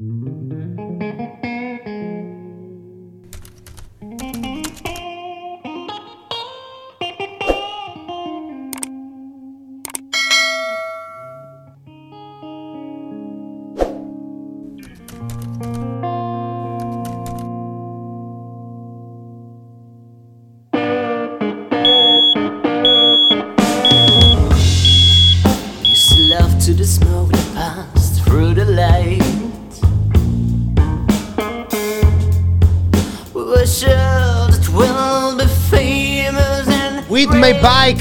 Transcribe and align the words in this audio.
Mm-hmm. 0.00 1.07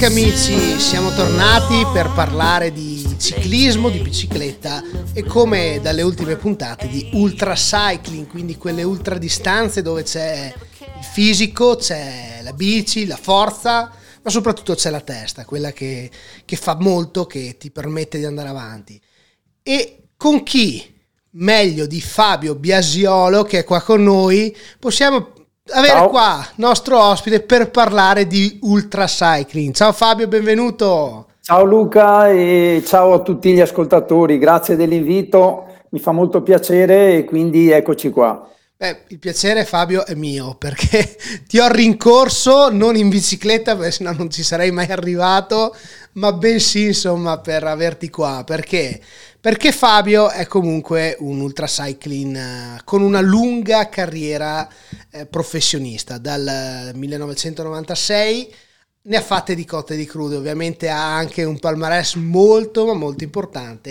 Amici, 0.08 0.80
siamo 0.80 1.14
tornati 1.14 1.86
per 1.92 2.10
parlare 2.16 2.72
di 2.72 3.06
ciclismo, 3.20 3.90
di 3.90 4.00
bicicletta 4.00 4.82
e 5.12 5.24
come 5.24 5.82
dalle 5.82 6.02
ultime 6.02 6.38
puntate 6.38 6.88
di 6.88 7.10
ultra 7.12 7.56
cycling, 7.56 8.26
quindi 8.26 8.56
quelle 8.56 8.84
ultra 8.84 9.18
distanze 9.18 9.82
dove 9.82 10.04
c'è 10.04 10.54
il 10.80 11.04
fisico, 11.04 11.76
c'è 11.76 12.40
la 12.42 12.54
bici, 12.54 13.06
la 13.06 13.18
forza, 13.18 13.92
ma 14.22 14.30
soprattutto 14.30 14.76
c'è 14.76 14.90
la 14.90 15.02
testa, 15.02 15.44
quella 15.44 15.74
che, 15.74 16.10
che 16.46 16.56
fa 16.56 16.78
molto, 16.80 17.26
che 17.26 17.58
ti 17.60 17.70
permette 17.70 18.18
di 18.18 18.24
andare 18.24 18.48
avanti. 18.48 19.02
E 19.62 20.04
con 20.16 20.42
chi 20.44 20.90
meglio 21.32 21.86
di 21.86 22.00
Fabio 22.00 22.56
Biasiolo 22.56 23.44
che 23.44 23.60
è 23.60 23.64
qua 23.66 23.82
con 23.82 24.04
noi 24.04 24.56
possiamo 24.80 25.34
avere 25.72 25.94
Ciao. 25.94 26.10
qua 26.10 26.46
nostro 26.56 27.02
ospite 27.02 27.42
per 27.42 27.70
parlare 27.72 28.28
di 28.28 28.60
ultra 28.62 29.06
cycling. 29.06 29.74
Ciao 29.74 29.92
Fabio, 29.92 30.28
benvenuto. 30.28 31.28
Ciao 31.42 31.64
Luca 31.64 32.30
e 32.30 32.84
ciao 32.86 33.14
a 33.14 33.20
tutti 33.20 33.54
gli 33.54 33.62
ascoltatori, 33.62 34.38
grazie 34.38 34.76
dell'invito, 34.76 35.66
mi 35.90 36.00
fa 36.00 36.12
molto 36.12 36.42
piacere 36.42 37.16
e 37.16 37.24
quindi 37.24 37.70
eccoci 37.70 38.10
qua. 38.10 38.50
Beh, 38.80 39.06
il 39.08 39.18
piacere 39.18 39.66
Fabio 39.66 40.06
è 40.06 40.14
mio 40.14 40.54
perché 40.56 41.18
ti 41.48 41.58
ho 41.58 41.68
rincorso 41.68 42.70
non 42.70 42.96
in 42.96 43.10
bicicletta 43.10 43.76
perché 43.76 43.92
sennò 43.92 44.12
non 44.12 44.30
ci 44.30 44.44
sarei 44.44 44.72
mai 44.72 44.88
arrivato, 44.92 45.76
ma 46.14 46.32
bensì 46.34 46.88
insomma 46.88 47.40
per 47.40 47.64
averti 47.64 48.10
qua 48.10 48.44
perché 48.46 49.00
perché 49.48 49.72
Fabio 49.72 50.30
è 50.30 50.46
comunque 50.46 51.16
un 51.20 51.40
ultracycling 51.40 52.36
eh, 52.36 52.82
con 52.84 53.02
una 53.02 53.22
lunga 53.22 53.88
carriera 53.88 54.68
eh, 55.10 55.26
professionista, 55.26 56.18
dal 56.18 56.92
1996 56.94 58.54
ne 59.04 59.16
ha 59.16 59.22
fatte 59.22 59.56
di 59.56 59.64
cotte 59.64 59.94
e 59.94 59.96
di 59.96 60.06
crude, 60.06 60.36
ovviamente 60.36 60.90
ha 60.90 61.16
anche 61.16 61.46
un 61.46 61.60
palmarès 61.60 62.16
molto 62.16 62.88
ma 62.88 62.94
molto 62.94 63.24
importante 63.24 63.90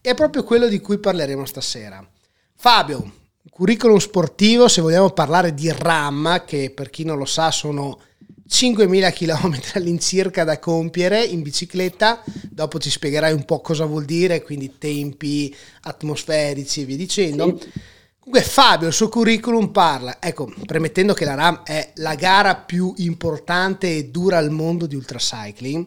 e 0.00 0.10
è 0.10 0.14
proprio 0.14 0.42
quello 0.42 0.66
di 0.66 0.80
cui 0.80 0.98
parleremo 0.98 1.44
stasera. 1.44 2.04
Fabio, 2.56 3.12
curriculum 3.48 3.98
sportivo, 3.98 4.66
se 4.66 4.80
vogliamo 4.80 5.10
parlare 5.10 5.54
di 5.54 5.70
RAM, 5.70 6.42
che 6.44 6.72
per 6.74 6.90
chi 6.90 7.04
non 7.04 7.16
lo 7.16 7.26
sa 7.26 7.52
sono 7.52 8.00
5.000 8.48 9.12
km 9.12 9.58
all'incirca 9.74 10.44
da 10.44 10.58
compiere 10.58 11.22
in 11.24 11.42
bicicletta, 11.42 12.22
dopo 12.50 12.78
ci 12.78 12.90
spiegherai 12.90 13.32
un 13.32 13.44
po' 13.44 13.60
cosa 13.60 13.84
vuol 13.84 14.04
dire, 14.04 14.42
quindi 14.42 14.78
tempi 14.78 15.54
atmosferici 15.82 16.82
e 16.82 16.84
via 16.84 16.96
dicendo. 16.96 17.58
Sì. 17.60 17.70
Comunque 18.26 18.50
Fabio, 18.50 18.88
il 18.88 18.92
suo 18.92 19.08
curriculum 19.08 19.68
parla, 19.70 20.16
ecco, 20.20 20.52
premettendo 20.64 21.14
che 21.14 21.24
la 21.24 21.34
RAM 21.34 21.62
è 21.64 21.92
la 21.96 22.16
gara 22.16 22.56
più 22.56 22.92
importante 22.96 23.96
e 23.96 24.08
dura 24.08 24.38
al 24.38 24.50
mondo 24.50 24.86
di 24.86 24.96
ultracycling, 24.96 25.86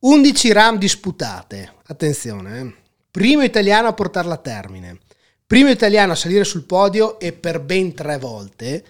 11 0.00 0.52
RAM 0.52 0.76
disputate, 0.76 1.72
attenzione, 1.86 2.60
eh. 2.60 2.74
primo 3.12 3.42
italiano 3.42 3.86
a 3.86 3.92
portarla 3.92 4.34
a 4.34 4.38
termine, 4.38 4.98
primo 5.46 5.70
italiano 5.70 6.12
a 6.12 6.16
salire 6.16 6.42
sul 6.42 6.64
podio 6.64 7.18
e 7.20 7.32
per 7.32 7.60
ben 7.60 7.94
tre 7.94 8.18
volte, 8.18 8.84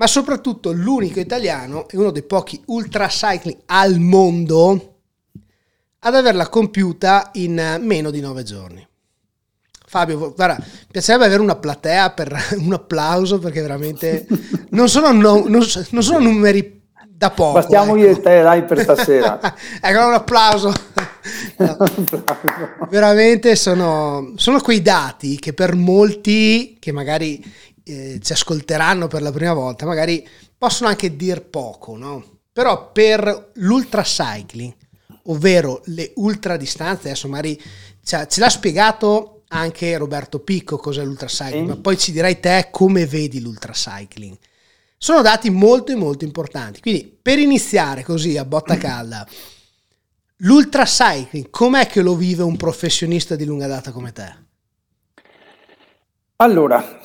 ma 0.00 0.06
soprattutto 0.06 0.72
l'unico 0.72 1.20
italiano 1.20 1.86
e 1.86 1.98
uno 1.98 2.10
dei 2.10 2.22
pochi 2.22 2.60
ultra 2.66 3.06
cycling 3.06 3.58
al 3.66 3.98
mondo 3.98 4.94
ad 5.98 6.14
averla 6.14 6.48
compiuta 6.48 7.28
in 7.34 7.76
meno 7.82 8.10
di 8.10 8.20
nove 8.20 8.42
giorni. 8.42 8.86
Fabio, 9.86 10.32
guarda, 10.32 10.56
mi 10.58 10.86
piacerebbe 10.90 11.26
avere 11.26 11.42
una 11.42 11.56
platea 11.56 12.10
per 12.12 12.34
un 12.56 12.72
applauso 12.72 13.38
perché 13.38 13.60
veramente 13.60 14.26
non 14.70 14.88
sono, 14.88 15.12
no, 15.12 15.44
non, 15.46 15.62
non 15.90 16.02
sono 16.02 16.18
numeri 16.18 16.80
da 17.06 17.28
poco. 17.28 17.52
Bastiamo 17.52 17.94
ecco. 17.94 18.04
io 18.06 18.10
e 18.12 18.20
te, 18.22 18.40
dai, 18.40 18.64
per 18.64 18.80
stasera. 18.80 19.38
ecco, 19.82 20.06
un 20.06 20.14
applauso. 20.14 20.72
No. 21.58 21.76
veramente 22.88 23.54
sono, 23.54 24.32
sono 24.36 24.60
quei 24.60 24.80
dati 24.80 25.38
che 25.38 25.52
per 25.52 25.74
molti 25.74 26.78
che 26.80 26.92
magari 26.92 27.44
eh, 27.90 28.20
ci 28.20 28.32
ascolteranno 28.32 29.06
per 29.06 29.22
la 29.22 29.32
prima 29.32 29.52
volta, 29.52 29.86
magari 29.86 30.26
possono 30.56 30.88
anche 30.88 31.16
dir 31.16 31.42
poco, 31.42 31.96
no? 31.96 32.38
Però 32.52 32.90
per 32.92 33.52
l'ultra 33.54 34.02
cycling, 34.02 34.74
ovvero 35.24 35.82
le 35.86 36.12
ultra 36.16 36.56
distanze, 36.56 37.08
adesso 37.08 37.28
magari 37.28 37.60
ce 38.02 38.26
l'ha 38.36 38.48
spiegato 38.48 39.44
anche 39.48 39.96
Roberto 39.96 40.40
Picco 40.40 40.76
cos'è 40.76 41.04
l'ultra 41.04 41.26
cycling, 41.26 41.68
ma 41.68 41.76
poi 41.76 41.98
ci 41.98 42.12
dirai 42.12 42.40
te 42.40 42.68
come 42.70 43.06
vedi 43.06 43.40
l'ultra 43.40 43.72
cycling. 43.72 44.36
Sono 44.96 45.22
dati 45.22 45.48
molto 45.48 45.96
molto 45.96 46.24
importanti. 46.24 46.80
Quindi 46.80 47.18
per 47.20 47.38
iniziare 47.38 48.04
così 48.04 48.36
a 48.36 48.44
botta 48.44 48.76
calda, 48.78 49.26
l'ultra 50.38 50.84
cycling, 50.84 51.50
com'è 51.50 51.86
che 51.86 52.02
lo 52.02 52.14
vive 52.14 52.42
un 52.42 52.56
professionista 52.56 53.34
di 53.34 53.44
lunga 53.44 53.66
data 53.66 53.92
come 53.92 54.12
te? 54.12 54.48
Allora, 56.36 56.99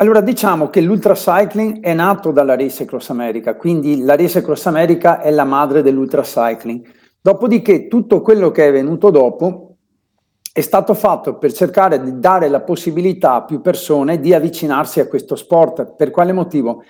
allora 0.00 0.20
diciamo 0.20 0.70
che 0.70 0.80
l'ultracycling 0.80 1.80
è 1.80 1.92
nato 1.92 2.30
dalla 2.30 2.54
Race 2.54 2.84
Cross 2.84 3.10
America, 3.10 3.56
quindi 3.56 4.02
la 4.02 4.14
Race 4.14 4.40
Cross 4.42 4.66
America 4.66 5.20
è 5.20 5.30
la 5.32 5.44
madre 5.44 5.82
dell'ultracycling. 5.82 6.86
Dopodiché 7.20 7.88
tutto 7.88 8.20
quello 8.20 8.52
che 8.52 8.68
è 8.68 8.72
venuto 8.72 9.10
dopo 9.10 9.74
è 10.52 10.60
stato 10.60 10.94
fatto 10.94 11.36
per 11.36 11.52
cercare 11.52 12.00
di 12.00 12.20
dare 12.20 12.48
la 12.48 12.60
possibilità 12.60 13.34
a 13.34 13.44
più 13.44 13.60
persone 13.60 14.20
di 14.20 14.32
avvicinarsi 14.32 15.00
a 15.00 15.08
questo 15.08 15.34
sport. 15.34 15.96
Per 15.96 16.10
quale 16.10 16.32
motivo? 16.32 16.84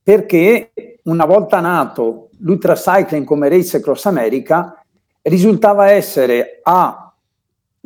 Perché 0.00 0.72
una 1.04 1.24
volta 1.24 1.58
nato 1.58 2.28
l'ultracycling 2.38 3.24
come 3.24 3.48
Race 3.48 3.80
Cross 3.80 4.06
America 4.06 4.80
risultava 5.22 5.90
essere 5.90 6.60
a 6.62 7.03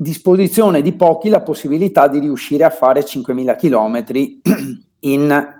disposizione 0.00 0.80
di 0.80 0.92
pochi 0.92 1.28
la 1.28 1.40
possibilità 1.40 2.06
di 2.06 2.20
riuscire 2.20 2.62
a 2.62 2.70
fare 2.70 3.00
5.000 3.00 3.56
km 3.56 4.80
in 5.00 5.56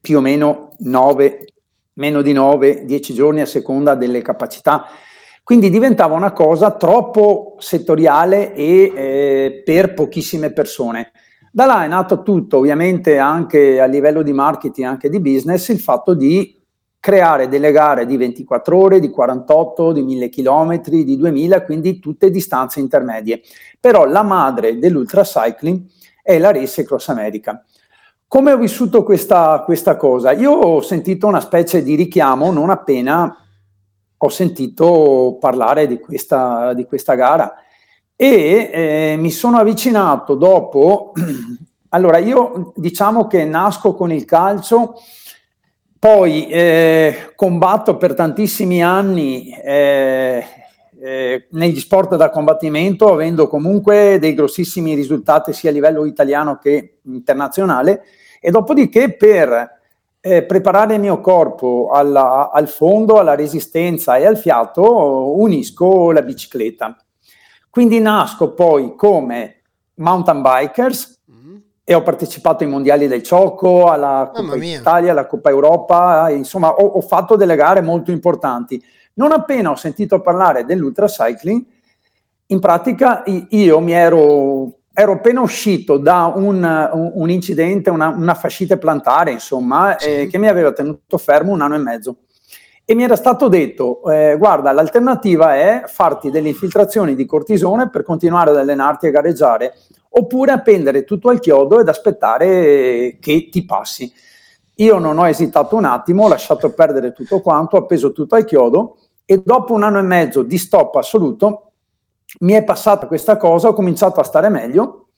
più 0.00 0.18
o 0.18 0.20
meno 0.20 0.68
9, 0.78 1.44
meno 1.94 2.22
di 2.22 2.32
9, 2.32 2.84
10 2.84 3.12
giorni 3.12 3.40
a 3.40 3.46
seconda 3.46 3.96
delle 3.96 4.22
capacità. 4.22 4.86
Quindi 5.42 5.68
diventava 5.68 6.14
una 6.14 6.30
cosa 6.30 6.70
troppo 6.76 7.56
settoriale 7.58 8.54
e 8.54 8.92
eh, 8.94 9.62
per 9.64 9.94
pochissime 9.94 10.52
persone. 10.52 11.10
Da 11.50 11.66
là 11.66 11.82
è 11.82 11.88
nato 11.88 12.22
tutto, 12.22 12.58
ovviamente 12.58 13.18
anche 13.18 13.80
a 13.80 13.86
livello 13.86 14.22
di 14.22 14.32
marketing, 14.32 14.86
anche 14.86 15.10
di 15.10 15.18
business, 15.18 15.68
il 15.70 15.80
fatto 15.80 16.14
di 16.14 16.56
creare 17.00 17.48
delle 17.48 17.72
gare 17.72 18.04
di 18.04 18.16
24 18.18 18.76
ore, 18.76 19.00
di 19.00 19.08
48, 19.10 19.92
di 19.92 20.02
1000 20.02 20.28
km, 20.28 20.80
di 20.82 21.16
2000, 21.16 21.64
quindi 21.64 21.98
tutte 21.98 22.30
distanze 22.30 22.78
intermedie. 22.78 23.40
Però 23.80 24.04
la 24.04 24.22
madre 24.22 24.78
dell'ultracycling 24.78 25.82
è 26.22 26.38
la 26.38 26.52
Race 26.52 26.84
Cross 26.84 27.08
America. 27.08 27.64
Come 28.28 28.52
ho 28.52 28.58
vissuto 28.58 29.02
questa, 29.02 29.62
questa 29.64 29.96
cosa? 29.96 30.32
Io 30.32 30.52
ho 30.52 30.80
sentito 30.82 31.26
una 31.26 31.40
specie 31.40 31.82
di 31.82 31.96
richiamo 31.96 32.52
non 32.52 32.70
appena 32.70 33.34
ho 34.22 34.28
sentito 34.28 35.38
parlare 35.40 35.86
di 35.86 35.98
questa, 35.98 36.74
di 36.74 36.84
questa 36.84 37.14
gara 37.14 37.54
e 38.14 38.70
eh, 38.70 39.16
mi 39.18 39.30
sono 39.30 39.56
avvicinato 39.56 40.34
dopo. 40.34 41.12
allora, 41.90 42.18
io 42.18 42.74
diciamo 42.76 43.26
che 43.26 43.46
nasco 43.46 43.94
con 43.94 44.12
il 44.12 44.26
calcio 44.26 44.96
poi 46.00 46.48
eh, 46.48 47.32
combatto 47.36 47.98
per 47.98 48.14
tantissimi 48.14 48.82
anni 48.82 49.50
eh, 49.50 50.42
eh, 50.98 51.46
negli 51.50 51.78
sport 51.78 52.16
da 52.16 52.30
combattimento, 52.30 53.12
avendo 53.12 53.48
comunque 53.48 54.18
dei 54.18 54.32
grossissimi 54.32 54.94
risultati 54.94 55.52
sia 55.52 55.68
a 55.68 55.74
livello 55.74 56.06
italiano 56.06 56.56
che 56.56 57.00
internazionale, 57.04 58.02
e 58.40 58.50
dopodiché 58.50 59.12
per 59.12 59.78
eh, 60.20 60.42
preparare 60.44 60.94
il 60.94 61.00
mio 61.00 61.20
corpo 61.20 61.90
alla, 61.92 62.50
al 62.50 62.68
fondo, 62.68 63.18
alla 63.18 63.34
resistenza 63.34 64.16
e 64.16 64.24
al 64.24 64.38
fiato, 64.38 65.38
unisco 65.38 66.12
la 66.12 66.22
bicicletta. 66.22 66.96
Quindi 67.68 68.00
nasco 68.00 68.54
poi 68.54 68.94
come 68.96 69.56
mountain 69.96 70.40
bikers, 70.40 71.19
e 71.90 71.94
ho 71.94 72.02
partecipato 72.04 72.62
ai 72.62 72.70
mondiali 72.70 73.08
del 73.08 73.20
Ciocco, 73.20 73.90
alla 73.90 74.30
Coppa 74.32 74.54
Italia, 74.54 75.10
alla 75.10 75.26
Coppa 75.26 75.50
Europa, 75.50 76.30
insomma 76.30 76.70
ho, 76.70 76.86
ho, 76.86 77.00
fatto 77.00 77.34
delle 77.34 77.56
gare 77.56 77.80
molto 77.80 78.12
importanti. 78.12 78.80
Non 79.14 79.32
appena 79.32 79.72
ho 79.72 79.74
sentito 79.74 80.20
parlare 80.20 80.64
dell'ultracycling, 80.64 81.64
in 82.46 82.60
pratica 82.60 83.24
io 83.26 83.80
mi 83.80 83.90
ero, 83.90 84.72
ero 84.92 85.12
appena 85.14 85.40
uscito 85.40 85.96
da 85.96 86.32
un, 86.32 86.62
un, 86.92 87.10
un 87.12 87.28
incidente, 87.28 87.90
una, 87.90 88.06
una, 88.06 88.34
fascite 88.34 88.78
plantare, 88.78 89.32
insomma, 89.32 89.96
sì. 89.98 90.10
eh, 90.10 90.26
che 90.28 90.38
mi 90.38 90.46
aveva 90.46 90.70
tenuto 90.70 91.18
fermo 91.18 91.50
un 91.50 91.60
anno 91.60 91.74
e 91.74 91.78
mezzo. 91.78 92.18
E 92.84 92.94
mi 92.94 93.02
era 93.02 93.16
stato 93.16 93.48
detto, 93.48 94.08
eh, 94.08 94.36
guarda, 94.38 94.70
l'alternativa 94.70 95.56
è 95.56 95.82
farti 95.86 96.30
delle 96.30 96.50
infiltrazioni 96.50 97.16
di 97.16 97.26
cortisone 97.26 97.90
per 97.90 98.04
continuare 98.04 98.50
ad 98.50 98.58
allenarti 98.58 99.08
e 99.08 99.10
gareggiare 99.10 99.74
oppure 100.10 100.52
appendere 100.52 101.04
tutto 101.04 101.28
al 101.28 101.40
chiodo 101.40 101.80
ed 101.80 101.88
aspettare 101.88 103.16
che 103.20 103.48
ti 103.50 103.64
passi. 103.64 104.12
Io 104.76 104.98
non 104.98 105.18
ho 105.18 105.28
esitato 105.28 105.76
un 105.76 105.84
attimo, 105.84 106.24
ho 106.24 106.28
lasciato 106.28 106.72
perdere 106.72 107.12
tutto 107.12 107.40
quanto, 107.40 107.76
ho 107.76 107.80
appeso 107.80 108.12
tutto 108.12 108.34
al 108.34 108.44
chiodo 108.44 108.96
e 109.24 109.42
dopo 109.44 109.74
un 109.74 109.82
anno 109.82 109.98
e 109.98 110.02
mezzo 110.02 110.42
di 110.42 110.58
stop 110.58 110.96
assoluto 110.96 111.72
mi 112.40 112.52
è 112.52 112.64
passata 112.64 113.06
questa 113.06 113.36
cosa, 113.36 113.68
ho 113.68 113.72
cominciato 113.72 114.20
a 114.20 114.24
stare 114.24 114.48
meglio. 114.48 115.08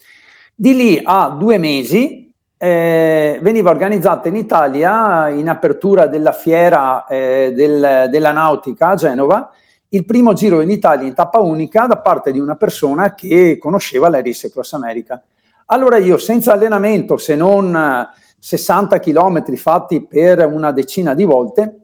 Di 0.54 0.74
lì 0.74 1.00
a 1.02 1.34
due 1.38 1.58
mesi 1.58 2.32
eh, 2.56 3.38
veniva 3.42 3.70
organizzata 3.70 4.28
in 4.28 4.36
Italia, 4.36 5.28
in 5.28 5.48
apertura 5.48 6.06
della 6.06 6.32
fiera 6.32 7.06
eh, 7.06 7.52
del, 7.54 8.08
della 8.10 8.32
nautica 8.32 8.88
a 8.88 8.94
Genova, 8.94 9.50
il 9.94 10.04
primo 10.06 10.32
giro 10.32 10.60
in 10.60 10.70
Italia 10.70 11.06
in 11.06 11.14
tappa 11.14 11.40
unica 11.40 11.86
da 11.86 11.98
parte 11.98 12.32
di 12.32 12.38
una 12.38 12.56
persona 12.56 13.14
che 13.14 13.58
conosceva 13.58 14.08
la 14.08 14.22
Race 14.22 14.50
Cross 14.50 14.72
America. 14.72 15.22
Allora 15.66 15.98
io 15.98 16.16
senza 16.16 16.52
allenamento, 16.52 17.18
se 17.18 17.34
non 17.34 18.08
60 18.38 18.98
km 18.98 19.54
fatti 19.56 20.06
per 20.06 20.46
una 20.46 20.72
decina 20.72 21.14
di 21.14 21.24
volte, 21.24 21.76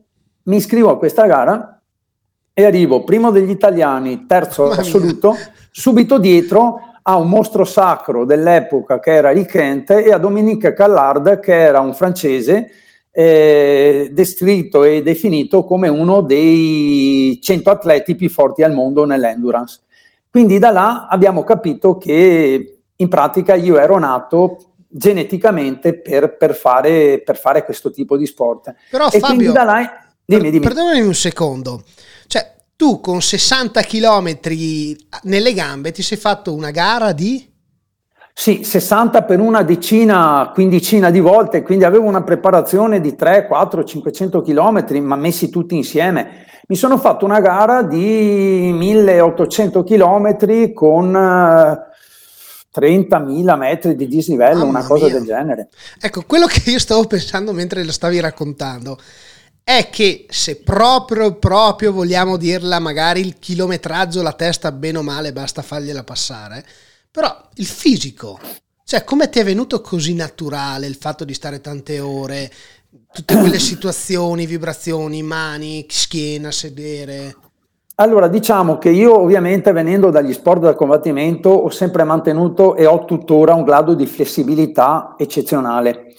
mi 0.44 0.56
iscrivo 0.56 0.90
a 0.90 0.98
questa 0.98 1.26
gara 1.26 1.80
e 2.54 2.64
arrivo 2.64 3.04
primo 3.04 3.30
degli 3.30 3.50
italiani, 3.50 4.24
terzo 4.26 4.64
Mamma 4.64 4.80
assoluto, 4.80 5.32
mia. 5.32 5.52
subito 5.70 6.18
dietro 6.18 6.80
a 7.02 7.16
un 7.16 7.28
mostro 7.28 7.64
sacro 7.64 8.24
dell'epoca 8.24 8.98
che 9.00 9.12
era 9.12 9.30
Rick 9.30 9.50
Kent 9.50 9.90
e 9.90 10.12
a 10.12 10.18
Dominique 10.18 10.72
Callard 10.72 11.40
che 11.40 11.54
era 11.54 11.80
un 11.80 11.94
francese 11.94 12.70
eh, 13.20 14.10
descritto 14.12 14.84
e 14.84 15.02
definito 15.02 15.64
come 15.64 15.88
uno 15.88 16.20
dei 16.20 17.36
100 17.42 17.68
atleti 17.68 18.14
più 18.14 18.30
forti 18.30 18.62
al 18.62 18.72
mondo 18.72 19.04
nell'endurance. 19.04 19.80
Quindi 20.30 20.60
da 20.60 20.70
là 20.70 21.08
abbiamo 21.08 21.42
capito 21.42 21.98
che 21.98 22.78
in 22.94 23.08
pratica 23.08 23.56
io 23.56 23.76
ero 23.76 23.98
nato 23.98 24.74
geneticamente 24.86 25.98
per, 25.98 26.36
per, 26.36 26.54
fare, 26.54 27.20
per 27.20 27.36
fare, 27.36 27.64
questo 27.64 27.90
tipo 27.90 28.16
di 28.16 28.24
sport. 28.24 28.72
Però 28.88 29.10
e 29.10 29.18
Fabio, 29.18 29.50
da 29.50 29.64
là, 29.64 29.98
dimmi, 30.24 30.52
dimmi. 30.52 30.64
perdonami 30.64 31.00
un 31.00 31.14
secondo, 31.14 31.82
cioè 32.28 32.54
tu 32.76 33.00
con 33.00 33.20
60 33.20 33.82
km 33.82 34.38
nelle 35.22 35.52
gambe 35.54 35.90
ti 35.90 36.02
sei 36.02 36.18
fatto 36.18 36.54
una 36.54 36.70
gara 36.70 37.10
di... 37.10 37.56
Sì, 38.40 38.62
60 38.62 39.24
per 39.24 39.40
una 39.40 39.64
decina, 39.64 40.52
quindicina 40.54 41.10
di 41.10 41.18
volte, 41.18 41.62
quindi 41.62 41.82
avevo 41.82 42.04
una 42.04 42.22
preparazione 42.22 43.00
di 43.00 43.16
3, 43.16 43.48
4, 43.48 43.82
500 43.82 44.42
chilometri, 44.42 45.00
ma 45.00 45.16
messi 45.16 45.50
tutti 45.50 45.74
insieme. 45.74 46.46
Mi 46.68 46.76
sono 46.76 46.98
fatto 46.98 47.24
una 47.24 47.40
gara 47.40 47.82
di 47.82 48.70
1800 48.72 49.82
chilometri 49.82 50.72
con 50.72 51.10
30.000 51.10 53.52
eh, 53.52 53.56
metri 53.56 53.96
di 53.96 54.06
dislivello, 54.06 54.66
Mamma 54.66 54.78
una 54.78 54.86
cosa 54.86 55.06
mia. 55.06 55.14
del 55.14 55.24
genere. 55.24 55.68
Ecco, 56.00 56.22
quello 56.24 56.46
che 56.46 56.62
io 56.70 56.78
stavo 56.78 57.06
pensando 57.06 57.52
mentre 57.52 57.82
lo 57.82 57.90
stavi 57.90 58.20
raccontando 58.20 59.00
è 59.64 59.88
che 59.90 60.26
se 60.28 60.62
proprio, 60.62 61.34
proprio 61.34 61.92
vogliamo 61.92 62.36
dirla, 62.36 62.78
magari 62.78 63.18
il 63.18 63.40
chilometraggio, 63.40 64.22
la 64.22 64.32
testa 64.32 64.70
bene 64.70 64.98
o 64.98 65.02
male, 65.02 65.32
basta 65.32 65.60
fargliela 65.60 66.04
passare 66.04 66.64
però 67.18 67.36
il 67.54 67.66
fisico, 67.66 68.38
cioè 68.84 69.02
come 69.02 69.28
ti 69.28 69.40
è 69.40 69.44
venuto 69.44 69.80
così 69.80 70.14
naturale 70.14 70.86
il 70.86 70.94
fatto 70.94 71.24
di 71.24 71.34
stare 71.34 71.60
tante 71.60 71.98
ore, 71.98 72.48
tutte 73.12 73.34
quelle 73.34 73.58
situazioni, 73.58 74.46
vibrazioni, 74.46 75.24
mani, 75.24 75.84
schiena, 75.88 76.52
sedere? 76.52 77.34
Allora, 77.96 78.28
diciamo 78.28 78.78
che 78.78 78.90
io 78.90 79.18
ovviamente 79.18 79.72
venendo 79.72 80.10
dagli 80.10 80.32
sport 80.32 80.60
da 80.60 80.76
combattimento 80.76 81.48
ho 81.48 81.70
sempre 81.70 82.04
mantenuto 82.04 82.76
e 82.76 82.86
ho 82.86 83.04
tuttora 83.04 83.52
un 83.52 83.64
grado 83.64 83.94
di 83.94 84.06
flessibilità 84.06 85.16
eccezionale 85.18 86.14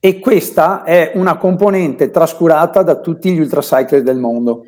e 0.00 0.18
questa 0.18 0.82
è 0.82 1.12
una 1.14 1.36
componente 1.36 2.10
trascurata 2.10 2.82
da 2.82 2.96
tutti 2.96 3.30
gli 3.30 3.38
ultracycler 3.38 4.02
del 4.02 4.18
mondo. 4.18 4.64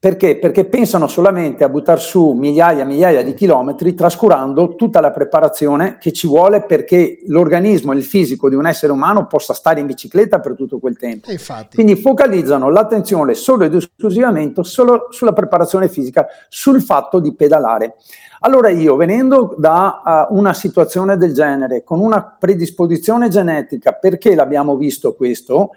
Perché? 0.00 0.38
Perché 0.38 0.64
pensano 0.64 1.08
solamente 1.08 1.62
a 1.62 1.68
buttare 1.68 2.00
su 2.00 2.30
migliaia 2.30 2.84
e 2.84 2.86
migliaia 2.86 3.22
di 3.22 3.34
chilometri, 3.34 3.92
trascurando 3.92 4.74
tutta 4.74 4.98
la 4.98 5.10
preparazione 5.10 5.98
che 5.98 6.10
ci 6.10 6.26
vuole 6.26 6.62
perché 6.62 7.18
l'organismo 7.26 7.92
e 7.92 7.96
il 7.96 8.02
fisico 8.02 8.48
di 8.48 8.54
un 8.54 8.66
essere 8.66 8.92
umano 8.92 9.26
possa 9.26 9.52
stare 9.52 9.78
in 9.78 9.84
bicicletta 9.84 10.40
per 10.40 10.54
tutto 10.54 10.78
quel 10.78 10.96
tempo. 10.96 11.30
Infatti. 11.30 11.74
Quindi 11.74 11.96
focalizzano 11.96 12.70
l'attenzione 12.70 13.34
solo 13.34 13.64
ed 13.64 13.74
esclusivamente 13.74 14.64
solo 14.64 15.08
sulla 15.10 15.34
preparazione 15.34 15.90
fisica, 15.90 16.26
sul 16.48 16.80
fatto 16.80 17.18
di 17.18 17.34
pedalare. 17.34 17.96
Allora 18.40 18.70
io, 18.70 18.96
venendo 18.96 19.54
da 19.58 20.28
uh, 20.30 20.34
una 20.34 20.54
situazione 20.54 21.18
del 21.18 21.34
genere, 21.34 21.84
con 21.84 22.00
una 22.00 22.24
predisposizione 22.38 23.28
genetica, 23.28 23.92
perché 23.92 24.34
l'abbiamo 24.34 24.76
visto 24.76 25.12
questo? 25.12 25.72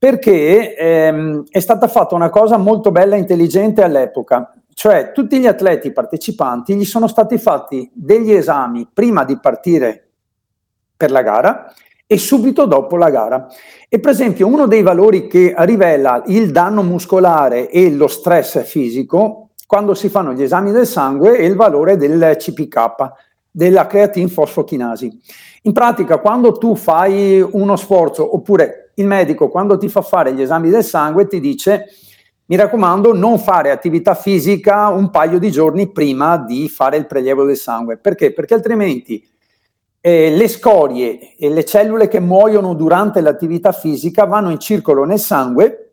Perché 0.00 0.74
ehm, 0.74 1.44
è 1.50 1.60
stata 1.60 1.86
fatta 1.86 2.14
una 2.14 2.30
cosa 2.30 2.56
molto 2.56 2.90
bella 2.90 3.16
e 3.16 3.18
intelligente 3.18 3.82
all'epoca, 3.82 4.50
cioè 4.72 5.12
tutti 5.12 5.38
gli 5.38 5.46
atleti 5.46 5.92
partecipanti 5.92 6.74
gli 6.74 6.86
sono 6.86 7.06
stati 7.06 7.36
fatti 7.36 7.90
degli 7.92 8.32
esami 8.32 8.88
prima 8.90 9.24
di 9.24 9.38
partire 9.38 10.08
per 10.96 11.10
la 11.10 11.20
gara 11.20 11.70
e 12.06 12.16
subito 12.16 12.64
dopo 12.64 12.96
la 12.96 13.10
gara. 13.10 13.46
E 13.90 14.00
per 14.00 14.12
esempio 14.12 14.46
uno 14.46 14.66
dei 14.66 14.80
valori 14.80 15.26
che 15.26 15.52
rivela 15.58 16.22
il 16.28 16.50
danno 16.50 16.82
muscolare 16.82 17.68
e 17.68 17.90
lo 17.90 18.08
stress 18.08 18.64
fisico 18.64 19.50
quando 19.66 19.92
si 19.92 20.08
fanno 20.08 20.32
gli 20.32 20.42
esami 20.42 20.72
del 20.72 20.86
sangue 20.86 21.36
è 21.36 21.42
il 21.42 21.56
valore 21.56 21.98
del 21.98 22.36
CPK, 22.38 23.12
della 23.50 23.86
creatine 23.86 24.28
fosfochinasi. 24.28 25.20
In 25.64 25.72
pratica 25.74 26.20
quando 26.20 26.52
tu 26.56 26.74
fai 26.74 27.42
uno 27.42 27.76
sforzo 27.76 28.34
oppure 28.34 28.89
il 29.00 29.06
medico 29.06 29.48
quando 29.48 29.76
ti 29.76 29.88
fa 29.88 30.02
fare 30.02 30.32
gli 30.32 30.42
esami 30.42 30.70
del 30.70 30.84
sangue 30.84 31.26
ti 31.26 31.40
dice 31.40 31.86
mi 32.46 32.56
raccomando 32.56 33.14
non 33.14 33.38
fare 33.38 33.70
attività 33.70 34.14
fisica 34.14 34.88
un 34.88 35.10
paio 35.10 35.38
di 35.38 35.50
giorni 35.52 35.90
prima 35.90 36.36
di 36.36 36.68
fare 36.68 36.96
il 36.96 37.06
prelievo 37.06 37.44
del 37.44 37.56
sangue. 37.56 37.96
Perché? 37.96 38.32
Perché 38.32 38.54
altrimenti 38.54 39.24
eh, 40.00 40.30
le 40.30 40.48
scorie 40.48 41.36
e 41.36 41.48
le 41.48 41.64
cellule 41.64 42.08
che 42.08 42.18
muoiono 42.18 42.74
durante 42.74 43.20
l'attività 43.20 43.70
fisica 43.70 44.24
vanno 44.24 44.50
in 44.50 44.58
circolo 44.58 45.04
nel 45.04 45.20
sangue 45.20 45.89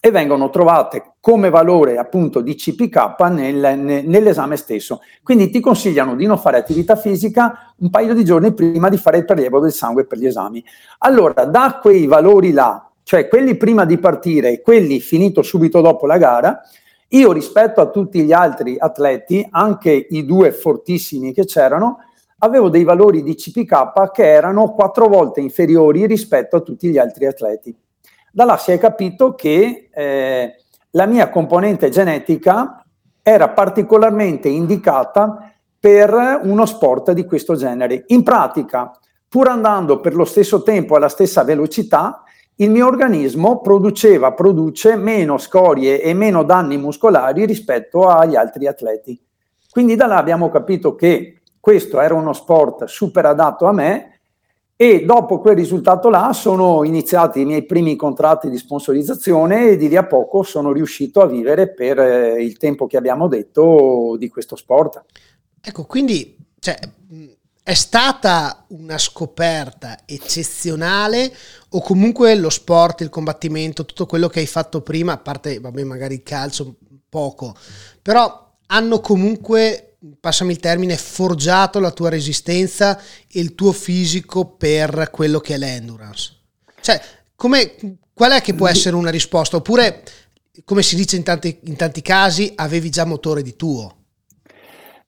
e 0.00 0.10
vengono 0.10 0.48
trovate 0.48 1.12
come 1.20 1.50
valore 1.50 1.98
appunto 1.98 2.40
di 2.40 2.54
CPK 2.54 3.20
nel, 3.30 3.78
nel, 3.78 4.06
nell'esame 4.06 4.56
stesso. 4.56 5.00
Quindi 5.22 5.50
ti 5.50 5.60
consigliano 5.60 6.16
di 6.16 6.24
non 6.24 6.38
fare 6.38 6.56
attività 6.56 6.96
fisica 6.96 7.74
un 7.78 7.90
paio 7.90 8.14
di 8.14 8.24
giorni 8.24 8.54
prima 8.54 8.88
di 8.88 8.96
fare 8.96 9.18
il 9.18 9.26
prelievo 9.26 9.60
del 9.60 9.72
sangue 9.72 10.06
per 10.06 10.18
gli 10.18 10.26
esami. 10.26 10.64
Allora, 10.98 11.44
da 11.44 11.78
quei 11.82 12.06
valori 12.06 12.52
là, 12.52 12.90
cioè 13.02 13.28
quelli 13.28 13.56
prima 13.56 13.84
di 13.84 13.98
partire 13.98 14.52
e 14.52 14.62
quelli 14.62 15.00
finito 15.00 15.42
subito 15.42 15.82
dopo 15.82 16.06
la 16.06 16.16
gara, 16.16 16.62
io 17.08 17.32
rispetto 17.32 17.80
a 17.80 17.90
tutti 17.90 18.22
gli 18.22 18.32
altri 18.32 18.76
atleti, 18.78 19.46
anche 19.50 19.90
i 19.90 20.24
due 20.24 20.52
fortissimi 20.52 21.32
che 21.32 21.44
c'erano, 21.44 21.98
avevo 22.38 22.70
dei 22.70 22.84
valori 22.84 23.22
di 23.22 23.34
CPK 23.34 24.10
che 24.12 24.24
erano 24.24 24.72
quattro 24.72 25.08
volte 25.08 25.40
inferiori 25.40 26.06
rispetto 26.06 26.56
a 26.56 26.60
tutti 26.60 26.88
gli 26.88 26.98
altri 26.98 27.26
atleti. 27.26 27.76
Da 28.32 28.44
là 28.44 28.56
si 28.56 28.70
è 28.70 28.78
capito 28.78 29.34
che 29.34 29.88
eh, 29.92 30.54
la 30.90 31.06
mia 31.06 31.28
componente 31.28 31.88
genetica 31.88 32.84
era 33.22 33.48
particolarmente 33.50 34.48
indicata 34.48 35.52
per 35.78 36.40
uno 36.42 36.66
sport 36.66 37.12
di 37.12 37.24
questo 37.24 37.54
genere. 37.54 38.04
In 38.08 38.22
pratica, 38.22 38.96
pur 39.28 39.48
andando 39.48 40.00
per 40.00 40.14
lo 40.14 40.24
stesso 40.24 40.62
tempo 40.62 40.96
alla 40.96 41.08
stessa 41.08 41.42
velocità, 41.42 42.22
il 42.56 42.70
mio 42.70 42.86
organismo 42.86 43.60
produceva, 43.60 44.32
produce 44.32 44.96
meno 44.96 45.38
scorie 45.38 46.02
e 46.02 46.12
meno 46.12 46.42
danni 46.42 46.76
muscolari 46.76 47.46
rispetto 47.46 48.06
agli 48.06 48.36
altri 48.36 48.66
atleti. 48.66 49.18
Quindi 49.70 49.96
da 49.96 50.06
là 50.06 50.18
abbiamo 50.18 50.50
capito 50.50 50.94
che 50.94 51.40
questo 51.58 52.00
era 52.00 52.14
uno 52.14 52.32
sport 52.32 52.84
super 52.84 53.24
adatto 53.24 53.66
a 53.66 53.72
me 53.72 54.09
e 54.82 55.04
dopo 55.04 55.40
quel 55.40 55.56
risultato 55.56 56.08
là 56.08 56.32
sono 56.32 56.84
iniziati 56.84 57.42
i 57.42 57.44
miei 57.44 57.66
primi 57.66 57.96
contratti 57.96 58.48
di 58.48 58.56
sponsorizzazione 58.56 59.72
e 59.72 59.76
di 59.76 59.88
lì 59.88 59.96
a 59.96 60.06
poco 60.06 60.42
sono 60.42 60.72
riuscito 60.72 61.20
a 61.20 61.26
vivere 61.26 61.68
per 61.68 62.40
il 62.40 62.56
tempo 62.56 62.86
che 62.86 62.96
abbiamo 62.96 63.28
detto 63.28 64.16
di 64.18 64.30
questo 64.30 64.56
sport. 64.56 65.04
Ecco, 65.60 65.84
quindi 65.84 66.34
cioè, 66.58 66.78
è 67.62 67.74
stata 67.74 68.64
una 68.68 68.96
scoperta 68.96 69.98
eccezionale 70.06 71.30
o 71.68 71.82
comunque 71.82 72.34
lo 72.36 72.48
sport, 72.48 73.02
il 73.02 73.10
combattimento, 73.10 73.84
tutto 73.84 74.06
quello 74.06 74.28
che 74.28 74.40
hai 74.40 74.46
fatto 74.46 74.80
prima, 74.80 75.12
a 75.12 75.18
parte 75.18 75.60
vabbè, 75.60 75.84
magari 75.84 76.14
il 76.14 76.22
calcio 76.22 76.76
poco, 77.06 77.54
però 78.00 78.52
hanno 78.68 79.00
comunque, 79.00 79.89
passami 80.18 80.52
il 80.52 80.60
termine, 80.60 80.96
forgiato 80.96 81.78
la 81.78 81.90
tua 81.90 82.08
resistenza 82.08 82.98
e 82.98 83.40
il 83.40 83.54
tuo 83.54 83.72
fisico 83.72 84.46
per 84.46 85.10
quello 85.10 85.40
che 85.40 85.54
è 85.54 85.58
l'endurance. 85.58 86.34
Cioè, 86.80 87.00
come, 87.34 87.74
qual 88.12 88.32
è 88.32 88.40
che 88.40 88.54
può 88.54 88.68
essere 88.68 88.96
una 88.96 89.10
risposta? 89.10 89.56
Oppure, 89.56 90.02
come 90.64 90.82
si 90.82 90.96
dice 90.96 91.16
in 91.16 91.22
tanti, 91.22 91.60
in 91.64 91.76
tanti 91.76 92.02
casi, 92.02 92.52
avevi 92.56 92.90
già 92.90 93.04
motore 93.04 93.42
di 93.42 93.56
tuo? 93.56 93.94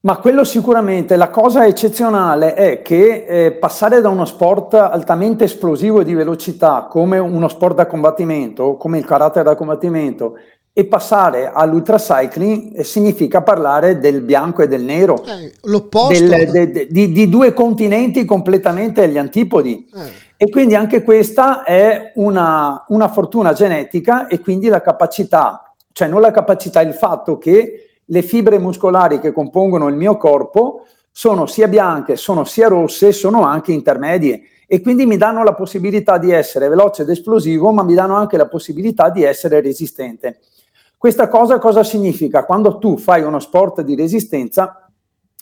Ma 0.04 0.16
quello 0.16 0.42
sicuramente, 0.42 1.14
la 1.14 1.30
cosa 1.30 1.64
eccezionale 1.64 2.54
è 2.54 2.82
che 2.82 3.24
eh, 3.24 3.52
passare 3.52 4.00
da 4.00 4.08
uno 4.08 4.24
sport 4.24 4.74
altamente 4.74 5.44
esplosivo 5.44 6.00
e 6.00 6.04
di 6.04 6.12
velocità 6.12 6.88
come 6.90 7.18
uno 7.18 7.46
sport 7.46 7.76
da 7.76 7.86
combattimento, 7.86 8.76
come 8.76 8.98
il 8.98 9.04
carattere 9.04 9.44
da 9.44 9.54
combattimento, 9.54 10.38
e 10.74 10.86
passare 10.86 11.50
all'ultracycling 11.52 12.80
significa 12.80 13.42
parlare 13.42 13.98
del 13.98 14.22
bianco 14.22 14.62
e 14.62 14.68
del 14.68 14.82
nero, 14.82 15.22
eh, 15.24 15.52
l'opposto 15.64 16.24
del, 16.24 16.50
de, 16.50 16.70
de, 16.70 16.86
di, 16.86 17.12
di, 17.12 17.28
due 17.28 17.52
continenti 17.52 18.24
completamente 18.24 19.02
agli 19.02 19.18
antipodi. 19.18 19.86
Eh. 19.94 20.30
E 20.38 20.48
quindi 20.48 20.74
anche 20.74 21.02
questa 21.02 21.62
è 21.62 22.12
una, 22.14 22.84
una 22.88 23.08
fortuna 23.08 23.52
genetica 23.52 24.26
e 24.28 24.40
quindi 24.40 24.68
la 24.68 24.80
capacità, 24.80 25.74
cioè 25.92 26.08
non 26.08 26.22
la 26.22 26.30
capacità, 26.30 26.80
il 26.80 26.94
fatto 26.94 27.36
che 27.36 27.98
le 28.02 28.22
fibre 28.22 28.58
muscolari 28.58 29.20
che 29.20 29.30
compongono 29.30 29.88
il 29.88 29.94
mio 29.94 30.16
corpo 30.16 30.86
sono 31.12 31.44
sia 31.46 31.68
bianche, 31.68 32.16
sono 32.16 32.44
sia 32.44 32.68
rosse, 32.68 33.12
sono 33.12 33.42
anche 33.44 33.72
intermedie 33.72 34.40
e 34.66 34.80
quindi 34.80 35.04
mi 35.04 35.18
danno 35.18 35.44
la 35.44 35.52
possibilità 35.52 36.16
di 36.16 36.32
essere 36.32 36.68
veloce 36.68 37.02
ed 37.02 37.10
esplosivo, 37.10 37.72
ma 37.72 37.82
mi 37.82 37.92
danno 37.92 38.16
anche 38.16 38.38
la 38.38 38.48
possibilità 38.48 39.10
di 39.10 39.22
essere 39.22 39.60
resistente. 39.60 40.38
Questa 41.02 41.26
cosa 41.26 41.58
cosa 41.58 41.82
significa? 41.82 42.44
Quando 42.44 42.78
tu 42.78 42.96
fai 42.96 43.22
uno 43.22 43.40
sport 43.40 43.80
di 43.80 43.96
resistenza, 43.96 44.88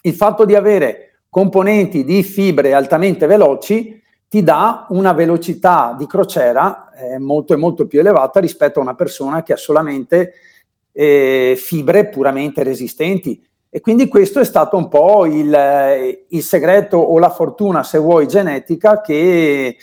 il 0.00 0.14
fatto 0.14 0.46
di 0.46 0.54
avere 0.54 1.24
componenti 1.28 2.02
di 2.02 2.22
fibre 2.22 2.72
altamente 2.72 3.26
veloci 3.26 4.02
ti 4.26 4.42
dà 4.42 4.86
una 4.88 5.12
velocità 5.12 5.94
di 5.98 6.06
crociera 6.06 6.88
eh, 6.94 7.18
molto 7.18 7.58
molto 7.58 7.86
più 7.86 8.00
elevata 8.00 8.40
rispetto 8.40 8.78
a 8.78 8.82
una 8.84 8.94
persona 8.94 9.42
che 9.42 9.52
ha 9.52 9.58
solamente 9.58 10.32
eh, 10.92 11.56
fibre 11.58 12.08
puramente 12.08 12.62
resistenti. 12.62 13.46
E 13.68 13.82
quindi 13.82 14.08
questo 14.08 14.40
è 14.40 14.44
stato 14.46 14.78
un 14.78 14.88
po' 14.88 15.26
il, 15.26 16.24
il, 16.26 16.42
segreto 16.42 16.96
o 16.96 17.18
la 17.18 17.28
fortuna, 17.28 17.82
se 17.82 17.98
vuoi, 17.98 18.26
genetica 18.26 19.02
che 19.02 19.76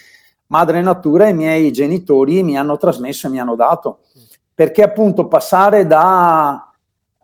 madre 0.47 0.81
natura 0.81 1.27
e 1.27 1.29
i 1.29 1.35
miei 1.35 1.71
genitori 1.71 2.41
mi 2.41 2.57
hanno 2.57 2.77
trasmesso 2.77 3.27
e 3.27 3.29
mi 3.29 3.39
hanno 3.39 3.55
dato. 3.55 3.99
Perché 4.57 4.81
appunto 4.81 5.27
passare 5.27 5.85
da 5.85 6.73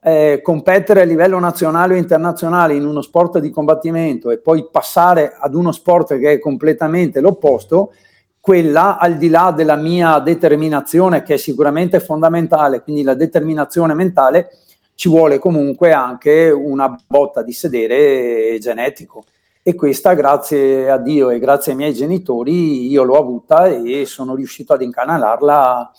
eh, 0.04 0.40
competere 0.44 1.02
a 1.02 1.04
livello 1.04 1.40
nazionale 1.40 1.96
o 1.96 1.98
internazionale 1.98 2.76
in 2.76 2.86
uno 2.86 3.02
sport 3.02 3.40
di 3.40 3.50
combattimento 3.50 4.30
e 4.30 4.38
poi 4.38 4.68
passare 4.70 5.36
ad 5.36 5.56
uno 5.56 5.72
sport 5.72 6.20
che 6.20 6.34
è 6.34 6.40
completamente 6.40 7.22
l'opposto, 7.22 7.94
quella 8.40 9.00
al 9.00 9.18
di 9.18 9.30
là 9.30 9.52
della 9.52 9.76
mia 9.76 10.20
determinazione 10.20 11.24
che 11.24 11.34
è 11.34 11.38
sicuramente 11.38 12.00
fondamentale, 12.00 12.84
quindi 12.84 13.02
la 13.02 13.16
determinazione 13.16 13.96
mentale, 13.96 14.50
ci 14.94 15.10
vuole 15.10 15.40
comunque 15.40 15.92
anche 15.92 16.52
una 16.52 16.96
botta 17.08 17.42
di 17.42 17.52
sedere 17.52 18.60
genetico. 18.60 19.24
E 19.64 19.74
questa, 19.74 20.14
grazie 20.14 20.88
a 20.88 20.98
Dio 20.98 21.32
e 21.32 21.40
grazie 21.40 21.72
ai 21.72 21.80
miei 21.80 21.96
genitori, 21.96 22.92
io 22.92 23.02
l'ho 23.02 23.18
avuta 23.18 23.66
e 23.66 24.06
sono 24.06 24.36
riuscito 24.36 24.74
ad 24.74 24.84
incanalarla 24.84 25.92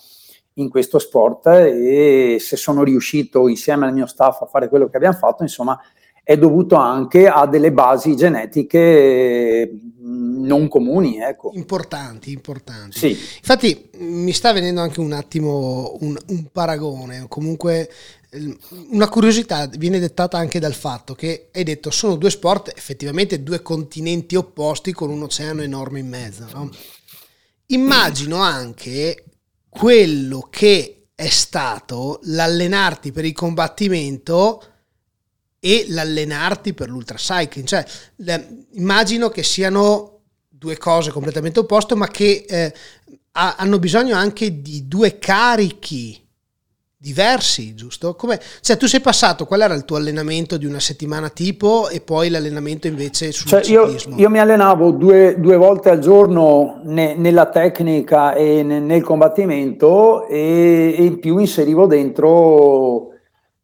in 0.55 0.69
questo 0.69 0.99
sport 0.99 1.47
e 1.47 2.37
se 2.39 2.55
sono 2.55 2.83
riuscito 2.83 3.47
insieme 3.47 3.85
al 3.85 3.93
mio 3.93 4.05
staff 4.05 4.41
a 4.41 4.45
fare 4.45 4.69
quello 4.69 4.89
che 4.89 4.97
abbiamo 4.97 5.17
fatto, 5.17 5.43
insomma, 5.43 5.79
è 6.23 6.37
dovuto 6.37 6.75
anche 6.75 7.27
a 7.27 7.45
delle 7.45 7.71
basi 7.71 8.15
genetiche 8.15 9.71
non 9.99 10.67
comuni. 10.67 11.19
Ecco. 11.19 11.51
Importanti, 11.53 12.31
importanti. 12.31 12.97
Sì. 12.97 13.09
Infatti 13.09 13.89
mi 13.97 14.31
sta 14.31 14.51
venendo 14.53 14.81
anche 14.81 15.01
un 15.01 15.11
attimo 15.11 15.97
un, 15.99 16.17
un 16.27 16.45
paragone, 16.51 17.25
comunque 17.27 17.89
una 18.89 19.07
curiosità 19.07 19.67
viene 19.77 19.99
dettata 19.99 20.37
anche 20.37 20.59
dal 20.59 20.73
fatto 20.73 21.13
che 21.13 21.49
hai 21.53 21.63
detto 21.63 21.89
sono 21.91 22.15
due 22.15 22.29
sport, 22.29 22.71
effettivamente 22.75 23.43
due 23.43 23.61
continenti 23.61 24.35
opposti 24.35 24.91
con 24.93 25.09
un 25.09 25.23
oceano 25.23 25.61
enorme 25.61 25.99
in 25.99 26.07
mezzo. 26.07 26.45
No? 26.53 26.69
Immagino 27.67 28.37
anche 28.37 29.23
quello 29.77 30.47
che 30.49 31.07
è 31.13 31.27
stato 31.27 32.19
l'allenarti 32.23 33.11
per 33.11 33.25
il 33.25 33.33
combattimento 33.33 34.63
e 35.59 35.85
l'allenarti 35.89 36.73
per 36.73 36.89
l'ultracycling. 36.89 37.67
Cioè, 37.67 37.85
immagino 38.73 39.29
che 39.29 39.43
siano 39.43 40.21
due 40.47 40.77
cose 40.77 41.11
completamente 41.11 41.59
opposte, 41.59 41.95
ma 41.95 42.07
che 42.07 42.45
eh, 42.47 42.73
ha, 43.31 43.55
hanno 43.57 43.79
bisogno 43.79 44.15
anche 44.15 44.61
di 44.61 44.87
due 44.87 45.17
carichi 45.19 46.24
diversi, 47.05 47.75
giusto? 47.75 48.15
Come, 48.15 48.39
cioè, 48.61 48.77
tu 48.77 48.87
sei 48.87 48.99
passato, 48.99 49.45
qual 49.45 49.61
era 49.61 49.75
il 49.75 49.85
tuo 49.85 49.97
allenamento 49.97 50.57
di 50.57 50.65
una 50.65 50.79
settimana 50.79 51.29
tipo 51.29 51.87
e 51.87 52.01
poi 52.01 52.29
l'allenamento 52.29 52.87
invece 52.87 53.31
sul 53.31 53.47
cioè, 53.47 53.61
ciclismo? 53.61 54.15
Io, 54.15 54.21
io, 54.21 54.29
mi 54.31 54.39
allenavo 54.39 54.89
due, 54.89 55.35
due 55.37 55.55
volte 55.55 55.91
al 55.91 55.99
giorno 55.99 56.79
ne, 56.83 57.13
nella 57.13 57.45
tecnica 57.45 58.33
e 58.33 58.63
ne, 58.63 58.79
nel 58.79 59.03
combattimento 59.03 60.27
e, 60.27 60.95
e 60.97 61.03
in 61.03 61.19
più 61.19 61.37
inserivo 61.37 61.85
dentro 61.85 63.11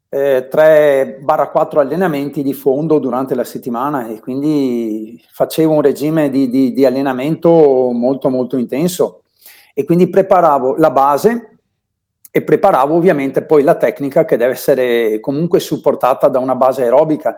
eh, 0.08 0.48
3-4 0.48 1.80
allenamenti 1.80 2.44
di 2.44 2.54
fondo 2.54 3.00
durante 3.00 3.34
la 3.34 3.44
settimana 3.44 4.08
e 4.08 4.20
quindi 4.20 5.20
facevo 5.32 5.74
un 5.74 5.82
regime 5.82 6.30
di, 6.30 6.48
di, 6.48 6.74
di, 6.74 6.86
allenamento 6.86 7.50
molto 7.50 8.30
molto 8.30 8.56
intenso 8.56 9.24
e 9.74 9.84
quindi 9.84 10.10
preparavo 10.10 10.76
la 10.76 10.92
base 10.92 11.51
e 12.32 12.42
preparavo 12.42 12.96
ovviamente 12.96 13.44
poi 13.44 13.62
la 13.62 13.76
tecnica 13.76 14.24
che 14.24 14.38
deve 14.38 14.54
essere 14.54 15.20
comunque 15.20 15.60
supportata 15.60 16.30
da 16.30 16.40
una 16.40 16.56
base 16.56 16.84
aerobica. 16.84 17.36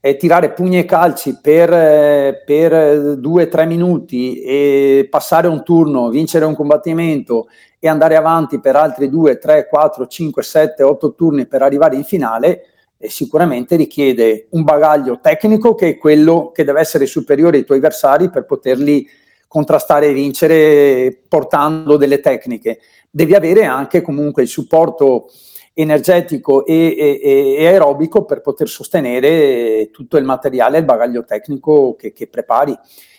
E 0.00 0.16
tirare 0.16 0.52
pugni 0.52 0.78
e 0.78 0.84
calci 0.84 1.38
per, 1.40 2.42
per 2.44 3.16
due 3.16 3.44
o 3.44 3.48
tre 3.48 3.64
minuti 3.64 4.38
e 4.42 5.06
passare 5.08 5.48
un 5.48 5.62
turno, 5.62 6.10
vincere 6.10 6.44
un 6.44 6.54
combattimento 6.54 7.46
e 7.78 7.88
andare 7.88 8.16
avanti 8.16 8.60
per 8.60 8.76
altri 8.76 9.08
2, 9.08 9.38
3, 9.38 9.66
4, 9.66 10.06
5, 10.06 10.42
7, 10.42 10.82
8 10.82 11.14
turni 11.14 11.46
per 11.46 11.62
arrivare 11.62 11.96
in 11.96 12.04
finale, 12.04 12.64
eh, 12.98 13.08
sicuramente 13.08 13.76
richiede 13.76 14.48
un 14.50 14.62
bagaglio 14.62 15.20
tecnico 15.20 15.74
che 15.74 15.88
è 15.88 15.96
quello 15.96 16.50
che 16.52 16.64
deve 16.64 16.80
essere 16.80 17.06
superiore 17.06 17.58
ai 17.58 17.64
tuoi 17.64 17.78
avversari 17.78 18.28
per 18.28 18.44
poterli 18.44 19.06
contrastare 19.54 20.08
e 20.08 20.12
vincere 20.12 21.16
portando 21.28 21.96
delle 21.96 22.18
tecniche. 22.18 22.80
Devi 23.08 23.34
avere 23.34 23.62
anche 23.62 24.02
comunque 24.02 24.42
il 24.42 24.48
supporto 24.48 25.30
energetico 25.74 26.66
e, 26.66 27.20
e, 27.22 27.54
e 27.56 27.66
aerobico 27.68 28.24
per 28.24 28.40
poter 28.40 28.68
sostenere 28.68 29.90
tutto 29.92 30.16
il 30.16 30.24
materiale, 30.24 30.78
il 30.78 30.84
bagaglio 30.84 31.24
tecnico 31.24 31.94
che, 31.94 32.12
che 32.12 32.26
prepari. 32.26 32.76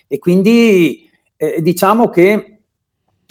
E 0.10 0.20
quindi 0.20 1.10
eh, 1.38 1.62
diciamo 1.62 2.10
che 2.10 2.58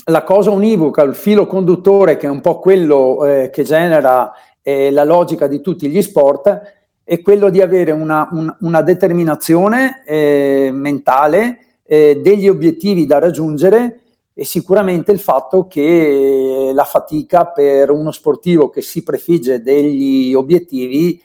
la 0.07 0.23
cosa 0.23 0.51
univoca, 0.51 1.03
il 1.03 1.15
filo 1.15 1.47
conduttore, 1.47 2.17
che 2.17 2.27
è 2.27 2.31
un 2.31 2.41
po' 2.41 2.59
quello 2.59 3.23
eh, 3.27 3.51
che 3.51 3.65
genera 3.65 4.33
eh, 4.63 4.91
la 4.91 5.05
logica 5.05 5.47
di 5.47 5.61
tutti 5.61 5.91
gli 5.91 6.01
sport, 6.01 6.73
è 7.05 7.21
quello 7.21 7.51
di 7.51 7.61
avere 7.61 7.93
una, 7.93 8.31
un, 8.33 8.57
una 8.61 8.81
determinazione 8.81 10.03
eh, 10.07 10.71
mentale, 10.73 11.59
eh, 11.85 12.21
degli 12.23 12.49
obiettivi 12.49 13.07
da 13.07 13.19
raggiungere 13.19 14.01
e 14.35 14.45
sicuramente 14.45 15.13
il 15.13 15.21
fatto 15.21 15.67
che 15.67 16.73
la 16.75 16.85
fatica 16.85 17.47
per 17.47 17.91
uno 17.91 18.11
sportivo 18.11 18.69
che 18.69 18.83
si 18.83 19.03
prefigge 19.03 19.63
degli 19.63 20.35
obiettivi 20.35 21.23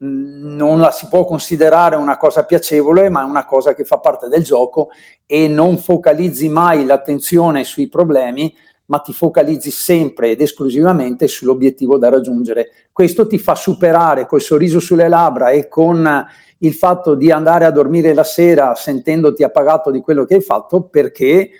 non 0.00 0.78
la 0.78 0.90
si 0.90 1.06
può 1.08 1.24
considerare 1.24 1.96
una 1.96 2.16
cosa 2.16 2.44
piacevole, 2.44 3.08
ma 3.08 3.22
è 3.22 3.24
una 3.24 3.44
cosa 3.44 3.74
che 3.74 3.84
fa 3.84 3.98
parte 3.98 4.28
del 4.28 4.44
gioco 4.44 4.90
e 5.26 5.48
non 5.48 5.78
focalizzi 5.78 6.48
mai 6.48 6.84
l'attenzione 6.84 7.64
sui 7.64 7.88
problemi, 7.88 8.54
ma 8.86 8.98
ti 9.00 9.12
focalizzi 9.12 9.70
sempre 9.70 10.30
ed 10.30 10.40
esclusivamente 10.40 11.26
sull'obiettivo 11.26 11.98
da 11.98 12.08
raggiungere. 12.08 12.70
Questo 12.92 13.26
ti 13.26 13.38
fa 13.38 13.54
superare 13.54 14.26
col 14.26 14.40
sorriso 14.40 14.80
sulle 14.80 15.08
labbra 15.08 15.50
e 15.50 15.68
con 15.68 16.26
il 16.58 16.74
fatto 16.74 17.14
di 17.14 17.30
andare 17.30 17.64
a 17.64 17.70
dormire 17.70 18.14
la 18.14 18.24
sera 18.24 18.74
sentendoti 18.74 19.42
appagato 19.42 19.90
di 19.90 20.00
quello 20.00 20.24
che 20.24 20.36
hai 20.36 20.40
fatto 20.40 20.82
perché 20.82 21.50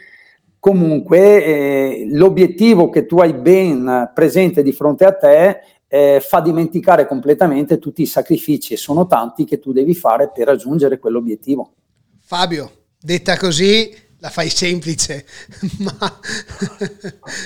comunque 0.58 1.44
eh, 1.44 2.08
l'obiettivo 2.10 2.90
che 2.90 3.06
tu 3.06 3.18
hai 3.18 3.32
ben 3.32 4.10
presente 4.14 4.62
di 4.62 4.72
fronte 4.72 5.04
a 5.04 5.12
te 5.12 5.60
eh, 5.88 6.22
fa 6.22 6.40
dimenticare 6.40 7.06
completamente 7.06 7.78
tutti 7.78 8.02
i 8.02 8.06
sacrifici, 8.06 8.74
e 8.74 8.76
sono 8.76 9.06
tanti, 9.06 9.44
che 9.44 9.58
tu 9.58 9.72
devi 9.72 9.94
fare 9.94 10.30
per 10.30 10.46
raggiungere 10.46 10.98
quell'obiettivo. 10.98 11.72
Fabio, 12.20 12.70
detta 13.00 13.36
così, 13.38 13.90
la 14.18 14.28
fai 14.28 14.50
semplice, 14.50 15.24
ma... 15.80 16.20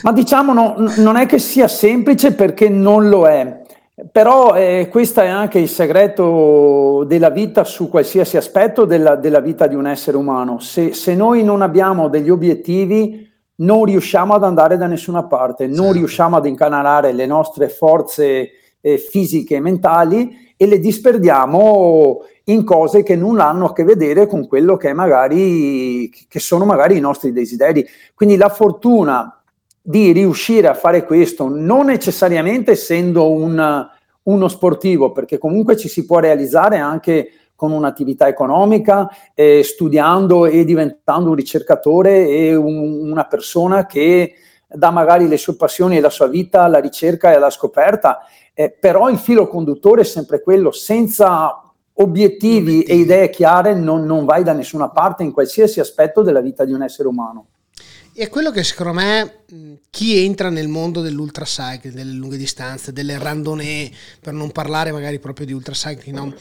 ma 0.03 0.13
diciamo 0.13 0.53
no, 0.53 0.75
non 0.97 1.17
è 1.17 1.27
che 1.27 1.39
sia 1.39 1.69
semplice 1.69 2.33
perché 2.33 2.69
non 2.69 3.09
lo 3.09 3.29
è. 3.29 3.62
Però 4.11 4.55
eh, 4.55 4.89
questo 4.91 5.21
è 5.21 5.29
anche 5.29 5.59
il 5.59 5.69
segreto 5.69 7.05
della 7.07 7.31
vita 7.31 7.63
su 7.63 7.89
qualsiasi 7.89 8.37
aspetto 8.37 8.85
della, 8.85 9.17
della 9.17 9.41
vita 9.41 9.67
di 9.67 9.75
un 9.75 9.87
essere 9.87 10.17
umano. 10.17 10.59
Se, 10.59 10.93
se, 10.93 11.15
noi 11.15 11.45
non 11.45 11.63
abbiamo 11.63 12.09
degli 12.09 12.31
obiettivi, 12.31 13.31
non 13.57 13.85
riusciamo 13.85 14.35
ad 14.35 14.45
andare 14.45 14.77
da 14.77 14.87
nessuna 14.87 15.25
parte, 15.25 15.67
non 15.67 15.77
certo. 15.77 15.93
riusciamo 15.93 16.37
ad 16.37 16.47
incanalare 16.47 17.13
le 17.13 17.27
nostre 17.27 17.69
forze 17.69 18.51
eh, 18.81 18.99
fisiche 18.99 19.57
e 19.57 19.61
mentali 19.61 20.55
e 20.57 20.67
le 20.67 20.79
disperdiamo 20.79 22.23
in 22.45 22.65
cose 22.65 23.03
che 23.03 23.15
non 23.15 23.39
hanno 23.41 23.67
a 23.67 23.73
che 23.73 23.85
vedere 23.85 24.27
con 24.27 24.49
quello 24.49 24.77
che, 24.77 24.93
magari, 24.93 26.11
che 26.29 26.41
sono 26.41 26.65
magari 26.65 26.97
i 26.97 27.01
nostri 27.01 27.33
desideri. 27.33 27.87
Quindi 28.15 28.37
la 28.37 28.49
fortuna 28.49 29.42
di 29.83 30.13
riuscire 30.13 30.69
a 30.69 30.75
fare 30.75 31.05
questo, 31.05 31.49
non 31.49 31.87
necessariamente 31.87 32.73
essendo 32.73 33.31
un, 33.31 33.89
uno 34.23 34.49
sportivo, 34.49 35.11
perché 35.11 35.39
comunque 35.39 35.77
ci 35.77 35.89
si 35.89 36.07
può 36.07 36.21
realizzare 36.21 36.79
anche 36.79 37.33
con 37.57 37.73
un'attività 37.73 38.29
economica, 38.29 39.09
eh, 39.35 39.63
studiando 39.63 40.47
e 40.47 40.65
diventando 40.65 41.31
un 41.31 41.35
ricercatore 41.35 42.29
e 42.29 42.55
un, 42.55 43.11
una 43.11 43.25
persona 43.25 43.87
che 43.87 44.35
dà 44.69 44.91
magari 44.91 45.29
le 45.29 45.37
sue 45.37 45.55
passioni 45.55 45.97
e 45.97 46.01
la 46.01 46.11
sua 46.11 46.27
vita 46.29 46.63
alla 46.63 46.79
ricerca 46.79 47.31
e 47.31 47.35
alla 47.35 47.51
scoperta, 47.51 48.21
eh, 48.55 48.71
però 48.71 49.09
il 49.11 49.19
filo 49.19 49.49
conduttore 49.49 50.03
è 50.03 50.05
sempre 50.05 50.43
quello, 50.43 50.71
senza 50.73 51.63
obiettivi 51.95 52.83
e 52.83 52.97
idee 52.97 53.31
chiare 53.31 53.75
non, 53.75 54.05
non 54.05 54.25
vai 54.25 54.43
da 54.43 54.53
nessuna 54.53 54.89
parte 54.89 55.23
in 55.23 55.33
qualsiasi 55.33 55.79
aspetto 55.79 56.23
della 56.23 56.41
vita 56.41 56.65
di 56.65 56.73
un 56.73 56.83
essere 56.83 57.09
umano. 57.09 57.47
E 58.15 58.29
quello 58.29 58.51
che 58.51 58.63
secondo 58.63 58.93
me 58.93 59.45
chi 59.89 60.19
entra 60.19 60.51
nel 60.51 60.69
mondo 60.69 61.01
dell'ultracycling, 61.01 61.95
delle 61.95 62.13
lunghe 62.13 62.37
distanze, 62.37 62.93
delle 62.93 63.19
randonnée, 63.19 63.91
per 64.21 64.35
non 64.35 64.53
parlare 64.53 64.93
magari 64.93 65.19
proprio 65.19 65.47
di 65.47 65.53
ultracycling, 65.53 66.17
no? 66.17 66.35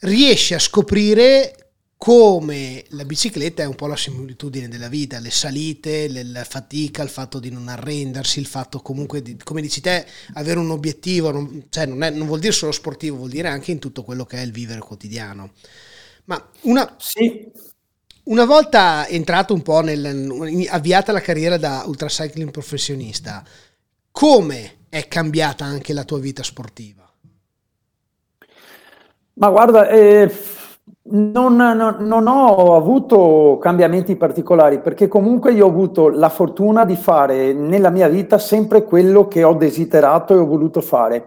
riesce 0.00 0.54
a 0.54 0.58
scoprire 0.58 1.64
come 1.96 2.84
la 2.90 3.04
bicicletta 3.04 3.62
è 3.62 3.66
un 3.66 3.76
po' 3.76 3.86
la 3.86 3.96
similitudine 3.96 4.68
della 4.68 4.88
vita, 4.88 5.18
le 5.18 5.30
salite, 5.30 6.06
la 6.24 6.44
fatica, 6.44 7.02
il 7.02 7.08
fatto 7.08 7.38
di 7.38 7.50
non 7.50 7.68
arrendersi, 7.68 8.40
il 8.40 8.46
fatto 8.46 8.80
comunque, 8.80 9.22
di, 9.22 9.36
come 9.42 9.62
dici 9.62 9.80
te, 9.80 10.06
avere 10.34 10.58
un 10.58 10.70
obiettivo, 10.70 11.30
non, 11.30 11.66
cioè 11.70 11.86
non, 11.86 12.02
è, 12.02 12.10
non, 12.10 12.26
vuol 12.26 12.40
dire 12.40 12.52
solo 12.52 12.72
sportivo, 12.72 13.16
vuol 13.16 13.30
dire 13.30 13.48
anche 13.48 13.70
in 13.70 13.78
tutto 13.78 14.02
quello 14.02 14.26
che 14.26 14.36
è 14.36 14.42
il 14.42 14.52
vivere 14.52 14.80
quotidiano. 14.80 15.52
Ma 16.26 16.50
una, 16.62 16.94
sì. 16.98 17.50
Una 18.24 18.46
volta 18.46 19.06
entrato 19.06 19.52
un 19.52 19.60
po' 19.60 19.80
nel, 19.82 20.66
avviata 20.70 21.12
la 21.12 21.20
carriera 21.20 21.58
da 21.58 21.82
ultracycling 21.84 22.50
professionista, 22.50 23.42
come 24.10 24.86
è 24.88 25.06
cambiata 25.08 25.66
anche 25.66 25.92
la 25.92 26.04
tua 26.04 26.18
vita 26.20 26.42
sportiva? 26.42 27.06
Ma 29.34 29.50
guarda, 29.50 29.88
eh, 29.88 30.32
non, 31.02 31.54
non, 31.54 31.96
non, 31.98 32.26
ho 32.26 32.76
avuto 32.76 33.58
cambiamenti 33.60 34.16
particolari 34.16 34.80
perché 34.80 35.06
comunque 35.06 35.52
io 35.52 35.66
ho 35.66 35.68
avuto 35.70 36.08
la 36.08 36.30
fortuna 36.30 36.86
di 36.86 36.96
fare 36.96 37.52
nella 37.52 37.90
mia 37.90 38.08
vita 38.08 38.38
sempre 38.38 38.84
quello 38.84 39.28
che 39.28 39.44
ho 39.44 39.52
desiderato 39.52 40.32
e 40.32 40.38
ho 40.38 40.46
voluto 40.46 40.80
fare. 40.80 41.26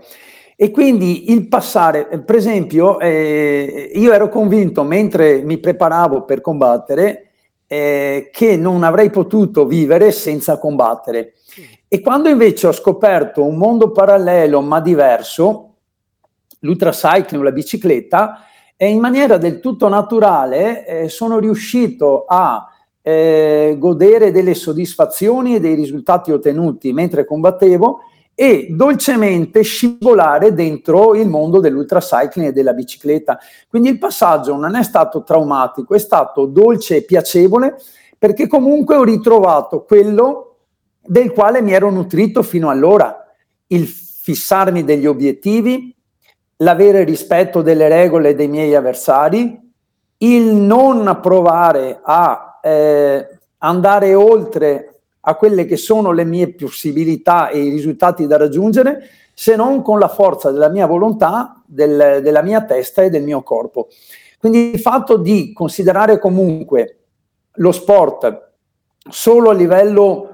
E 0.59 0.71
quindi 0.71 1.31
il 1.31 1.47
passare, 1.47 2.07
per 2.25 2.35
esempio, 2.35 2.99
eh, 2.99 3.91
io 3.93 4.11
ero 4.11 4.27
convinto 4.27 4.81
mentre 4.81 5.43
mi 5.43 5.59
preparavo 5.59 6.23
per 6.23 6.41
combattere 6.41 7.27
eh, 7.67 8.31
che 8.33 8.57
non 8.57 8.81
avrei 8.81 9.11
potuto 9.11 9.67
vivere 9.67 10.11
senza 10.11 10.57
combattere. 10.57 11.33
E 11.87 12.01
quando 12.01 12.29
invece 12.29 12.65
ho 12.65 12.71
scoperto 12.71 13.43
un 13.43 13.55
mondo 13.55 13.91
parallelo 13.91 14.61
ma 14.61 14.81
diverso, 14.81 15.75
l'ultracycling, 16.61 17.43
la 17.43 17.51
bicicletta, 17.51 18.39
e 18.75 18.89
in 18.89 18.99
maniera 18.99 19.37
del 19.37 19.59
tutto 19.59 19.87
naturale 19.87 20.87
eh, 20.87 21.07
sono 21.09 21.37
riuscito 21.37 22.25
a 22.27 22.67
eh, 23.03 23.75
godere 23.77 24.31
delle 24.31 24.55
soddisfazioni 24.55 25.53
e 25.53 25.59
dei 25.59 25.75
risultati 25.75 26.31
ottenuti 26.31 26.91
mentre 26.93 27.25
combattevo 27.25 27.99
e 28.39 28.67
dolcemente 28.69 29.63
scivolare 29.63 30.53
dentro 30.53 31.15
il 31.15 31.27
mondo 31.27 31.59
dell'ultracycling 31.59 32.49
e 32.49 32.51
della 32.51 32.73
bicicletta. 32.73 33.39
Quindi 33.67 33.89
il 33.89 33.97
passaggio 33.97 34.55
non 34.55 34.75
è 34.75 34.83
stato 34.83 35.23
traumatico, 35.23 35.95
è 35.95 35.97
stato 35.97 36.45
dolce 36.45 36.97
e 36.97 37.01
piacevole 37.01 37.77
perché 38.15 38.45
comunque 38.45 38.95
ho 38.95 39.03
ritrovato 39.03 39.85
quello 39.85 40.57
del 41.01 41.31
quale 41.31 41.63
mi 41.63 41.73
ero 41.73 41.89
nutrito 41.89 42.43
fino 42.43 42.69
allora, 42.69 43.25
il 43.69 43.87
fissarmi 43.87 44.83
degli 44.83 45.07
obiettivi, 45.07 45.95
l'avere 46.57 47.03
rispetto 47.05 47.63
delle 47.63 47.87
regole 47.87 48.35
dei 48.35 48.47
miei 48.47 48.75
avversari, 48.75 49.59
il 50.17 50.43
non 50.53 51.17
provare 51.23 52.01
a 52.03 52.59
eh, 52.61 53.39
andare 53.57 54.13
oltre 54.13 54.96
a 55.29 55.35
quelle 55.35 55.65
che 55.65 55.75
sono 55.75 56.13
le 56.13 56.23
mie 56.23 56.53
possibilità 56.53 57.49
e 57.49 57.59
i 57.59 57.69
risultati 57.69 58.25
da 58.27 58.37
raggiungere, 58.37 59.09
se 59.33 59.57
non 59.57 59.81
con 59.81 59.99
la 59.99 60.07
forza 60.07 60.51
della 60.51 60.69
mia 60.69 60.85
volontà, 60.85 61.61
del, 61.65 62.21
della 62.23 62.41
mia 62.41 62.63
testa 62.63 63.01
e 63.01 63.09
del 63.09 63.23
mio 63.23 63.43
corpo. 63.43 63.89
Quindi 64.39 64.71
il 64.71 64.79
fatto 64.79 65.17
di 65.17 65.51
considerare 65.51 66.17
comunque 66.17 66.99
lo 67.55 67.73
sport 67.73 68.51
solo 69.09 69.49
a 69.49 69.53
livello 69.53 70.29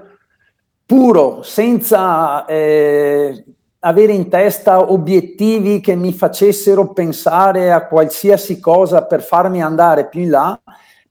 puro, 0.86 1.42
senza 1.42 2.44
eh, 2.44 3.44
avere 3.80 4.12
in 4.12 4.28
testa 4.28 4.92
obiettivi 4.92 5.80
che 5.80 5.96
mi 5.96 6.12
facessero 6.12 6.92
pensare 6.92 7.72
a 7.72 7.88
qualsiasi 7.88 8.60
cosa 8.60 9.04
per 9.06 9.24
farmi 9.24 9.60
andare 9.60 10.06
più 10.06 10.20
in 10.20 10.30
là, 10.30 10.60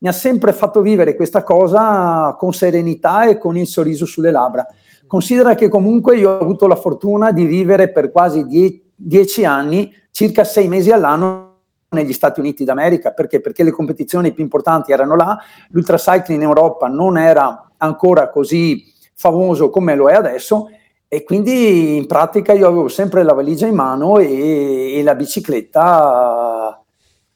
mi 0.04 0.10
ha 0.10 0.12
sempre 0.12 0.52
fatto 0.52 0.82
vivere 0.82 1.16
questa 1.16 1.44
cosa 1.44 2.36
con 2.38 2.54
serenità 2.54 3.26
e 3.26 3.38
con 3.38 3.56
il 3.56 3.68
sorriso 3.68 4.06
sulle 4.06 4.32
labbra. 4.32 4.68
Considera 5.08 5.56
che 5.56 5.70
comunque 5.70 6.18
io 6.18 6.32
ho 6.32 6.40
avuto 6.40 6.68
la 6.68 6.76
fortuna 6.76 7.32
di 7.32 7.46
vivere 7.46 7.90
per 7.90 8.12
quasi 8.12 8.46
die- 8.46 8.82
dieci 8.94 9.46
anni, 9.46 9.94
circa 10.12 10.44
sei 10.44 10.68
mesi 10.68 10.92
all'anno 10.92 11.52
negli 11.92 12.12
Stati 12.12 12.42
Uniti 12.42 12.66
d'America, 12.66 13.12
perché? 13.12 13.40
Perché 13.40 13.64
le 13.64 13.72
competizioni 13.72 14.34
più 14.34 14.44
importanti 14.44 14.92
erano 14.92 15.16
là, 15.16 15.40
l'ultracycling 15.70 16.42
in 16.42 16.48
Europa 16.48 16.88
non 16.88 17.18
era 17.18 17.72
ancora 17.78 18.30
così 18.30 18.84
famoso 19.14 19.70
come 19.70 19.96
lo 19.96 20.10
è 20.10 20.16
adesso 20.16 20.70
e 21.08 21.24
quindi 21.24 21.96
in 21.96 22.08
pratica 22.08 22.52
io 22.52 22.68
avevo 22.68 22.90
sempre 22.90 23.24
la 23.24 23.34
valigia 23.34 23.68
in 23.68 23.76
mano 23.76 24.18
e, 24.18 24.98
e 24.98 25.04
la 25.04 25.16
bicicletta 25.16 26.83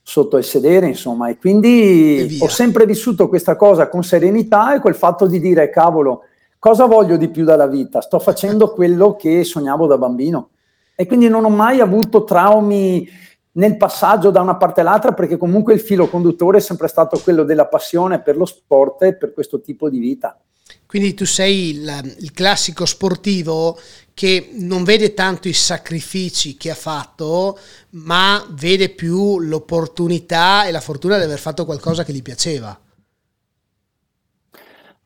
sotto 0.10 0.38
il 0.38 0.46
sedere, 0.46 0.88
insomma, 0.88 1.28
e 1.28 1.38
quindi 1.38 2.38
e 2.38 2.38
ho 2.40 2.48
sempre 2.48 2.86
vissuto 2.86 3.28
questa 3.28 3.58
cosa 3.58 3.90
con 3.90 4.06
serenità 4.06 4.74
e 4.74 4.80
quel 4.80 4.96
fatto 4.96 5.28
di 5.28 5.38
dire, 5.38 5.70
cavolo, 5.70 6.22
cosa 6.58 6.86
voglio 6.86 7.18
di 7.18 7.28
più 7.28 7.44
dalla 7.44 7.68
vita? 7.68 8.00
Sto 8.00 8.18
facendo 8.18 8.72
quello 8.74 9.18
che 9.18 9.44
sognavo 9.44 9.86
da 9.86 9.98
bambino. 9.98 10.52
E 10.96 11.06
quindi 11.08 11.28
non 11.28 11.44
ho 11.44 11.50
mai 11.50 11.82
avuto 11.82 12.24
traumi 12.24 13.06
nel 13.52 13.76
passaggio 13.76 14.32
da 14.32 14.40
una 14.40 14.56
parte 14.56 14.80
all'altra 14.80 15.12
perché 15.12 15.36
comunque 15.36 15.74
il 15.74 15.82
filo 15.82 16.08
conduttore 16.08 16.60
è 16.60 16.62
sempre 16.62 16.88
stato 16.88 17.20
quello 17.22 17.44
della 17.44 17.68
passione 17.68 18.22
per 18.22 18.38
lo 18.38 18.46
sport 18.46 19.04
e 19.04 19.18
per 19.18 19.34
questo 19.34 19.60
tipo 19.60 19.90
di 19.90 20.00
vita. 20.00 20.40
Quindi 20.86 21.14
tu 21.14 21.26
sei 21.26 21.70
il, 21.70 22.16
il, 22.20 22.32
classico 22.32 22.86
sportivo 22.86 23.78
che 24.14 24.52
non 24.54 24.84
vede 24.84 25.14
tanto 25.14 25.48
i 25.48 25.54
sacrifici 25.54 26.56
che 26.56 26.72
ha 26.72 26.76
fatto, 26.76 27.60
ma 27.92 28.46
vede 28.52 28.90
più 28.90 29.40
l'opportunità 29.40 30.66
e 30.66 30.72
la 30.72 30.80
fortuna 30.80 31.18
di 31.18 31.24
aver 31.24 31.40
fatto 31.40 31.66
qualcosa 31.66 32.04
che 32.04 32.14
gli 32.14 32.22
piaceva. 32.22 32.80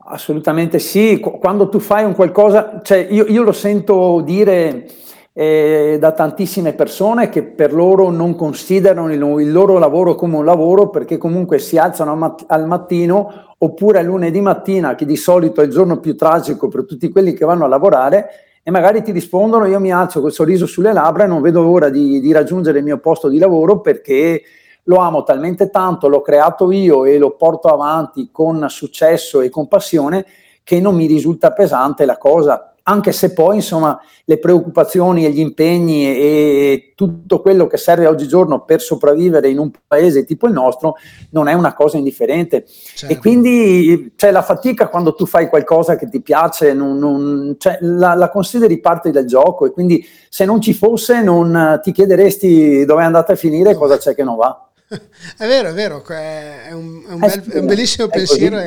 Assolutamente 0.04 0.78
sì, 0.78 1.20
quando 1.20 1.68
tu 1.68 1.78
fai 1.78 2.04
un 2.04 2.14
qualcosa, 2.14 2.80
cioè 2.82 3.06
io, 3.10 3.26
io 3.26 3.42
lo 3.42 3.52
sento 3.52 4.20
dire 4.24 4.88
eh, 5.34 5.96
da 5.98 6.12
tantissime 6.12 6.74
persone 6.74 7.30
che 7.30 7.42
per 7.42 7.72
loro 7.72 8.10
non 8.10 8.34
considerano 8.34 9.10
il, 9.12 9.40
il, 9.40 9.52
loro 9.52 9.78
lavoro 9.78 10.14
come 10.14 10.36
un 10.36 10.44
lavoro 10.44 10.90
perché 10.90 11.16
comunque 11.16 11.58
si 11.58 11.78
alzano 11.78 12.12
al, 12.12 12.18
mat- 12.18 12.44
al 12.48 12.66
mattino 12.66 13.54
oppure 13.58 14.02
lunedì 14.02 14.40
mattina, 14.40 14.94
che 14.94 15.06
di 15.06 15.16
solito 15.16 15.60
è 15.60 15.64
il 15.64 15.70
giorno 15.70 16.00
più 16.00 16.16
tragico 16.16 16.68
per 16.68 16.84
tutti 16.84 17.08
quelli 17.10 17.32
che 17.32 17.44
vanno 17.44 17.64
a 17.64 17.68
lavorare, 17.68 18.28
e 18.64 18.70
magari 18.70 19.02
ti 19.02 19.12
rispondono 19.12 19.66
io 19.66 19.80
mi 19.80 19.92
alzo 19.92 20.20
col 20.20 20.32
sorriso 20.32 20.66
sulle 20.66 20.92
labbra 20.92 21.24
e 21.24 21.26
non 21.26 21.40
vedo 21.40 21.62
l'ora 21.62 21.88
di, 21.88 22.20
di 22.20 22.32
raggiungere 22.32 22.78
il 22.78 22.84
mio 22.84 22.98
posto 22.98 23.28
di 23.28 23.38
lavoro 23.38 23.80
perché 23.80 24.42
lo 24.84 24.96
amo 24.96 25.22
talmente 25.22 25.70
tanto, 25.70 26.08
l'ho 26.08 26.20
creato 26.20 26.70
io 26.70 27.04
e 27.04 27.18
lo 27.18 27.36
porto 27.36 27.68
avanti 27.68 28.30
con 28.30 28.66
successo 28.68 29.40
e 29.40 29.48
con 29.48 29.68
passione 29.68 30.26
che 30.64 30.80
non 30.80 30.94
mi 30.94 31.06
risulta 31.06 31.52
pesante 31.52 32.04
la 32.04 32.18
cosa 32.18 32.71
anche 32.84 33.12
se 33.12 33.32
poi 33.32 33.56
insomma 33.56 34.00
le 34.24 34.38
preoccupazioni 34.38 35.24
e 35.24 35.30
gli 35.30 35.40
impegni 35.40 36.06
e 36.06 36.92
tutto 36.94 37.40
quello 37.40 37.66
che 37.66 37.76
serve 37.76 38.06
oggigiorno 38.06 38.64
per 38.64 38.80
sopravvivere 38.80 39.48
in 39.48 39.58
un 39.58 39.70
paese 39.86 40.24
tipo 40.24 40.46
il 40.46 40.52
nostro 40.52 40.96
non 41.30 41.48
è 41.48 41.52
una 41.52 41.74
cosa 41.74 41.96
indifferente 41.96 42.64
certo. 42.66 43.14
e 43.14 43.18
quindi 43.18 44.12
c'è 44.16 44.30
la 44.30 44.42
fatica 44.42 44.88
quando 44.88 45.14
tu 45.14 45.26
fai 45.26 45.48
qualcosa 45.48 45.96
che 45.96 46.08
ti 46.08 46.20
piace, 46.20 46.72
non, 46.72 46.98
non, 46.98 47.56
cioè, 47.58 47.78
la, 47.80 48.14
la, 48.14 48.30
consideri 48.30 48.80
parte 48.80 49.10
del 49.10 49.26
gioco 49.26 49.66
e 49.66 49.70
quindi 49.70 50.04
se 50.28 50.44
non 50.44 50.60
ci 50.60 50.74
fosse 50.74 51.22
non 51.22 51.80
ti 51.82 51.92
chiederesti 51.92 52.84
dove 52.84 53.02
è 53.02 53.06
andata 53.06 53.32
a 53.32 53.36
finire 53.36 53.70
e 53.70 53.74
cosa 53.74 53.98
c'è 53.98 54.14
che 54.14 54.24
non 54.24 54.36
va. 54.36 54.66
È 55.38 55.46
vero, 55.46 55.70
è 55.70 55.72
vero, 55.72 56.04
è 56.06 56.68
un, 56.72 57.02
è 57.08 57.12
un, 57.12 57.18
bel, 57.18 57.44
è 57.48 57.58
un 57.60 57.66
bellissimo 57.66 58.08
pensiero, 58.08 58.58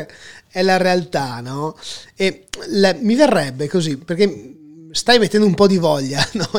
è, 0.56 0.62
la 0.62 0.78
realtà, 0.78 1.42
no? 1.42 1.78
E 2.16 2.48
la, 2.68 2.96
mi 3.00 3.16
verrebbe 3.16 3.68
così, 3.68 3.98
perché 3.98 4.56
stai 4.92 5.20
mettendo 5.20 5.46
un 5.46 5.56
po' 5.56 5.68
di 5.68 5.78
voglia 5.78 6.26
no? 6.34 6.50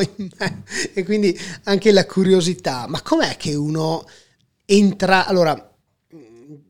e 0.93 1.03
quindi 1.03 1.37
anche 1.63 1.91
la 1.91 2.05
curiosità, 2.05 2.85
ma 2.87 3.01
com'è 3.01 3.35
che 3.35 3.55
uno 3.55 4.05
entra, 4.65 5.25
allora 5.25 5.75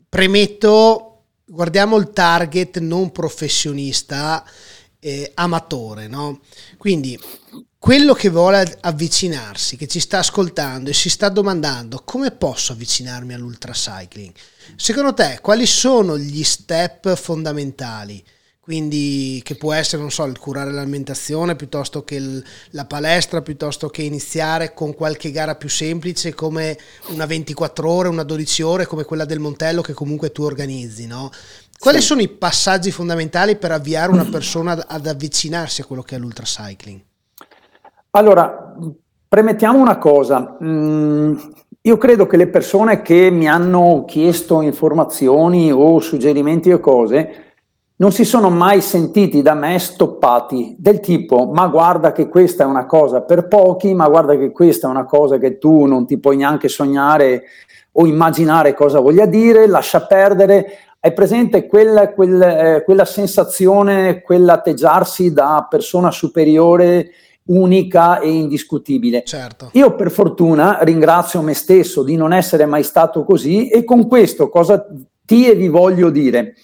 premetto, 0.08 1.24
guardiamo 1.46 1.98
il 1.98 2.12
target 2.12 2.80
non 2.80 3.12
professionista, 3.12 4.46
eh, 5.00 5.32
amatore, 5.36 6.08
no? 6.08 6.40
Quindi 6.78 7.20
quello 7.80 8.14
che 8.14 8.30
vuole 8.30 8.78
avvicinarsi, 8.82 9.78
che 9.78 9.88
ci 9.88 10.00
sta 10.00 10.20
ascoltando 10.20 10.90
e 10.90 10.94
si 10.94 11.10
sta 11.10 11.30
domandando 11.30 12.02
come 12.04 12.32
posso 12.32 12.74
avvicinarmi 12.74 13.34
all'ultracycling, 13.34 14.34
secondo 14.76 15.14
te 15.14 15.40
quali 15.42 15.66
sono 15.66 16.18
gli 16.18 16.44
step 16.44 17.16
fondamentali? 17.16 18.24
Quindi 18.68 19.40
che 19.46 19.56
può 19.56 19.72
essere, 19.72 20.02
non 20.02 20.12
so, 20.12 20.26
il 20.26 20.38
curare 20.38 20.74
l'alimentazione 20.74 21.56
piuttosto 21.56 22.04
che 22.04 22.16
il, 22.16 22.44
la 22.72 22.84
palestra, 22.84 23.42
piuttosto 23.42 23.88
che 23.88 24.02
iniziare 24.02 24.74
con 24.74 24.94
qualche 24.94 25.32
gara 25.32 25.56
più 25.56 25.70
semplice 25.70 26.34
come 26.34 26.78
una 27.08 27.26
24 27.26 27.90
ore, 27.90 28.10
una 28.10 28.24
12 28.24 28.62
ore 28.64 28.86
come 28.86 29.06
quella 29.06 29.24
del 29.24 29.40
Montello 29.40 29.82
che 29.82 29.94
comunque 29.94 30.34
tu 30.34 30.44
organizzi, 30.44 31.08
no? 31.08 31.32
Quali 31.80 32.02
sì. 32.02 32.08
sono 32.08 32.20
i 32.20 32.28
passaggi 32.28 32.92
fondamentali 32.92 33.56
per 33.56 33.72
avviare 33.72 34.12
una 34.12 34.26
persona 34.26 34.86
ad, 34.86 35.08
avvicinarsi 35.08 35.80
a 35.80 35.86
quello 35.86 36.02
che 36.02 36.18
è 36.18 36.20
l'ultracycling? 36.20 37.00
Allora, 38.12 38.76
premettiamo 39.28 39.80
una 39.80 39.98
cosa. 39.98 40.58
Mm, 40.64 41.36
io 41.82 41.98
credo 41.98 42.26
che 42.28 42.38
le 42.38 42.48
persone 42.48 43.02
che 43.02 43.30
mi 43.30 43.48
hanno 43.48 44.04
chiesto 44.06 44.62
informazioni 44.62 45.72
o 45.72 46.00
suggerimenti 46.00 46.72
o 46.72 46.80
cose 46.80 47.44
non 48.00 48.12
si 48.12 48.26
sono 48.26 48.50
mai 48.50 48.82
sentiti 48.82 49.42
da 49.42 49.56
me 49.56 49.80
stoppati 49.80 50.76
del 50.78 51.00
tipo 51.00 51.50
ma 51.52 51.68
guarda 51.68 52.12
che 52.12 52.28
questa 52.28 52.64
è 52.64 52.68
una 52.68 52.86
cosa 52.86 53.22
per 53.22 53.48
pochi, 53.48 53.94
ma 53.96 54.08
guarda 54.08 54.38
che 54.38 54.52
questa 54.52 54.88
è 54.88 54.90
una 54.90 55.06
cosa 55.06 55.38
che 55.38 55.58
tu 55.58 55.86
non 55.86 56.06
ti 56.06 56.20
puoi 56.20 56.38
neanche 56.38 56.68
sognare 56.68 57.44
o 57.94 58.06
immaginare 58.06 58.74
cosa 58.76 59.00
voglia 59.00 59.26
dire, 59.26 59.68
lascia 59.68 60.06
perdere. 60.06 60.78
Hai 61.00 61.14
presente 61.14 61.68
quella, 61.68 62.12
quella, 62.12 62.76
eh, 62.76 62.84
quella 62.84 63.06
sensazione, 63.06 64.22
quell'atteggiarsi 64.22 65.32
da 65.32 65.66
persona 65.70 66.12
superiore, 66.12 67.12
unica 67.48 68.20
e 68.20 68.30
indiscutibile. 68.30 69.24
Certo. 69.24 69.70
Io 69.74 69.96
per 69.96 70.12
fortuna 70.12 70.80
ringrazio 70.82 71.42
me 71.42 71.54
stesso 71.54 72.04
di 72.04 72.16
non 72.16 72.34
essere 72.34 72.66
mai 72.66 72.84
stato 72.84 73.24
così 73.24 73.68
e 73.70 73.84
con 73.84 74.08
questo 74.08 74.50
cosa 74.50 74.86
ti 75.26 75.50
e 75.50 75.56
vi 75.56 75.68
voglio 75.68 76.10
dire? 76.10 76.56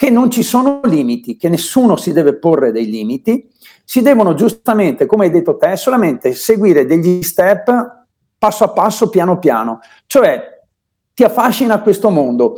che 0.00 0.08
non 0.08 0.30
ci 0.30 0.42
sono 0.42 0.80
limiti, 0.84 1.36
che 1.36 1.50
nessuno 1.50 1.94
si 1.94 2.14
deve 2.14 2.36
porre 2.36 2.72
dei 2.72 2.88
limiti, 2.88 3.50
si 3.84 4.00
devono 4.00 4.32
giustamente, 4.32 5.04
come 5.04 5.26
hai 5.26 5.30
detto 5.30 5.58
te, 5.58 5.76
solamente 5.76 6.32
seguire 6.32 6.86
degli 6.86 7.20
step 7.22 8.06
passo 8.38 8.64
a 8.64 8.70
passo, 8.70 9.10
piano 9.10 9.38
piano. 9.38 9.80
Cioè, 10.06 10.62
ti 11.12 11.22
affascina 11.22 11.82
questo 11.82 12.08
mondo. 12.08 12.56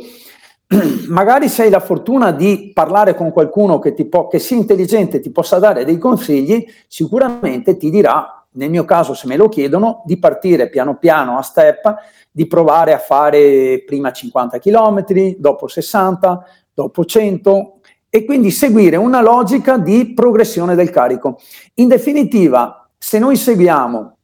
Magari 1.07 1.49
se 1.49 1.63
hai 1.63 1.69
la 1.69 1.79
fortuna 1.79 2.31
di 2.31 2.71
parlare 2.73 3.15
con 3.15 3.31
qualcuno 3.31 3.79
che, 3.79 3.93
ti 3.93 4.05
po- 4.05 4.27
che 4.27 4.39
sia 4.39 4.57
intelligente, 4.57 5.19
ti 5.19 5.31
possa 5.31 5.59
dare 5.59 5.85
dei 5.85 5.97
consigli, 5.97 6.65
sicuramente 6.87 7.77
ti 7.77 7.89
dirà, 7.89 8.45
nel 8.51 8.69
mio 8.69 8.85
caso 8.85 9.13
se 9.13 9.27
me 9.27 9.35
lo 9.35 9.49
chiedono, 9.49 10.03
di 10.05 10.17
partire 10.17 10.69
piano 10.69 10.97
piano 10.97 11.37
a 11.37 11.41
step, 11.41 11.95
di 12.31 12.47
provare 12.47 12.93
a 12.93 12.97
fare 12.97 13.83
prima 13.85 14.11
50 14.11 14.59
km, 14.59 15.03
dopo 15.37 15.67
60, 15.67 16.45
dopo 16.73 17.05
100 17.05 17.79
e 18.09 18.25
quindi 18.25 18.51
seguire 18.51 18.95
una 18.95 19.21
logica 19.21 19.77
di 19.77 20.13
progressione 20.13 20.75
del 20.75 20.89
carico. 20.89 21.39
In 21.75 21.87
definitiva, 21.87 22.87
se 22.97 23.19
noi 23.19 23.35
seguiamo 23.35 24.17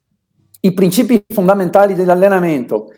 i 0.62 0.74
principi 0.74 1.24
fondamentali 1.28 1.94
dell'allenamento, 1.96 2.92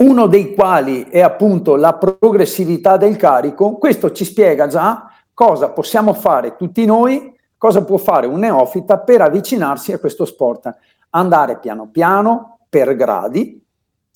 uno 0.00 0.26
dei 0.26 0.54
quali 0.54 1.06
è 1.08 1.20
appunto 1.20 1.76
la 1.76 1.94
progressività 1.94 2.96
del 2.96 3.16
carico, 3.16 3.76
questo 3.76 4.12
ci 4.12 4.24
spiega 4.24 4.66
già 4.66 5.10
cosa 5.34 5.70
possiamo 5.70 6.14
fare 6.14 6.56
tutti 6.56 6.84
noi, 6.84 7.34
cosa 7.56 7.84
può 7.84 7.96
fare 7.96 8.26
un 8.26 8.38
neofita 8.38 8.98
per 8.98 9.20
avvicinarsi 9.20 9.92
a 9.92 9.98
questo 9.98 10.24
sport. 10.24 10.74
Andare 11.10 11.58
piano 11.58 11.88
piano, 11.90 12.60
per 12.68 12.94
gradi, 12.94 13.62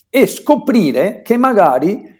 e 0.08 0.26
scoprire 0.26 1.22
che 1.22 1.36
magari 1.36 2.12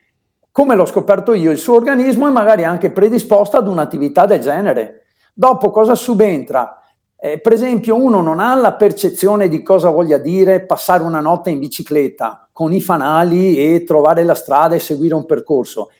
come 0.51 0.75
l'ho 0.75 0.87
scoperto 0.87 1.33
io, 1.33 1.51
il 1.51 1.59
suo 1.59 1.75
organismo 1.75 2.29
è 2.29 2.31
magari 2.31 2.65
anche 2.65 2.93
predisposto 2.93 3.57
ad 3.57 3.67
un'attività 3.67 4.25
del 4.25 4.41
genere. 4.41 5.07
Dopo 5.33 5.71
cosa 5.71 5.97
subentra? 5.97 6.81
Eh, 7.17 7.41
per 7.41 7.53
esempio, 7.53 7.97
uno 7.97 8.21
non 8.21 8.39
ha 8.39 8.55
la 8.55 8.75
percezione 8.75 9.49
di 9.49 9.65
cosa 9.65 9.91
voglia 9.91 10.19
dire 10.19 10.65
passare 10.65 11.03
una 11.03 11.21
notte 11.21 11.51
in 11.51 11.59
bicicletta 11.59 12.44
con 12.55 12.73
i 12.73 12.81
fanali 12.81 13.59
e 13.59 13.83
trovare 13.83 14.23
la 14.23 14.37
strada 14.37 14.77
e 14.77 14.79
seguire 14.79 15.15
un 15.15 15.27
percorso. 15.27 15.91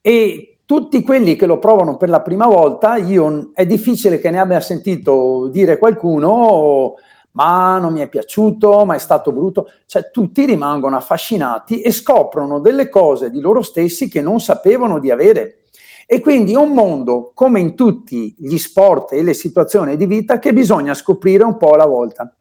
E 0.00 0.58
tutti 0.64 1.04
quelli 1.04 1.36
che 1.36 1.46
lo 1.46 1.60
provano 1.60 1.96
per 1.96 2.08
la 2.08 2.20
prima 2.20 2.48
volta, 2.48 2.96
io, 2.96 3.50
è 3.54 3.64
difficile 3.64 4.18
che 4.18 4.28
ne 4.30 4.40
abbia 4.40 4.60
sentito 4.60 5.46
dire 5.52 5.78
qualcuno 5.78 6.96
ma 7.32 7.78
non 7.78 7.92
mi 7.92 8.00
è 8.00 8.08
piaciuto, 8.08 8.84
ma 8.84 8.96
è 8.96 8.98
stato 8.98 9.30
brutto. 9.30 9.70
Cioè 9.86 10.10
tutti 10.10 10.44
rimangono 10.44 10.96
affascinati 10.96 11.80
e 11.80 11.92
scoprono 11.92 12.58
delle 12.58 12.88
cose 12.88 13.30
di 13.30 13.38
loro 13.40 13.62
stessi 13.62 14.08
che 14.08 14.20
non 14.20 14.40
sapevano 14.40 14.98
di 14.98 15.12
avere. 15.12 15.58
E 16.06 16.18
quindi 16.18 16.54
è 16.54 16.56
un 16.56 16.72
mondo, 16.72 17.30
come 17.34 17.60
in 17.60 17.76
tutti 17.76 18.34
gli 18.36 18.58
sport 18.58 19.12
e 19.12 19.22
le 19.22 19.32
situazioni 19.32 19.96
di 19.96 20.06
vita, 20.06 20.40
che 20.40 20.52
bisogna 20.52 20.92
scoprire 20.92 21.44
un 21.44 21.56
po' 21.56 21.70
alla 21.70 21.86
volta. 21.86 22.34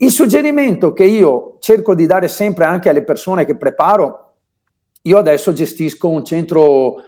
Il 0.00 0.12
suggerimento 0.12 0.92
che 0.92 1.02
io 1.02 1.56
cerco 1.58 1.92
di 1.96 2.06
dare 2.06 2.28
sempre 2.28 2.64
anche 2.64 2.88
alle 2.88 3.02
persone 3.02 3.44
che 3.44 3.56
preparo, 3.56 4.34
io 5.02 5.18
adesso 5.18 5.52
gestisco 5.52 6.08
un 6.08 6.24
centro 6.24 7.02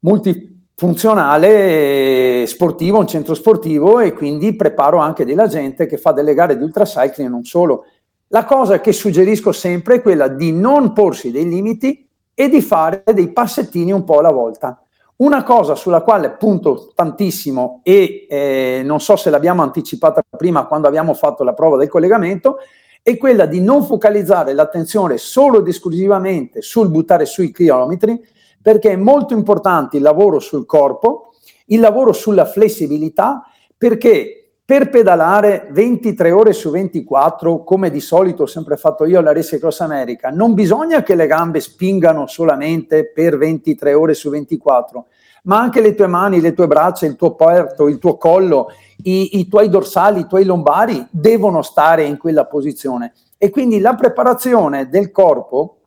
multi 0.00 0.68
funzionale 0.74 2.44
sportivo, 2.46 2.98
un 2.98 3.06
centro 3.06 3.32
sportivo 3.32 4.00
e 4.00 4.12
quindi 4.12 4.54
preparo 4.54 4.98
anche 4.98 5.24
della 5.24 5.46
gente 5.46 5.86
che 5.86 5.96
fa 5.96 6.12
delle 6.12 6.34
gare 6.34 6.58
di 6.58 6.62
ultracycling 6.62 7.26
e 7.26 7.32
non 7.32 7.44
solo. 7.44 7.86
La 8.28 8.44
cosa 8.44 8.80
che 8.80 8.92
suggerisco 8.92 9.52
sempre 9.52 9.96
è 9.96 10.02
quella 10.02 10.28
di 10.28 10.52
non 10.52 10.92
porsi 10.92 11.30
dei 11.30 11.48
limiti 11.48 12.06
e 12.34 12.48
di 12.50 12.60
fare 12.60 13.02
dei 13.14 13.32
passettini 13.32 13.92
un 13.92 14.04
po' 14.04 14.18
alla 14.18 14.30
volta. 14.30 14.78
Una 15.20 15.42
cosa 15.42 15.74
sulla 15.74 16.00
quale 16.00 16.30
punto 16.30 16.92
tantissimo 16.94 17.80
e 17.82 18.26
eh, 18.26 18.80
non 18.82 19.00
so 19.00 19.16
se 19.16 19.28
l'abbiamo 19.28 19.62
anticipata 19.62 20.24
prima 20.34 20.64
quando 20.64 20.88
abbiamo 20.88 21.12
fatto 21.12 21.44
la 21.44 21.52
prova 21.52 21.76
del 21.76 21.90
collegamento, 21.90 22.56
è 23.02 23.18
quella 23.18 23.44
di 23.44 23.60
non 23.60 23.84
focalizzare 23.84 24.54
l'attenzione 24.54 25.18
solo 25.18 25.58
ed 25.58 25.68
esclusivamente 25.68 26.62
sul 26.62 26.88
buttare 26.88 27.26
sui 27.26 27.52
chilometri, 27.52 28.18
perché 28.62 28.92
è 28.92 28.96
molto 28.96 29.34
importante 29.34 29.98
il 29.98 30.02
lavoro 30.02 30.38
sul 30.38 30.64
corpo, 30.64 31.34
il 31.66 31.80
lavoro 31.80 32.14
sulla 32.14 32.46
flessibilità, 32.46 33.44
perché 33.76 34.39
per 34.70 34.88
pedalare 34.88 35.66
23 35.72 36.30
ore 36.30 36.52
su 36.52 36.70
24, 36.70 37.64
come 37.64 37.90
di 37.90 37.98
solito 37.98 38.44
ho 38.44 38.46
sempre 38.46 38.76
fatto 38.76 39.04
io 39.04 39.18
alla 39.18 39.32
Race 39.32 39.58
Cross 39.58 39.80
America, 39.80 40.28
non 40.28 40.54
bisogna 40.54 41.02
che 41.02 41.16
le 41.16 41.26
gambe 41.26 41.58
spingano 41.58 42.28
solamente 42.28 43.10
per 43.10 43.36
23 43.36 43.94
ore 43.94 44.14
su 44.14 44.30
24, 44.30 45.06
ma 45.42 45.58
anche 45.58 45.80
le 45.80 45.96
tue 45.96 46.06
mani, 46.06 46.40
le 46.40 46.52
tue 46.52 46.68
braccia, 46.68 47.04
il 47.06 47.16
tuo 47.16 47.34
porto, 47.34 47.88
il 47.88 47.98
tuo 47.98 48.16
collo, 48.16 48.68
i, 49.02 49.40
i 49.40 49.48
tuoi 49.48 49.68
dorsali, 49.68 50.20
i 50.20 50.26
tuoi 50.28 50.44
lombari 50.44 51.04
devono 51.10 51.62
stare 51.62 52.04
in 52.04 52.16
quella 52.16 52.46
posizione. 52.46 53.12
E 53.38 53.50
quindi 53.50 53.80
la 53.80 53.96
preparazione 53.96 54.88
del 54.88 55.10
corpo 55.10 55.78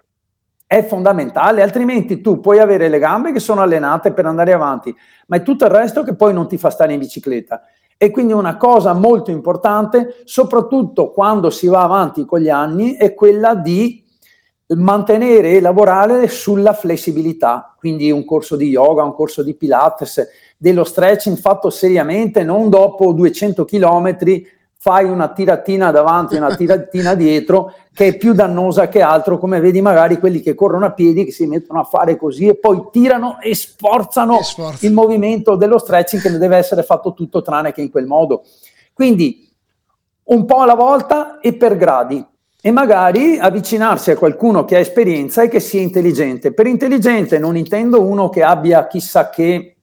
è 0.68 0.84
fondamentale, 0.84 1.62
altrimenti 1.62 2.20
tu 2.20 2.42
puoi 2.42 2.60
avere 2.60 2.90
le 2.90 3.00
gambe 3.00 3.32
che 3.32 3.40
sono 3.40 3.62
allenate 3.62 4.12
per 4.12 4.26
andare 4.26 4.52
avanti, 4.52 4.94
ma 5.28 5.38
è 5.38 5.42
tutto 5.42 5.64
il 5.64 5.72
resto 5.72 6.04
che 6.04 6.16
poi 6.16 6.34
non 6.34 6.50
ti 6.50 6.58
fa 6.58 6.70
stare 6.70 6.92
in 6.92 7.00
bicicletta. 7.00 7.62
E 8.04 8.12
quindi 8.12 8.34
una 8.34 8.58
cosa 8.58 8.92
molto 8.92 9.32
importante, 9.32 10.24
soprattutto 10.26 11.12
quando 11.12 11.50
si 11.50 11.68
va 11.68 11.84
avanti 11.84 12.26
con 12.26 12.42
gli 12.42 12.50
anni, 12.50 12.96
è 12.96 13.14
quella 13.14 13.56
di 13.56 14.04
mantenere 14.76 15.52
e 15.52 15.62
lavorare 15.62 16.28
sulla 16.28 16.74
flessibilità, 16.74 17.74
quindi 17.78 18.12
un 18.12 18.26
corso 18.26 18.58
di 18.58 18.68
yoga, 18.68 19.06
un 19.06 19.14
corso 19.14 19.42
di 19.42 19.56
Pilates, 19.56 20.28
dello 20.58 20.84
stretching 20.84 21.38
fatto 21.38 21.70
seriamente, 21.70 22.44
non 22.44 22.70
dopo 22.70 23.14
200 23.14 23.64
km 23.64 24.18
fai 24.84 25.06
una 25.06 25.30
tiratina 25.30 25.92
davanti 25.92 26.36
e 26.36 26.40
una 26.40 26.54
tiratina 26.58 27.16
dietro 27.16 27.74
che 27.94 28.08
è 28.08 28.18
più 28.18 28.34
dannosa 28.34 28.90
che 28.90 29.02
altro, 29.02 29.38
come 29.38 29.62
vedi 29.62 29.80
magari 29.80 30.20
quelli 30.20 30.42
che 30.42 30.56
corrono 30.56 30.88
a 30.88 30.92
piedi 30.92 31.24
che 31.24 31.32
si 31.32 31.46
mettono 31.46 31.80
a 31.80 31.86
fare 31.86 32.18
così 32.18 32.48
e 32.50 32.56
poi 32.56 32.88
tirano 32.92 33.40
e 33.40 33.56
sforzano 33.56 34.40
il 34.82 34.92
movimento 34.92 35.56
dello 35.56 35.80
stretching 35.80 36.22
che 36.22 36.38
deve 36.38 36.58
essere 36.58 36.84
fatto 36.84 37.14
tutto 37.14 37.42
tranne 37.42 37.72
che 37.72 37.80
in 37.80 37.90
quel 37.90 38.08
modo. 38.08 38.44
Quindi 38.92 39.50
un 40.24 40.44
po' 40.44 40.60
alla 40.60 40.76
volta 40.76 41.40
e 41.40 41.54
per 41.54 41.78
gradi 41.78 42.26
e 42.62 42.72
magari 42.72 43.40
avvicinarsi 43.40 44.12
a 44.12 44.18
qualcuno 44.18 44.66
che 44.66 44.76
ha 44.76 44.80
esperienza 44.80 45.44
e 45.44 45.48
che 45.48 45.62
sia 45.62 45.80
intelligente. 45.80 46.52
Per 46.52 46.68
intelligente 46.68 47.40
non 47.40 47.56
intendo 47.56 48.02
uno 48.02 48.28
che 48.28 48.44
abbia 48.44 48.86
chissà 48.88 49.30
che 49.30 49.78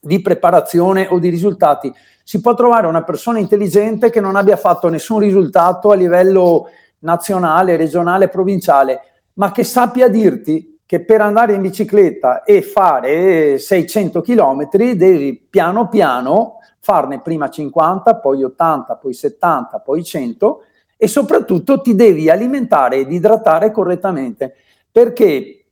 di 0.00 0.20
preparazione 0.20 1.06
o 1.10 1.18
di 1.18 1.28
risultati. 1.28 1.92
Si 2.22 2.40
può 2.40 2.54
trovare 2.54 2.86
una 2.86 3.02
persona 3.02 3.38
intelligente 3.38 4.10
che 4.10 4.20
non 4.20 4.36
abbia 4.36 4.56
fatto 4.56 4.88
nessun 4.88 5.18
risultato 5.18 5.90
a 5.90 5.94
livello 5.94 6.68
nazionale, 7.00 7.76
regionale, 7.76 8.28
provinciale, 8.28 9.00
ma 9.34 9.52
che 9.52 9.64
sappia 9.64 10.08
dirti 10.08 10.80
che 10.84 11.04
per 11.04 11.20
andare 11.20 11.52
in 11.52 11.60
bicicletta 11.60 12.42
e 12.42 12.62
fare 12.62 13.58
600 13.58 14.22
km 14.22 14.68
devi 14.70 15.46
piano 15.48 15.88
piano 15.88 16.60
farne 16.80 17.20
prima 17.20 17.50
50, 17.50 18.16
poi 18.16 18.42
80, 18.42 18.96
poi 18.96 19.12
70, 19.12 19.78
poi 19.80 20.02
100 20.02 20.62
e 20.96 21.06
soprattutto 21.06 21.80
ti 21.80 21.94
devi 21.94 22.30
alimentare 22.30 22.96
ed 22.96 23.12
idratare 23.12 23.70
correttamente 23.70 24.54
perché 24.90 25.66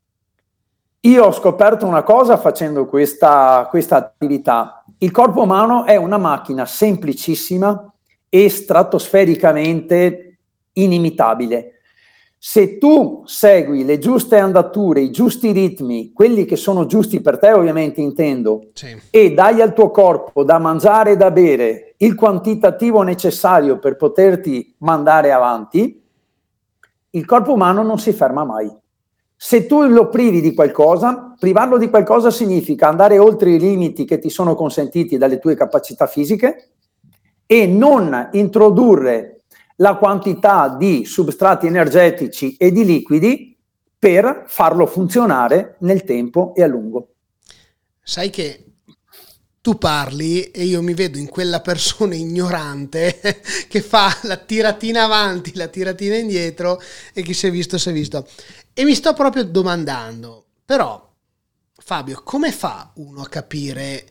io 1.00 1.24
ho 1.24 1.32
scoperto 1.32 1.86
una 1.86 2.02
cosa 2.02 2.36
facendo 2.36 2.86
questa, 2.86 3.66
questa 3.70 3.96
attività. 3.96 4.84
Il 4.98 5.10
corpo 5.10 5.42
umano 5.42 5.84
è 5.84 5.96
una 5.96 6.18
macchina 6.18 6.66
semplicissima 6.66 7.92
e 8.28 8.48
stratosfericamente 8.48 10.38
inimitabile. 10.72 11.72
Se 12.38 12.78
tu 12.78 13.22
segui 13.24 13.84
le 13.84 13.98
giuste 13.98 14.38
andature, 14.38 15.00
i 15.00 15.10
giusti 15.10 15.52
ritmi, 15.52 16.12
quelli 16.12 16.44
che 16.44 16.56
sono 16.56 16.86
giusti 16.86 17.20
per 17.20 17.38
te 17.38 17.52
ovviamente 17.52 18.00
intendo, 18.00 18.68
sì. 18.72 18.96
e 19.10 19.32
dai 19.32 19.60
al 19.60 19.72
tuo 19.72 19.90
corpo 19.90 20.44
da 20.44 20.58
mangiare 20.58 21.12
e 21.12 21.16
da 21.16 21.30
bere 21.30 21.94
il 21.98 22.14
quantitativo 22.14 23.02
necessario 23.02 23.78
per 23.78 23.96
poterti 23.96 24.74
mandare 24.78 25.32
avanti, 25.32 26.02
il 27.10 27.24
corpo 27.24 27.52
umano 27.52 27.82
non 27.82 27.98
si 27.98 28.12
ferma 28.12 28.44
mai. 28.44 28.70
Se 29.36 29.66
tu 29.66 29.82
lo 29.82 30.08
privi 30.08 30.40
di 30.40 30.54
qualcosa, 30.54 31.34
privarlo 31.38 31.76
di 31.76 31.90
qualcosa 31.90 32.30
significa 32.30 32.88
andare 32.88 33.18
oltre 33.18 33.50
i 33.50 33.58
limiti 33.58 34.06
che 34.06 34.18
ti 34.18 34.30
sono 34.30 34.54
consentiti 34.54 35.18
dalle 35.18 35.38
tue 35.38 35.54
capacità 35.54 36.06
fisiche 36.06 36.70
e 37.44 37.66
non 37.66 38.30
introdurre 38.32 39.42
la 39.76 39.96
quantità 39.96 40.74
di 40.78 41.04
substrati 41.04 41.66
energetici 41.66 42.56
e 42.56 42.72
di 42.72 42.84
liquidi 42.84 43.54
per 43.98 44.44
farlo 44.46 44.86
funzionare 44.86 45.76
nel 45.80 46.04
tempo 46.04 46.54
e 46.54 46.62
a 46.62 46.66
lungo. 46.66 47.08
Sai 48.02 48.30
che 48.30 48.64
tu 49.66 49.78
parli 49.78 50.52
e 50.52 50.62
io 50.62 50.80
mi 50.80 50.94
vedo 50.94 51.18
in 51.18 51.26
quella 51.26 51.60
persona 51.60 52.14
ignorante 52.14 53.18
che 53.66 53.82
fa 53.82 54.16
la 54.22 54.36
tiratina 54.36 55.02
avanti, 55.02 55.56
la 55.56 55.66
tiratina 55.66 56.14
indietro 56.14 56.80
e 57.12 57.22
chi 57.22 57.34
si 57.34 57.48
è 57.48 57.50
visto 57.50 57.76
si 57.76 57.88
è 57.88 57.92
visto. 57.92 58.28
E 58.72 58.84
mi 58.84 58.94
sto 58.94 59.12
proprio 59.12 59.42
domandando, 59.42 60.46
però 60.64 61.12
Fabio, 61.78 62.22
come 62.22 62.52
fa 62.52 62.92
uno 62.94 63.22
a 63.22 63.28
capire 63.28 64.06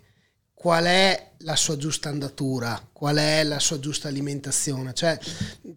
qual 0.53 0.83
è 0.83 1.31
la 1.37 1.55
sua 1.55 1.77
giusta 1.77 2.09
andatura, 2.09 2.89
qual 2.91 3.15
è 3.15 3.41
la 3.45 3.61
sua 3.61 3.79
giusta 3.79 4.09
alimentazione. 4.09 4.93
Cioè, 4.93 5.17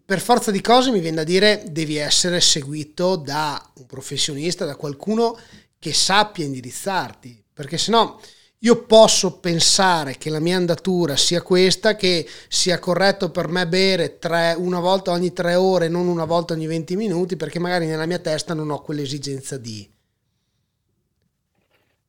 per 0.03 0.19
forza 0.19 0.51
di 0.51 0.59
cose 0.59 0.91
mi 0.91 0.99
viene 0.99 1.15
da 1.15 1.23
dire 1.23 1.63
devi 1.69 1.95
essere 1.95 2.41
seguito 2.41 3.15
da 3.15 3.65
un 3.75 3.85
professionista, 3.85 4.65
da 4.65 4.75
qualcuno 4.75 5.39
che 5.79 5.93
sappia 5.93 6.43
indirizzarti, 6.43 7.45
perché 7.53 7.77
se 7.77 7.91
no 7.91 8.19
io 8.61 8.83
posso 8.83 9.39
pensare 9.39 10.15
che 10.17 10.29
la 10.29 10.41
mia 10.41 10.57
andatura 10.57 11.15
sia 11.15 11.41
questa, 11.41 11.95
che 11.95 12.25
sia 12.49 12.77
corretto 12.77 13.31
per 13.31 13.47
me 13.47 13.65
bere 13.67 14.17
tre, 14.19 14.53
una 14.57 14.81
volta 14.81 15.11
ogni 15.11 15.31
tre 15.31 15.55
ore, 15.55 15.87
non 15.87 16.07
una 16.07 16.25
volta 16.25 16.55
ogni 16.55 16.67
20 16.67 16.97
minuti, 16.97 17.37
perché 17.37 17.57
magari 17.57 17.85
nella 17.85 18.05
mia 18.05 18.19
testa 18.19 18.53
non 18.53 18.69
ho 18.69 18.81
quell'esigenza 18.81 19.57
di. 19.57 19.89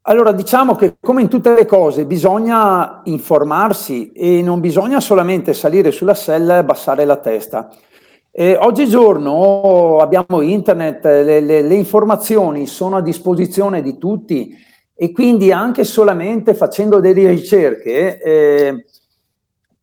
Allora, 0.02 0.32
diciamo 0.32 0.74
che 0.74 0.96
come 0.98 1.22
in 1.22 1.28
tutte 1.28 1.54
le 1.54 1.66
cose 1.66 2.04
bisogna 2.04 3.02
informarsi 3.04 4.10
e 4.10 4.42
non 4.42 4.58
bisogna 4.58 4.98
solamente 4.98 5.52
salire 5.52 5.92
sulla 5.92 6.14
sella 6.14 6.54
e 6.54 6.58
abbassare 6.58 7.04
la 7.04 7.18
testa. 7.18 7.70
Eh, 8.32 8.56
oggigiorno 8.56 9.98
abbiamo 10.00 10.40
internet, 10.40 11.04
le, 11.04 11.40
le, 11.40 11.62
le, 11.62 11.74
informazioni 11.74 12.66
sono 12.66 12.96
a 12.96 13.02
disposizione 13.02 13.82
di 13.82 13.98
tutti 13.98 14.56
e 15.02 15.12
quindi 15.12 15.50
anche 15.50 15.84
solamente 15.84 16.52
facendo 16.52 17.00
delle 17.00 17.26
ricerche 17.26 18.20
eh, 18.20 18.84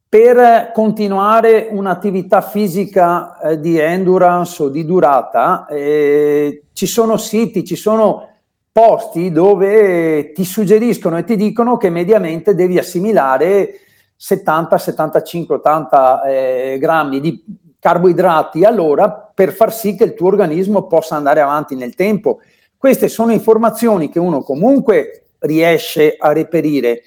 per 0.08 0.70
continuare 0.76 1.70
un'attività 1.72 2.42
fisica 2.42 3.40
eh, 3.40 3.60
di 3.60 3.80
endurance 3.80 4.62
o 4.62 4.70
di 4.70 4.86
durata 4.86 5.66
eh, 5.66 6.66
ci 6.72 6.86
sono 6.86 7.18
siti, 7.18 7.66
ci 7.66 7.76
sono 7.76 8.30
posti 8.72 9.32
dove 9.32 10.34
ti 10.34 10.46
suggeriscono 10.46 11.18
e 11.18 11.24
ti 11.24 11.36
dicono 11.36 11.78
che 11.78 11.90
mediamente 11.90 12.54
devi 12.54 12.78
assimilare 12.78 13.80
70, 14.16 14.78
75, 14.78 15.56
80 15.56 16.24
eh, 16.26 16.78
grammi 16.80 17.20
di 17.20 17.44
carboidrati 17.80 18.64
all'ora 18.66 19.10
per 19.34 19.52
far 19.52 19.74
sì 19.74 19.96
che 19.96 20.04
il 20.04 20.14
tuo 20.14 20.28
organismo 20.28 20.86
possa 20.86 21.16
andare 21.16 21.42
avanti 21.42 21.74
nel 21.74 21.96
tempo. 21.96 22.38
Queste 22.78 23.08
sono 23.08 23.32
informazioni 23.32 24.10
che 24.10 24.20
uno 24.20 24.42
comunque 24.44 25.30
riesce 25.40 26.16
a 26.18 26.32
reperire. 26.32 27.02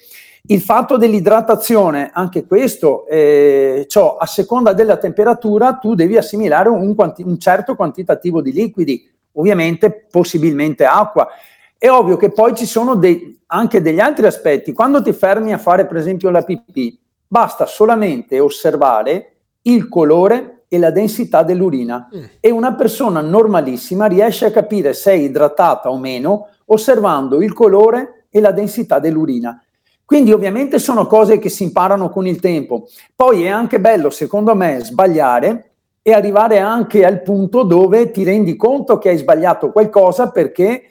Il 0.47 0.59
fatto 0.59 0.97
dell'idratazione, 0.97 2.09
anche 2.13 2.45
questo, 2.45 3.07
eh, 3.07 3.85
cioè, 3.87 4.15
a 4.19 4.25
seconda 4.25 4.73
della 4.73 4.97
temperatura 4.97 5.75
tu 5.75 5.93
devi 5.93 6.17
assimilare 6.17 6.67
un, 6.67 6.93
quanti- 6.93 7.23
un 7.23 7.39
certo 7.39 7.75
quantitativo 7.75 8.41
di 8.41 8.51
liquidi, 8.51 9.09
ovviamente 9.33 10.07
possibilmente 10.09 10.83
acqua. 10.83 11.27
È 11.77 11.89
ovvio 11.89 12.17
che 12.17 12.31
poi 12.31 12.53
ci 12.53 12.65
sono 12.65 12.95
dei, 12.95 13.39
anche 13.47 13.81
degli 13.81 13.99
altri 13.99 14.25
aspetti. 14.25 14.73
Quando 14.73 15.01
ti 15.01 15.13
fermi 15.13 15.53
a 15.53 15.57
fare, 15.57 15.85
per 15.85 15.97
esempio, 15.97 16.29
la 16.31 16.43
pipì, 16.43 16.99
basta 17.27 17.65
solamente 17.65 18.39
osservare 18.39 19.35
il 19.63 19.87
colore 19.87 20.60
e 20.73 20.79
la 20.79 20.89
densità 20.89 21.43
dell'urina 21.43 22.07
mm. 22.15 22.23
e 22.39 22.49
una 22.49 22.75
persona 22.75 23.19
normalissima 23.19 24.05
riesce 24.05 24.45
a 24.45 24.51
capire 24.51 24.93
se 24.93 25.11
è 25.11 25.15
idratata 25.15 25.91
o 25.91 25.97
meno 25.97 26.47
osservando 26.67 27.41
il 27.41 27.51
colore 27.51 28.27
e 28.29 28.39
la 28.39 28.51
densità 28.51 28.99
dell'urina. 28.99 29.61
Quindi 30.05 30.31
ovviamente 30.31 30.79
sono 30.79 31.07
cose 31.07 31.39
che 31.39 31.49
si 31.49 31.63
imparano 31.63 32.09
con 32.09 32.25
il 32.25 32.39
tempo. 32.39 32.87
Poi 33.13 33.43
è 33.43 33.49
anche 33.49 33.81
bello, 33.81 34.09
secondo 34.09 34.55
me, 34.55 34.79
sbagliare 34.81 35.71
e 36.01 36.13
arrivare 36.13 36.59
anche 36.59 37.03
al 37.03 37.21
punto 37.21 37.63
dove 37.63 38.09
ti 38.11 38.23
rendi 38.23 38.55
conto 38.55 38.97
che 38.97 39.09
hai 39.09 39.17
sbagliato 39.17 39.73
qualcosa 39.73 40.31
perché 40.31 40.83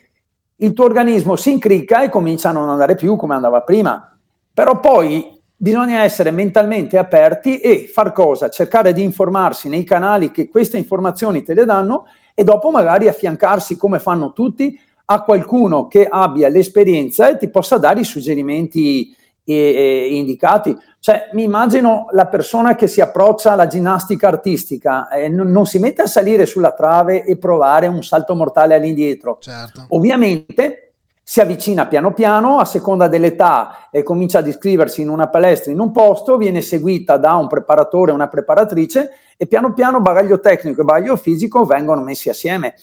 il 0.56 0.74
tuo 0.74 0.84
organismo 0.84 1.36
si 1.36 1.52
incricca 1.52 2.02
e 2.02 2.10
comincia 2.10 2.50
a 2.50 2.52
non 2.52 2.68
andare 2.68 2.96
più 2.96 3.16
come 3.16 3.34
andava 3.34 3.62
prima. 3.62 4.14
Però 4.52 4.78
poi 4.78 5.39
bisogna 5.62 6.04
essere 6.04 6.30
mentalmente 6.30 6.96
aperti 6.96 7.60
e 7.60 7.86
far 7.92 8.12
cosa? 8.12 8.48
Cercare 8.48 8.94
di 8.94 9.02
informarsi 9.02 9.68
nei 9.68 9.84
canali 9.84 10.30
che 10.30 10.48
queste 10.48 10.78
informazioni 10.78 11.42
te 11.42 11.52
le 11.52 11.66
danno 11.66 12.06
e 12.34 12.44
dopo 12.44 12.70
magari 12.70 13.08
affiancarsi 13.08 13.76
come 13.76 13.98
fanno 13.98 14.32
tutti 14.32 14.80
a 15.04 15.22
qualcuno 15.22 15.86
che 15.86 16.06
abbia 16.08 16.48
l'esperienza 16.48 17.28
e 17.28 17.36
ti 17.36 17.50
possa 17.50 17.76
dare 17.76 18.00
i 18.00 18.04
suggerimenti 18.04 19.14
eh, 19.44 19.54
eh, 19.54 20.14
indicati. 20.16 20.74
Cioè, 20.98 21.28
mi 21.34 21.42
immagino 21.42 22.06
la 22.12 22.26
persona 22.26 22.74
che 22.74 22.86
si 22.86 23.02
approccia 23.02 23.52
alla 23.52 23.66
ginnastica 23.66 24.28
artistica, 24.28 25.08
eh, 25.10 25.28
non, 25.28 25.50
non, 25.50 25.66
si 25.66 25.78
mette 25.78 26.00
a 26.00 26.06
salire 26.06 26.46
sulla 26.46 26.72
trave 26.72 27.22
e 27.22 27.36
provare 27.36 27.86
un 27.86 28.02
salto 28.02 28.34
mortale 28.34 28.74
all'indietro. 28.74 29.36
Certo. 29.40 29.84
Ovviamente 29.88 30.89
si 31.30 31.40
avvicina 31.40 31.86
piano 31.86 32.12
piano, 32.12 32.58
a 32.58 32.64
seconda 32.64 33.06
dell'età, 33.06 33.86
e 33.92 34.02
comincia 34.02 34.40
ad 34.40 34.48
iscriversi 34.48 35.00
in 35.00 35.08
una 35.08 35.28
palestra 35.28 35.70
in 35.70 35.78
un 35.78 35.92
posto, 35.92 36.36
viene 36.36 36.60
seguita 36.60 37.18
da 37.18 37.34
un 37.34 37.46
preparatore 37.46 38.10
una 38.10 38.26
preparatrice 38.26 39.12
e 39.36 39.46
piano 39.46 39.72
piano 39.72 40.00
bagaglio 40.00 40.40
tecnico 40.40 40.80
e 40.80 40.84
bagaglio 40.84 41.14
fisico 41.14 41.64
vengono 41.64 42.02
messi 42.02 42.30
assieme. 42.30 42.74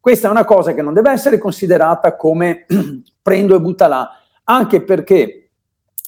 Questa 0.00 0.26
è 0.26 0.30
una 0.32 0.44
cosa 0.44 0.74
che 0.74 0.82
non 0.82 0.94
deve 0.94 1.12
essere 1.12 1.38
considerata 1.38 2.16
come 2.16 2.66
prendo 3.22 3.54
e 3.54 3.60
butta 3.60 3.86
là, 3.86 4.10
anche 4.42 4.82
perché 4.82 5.42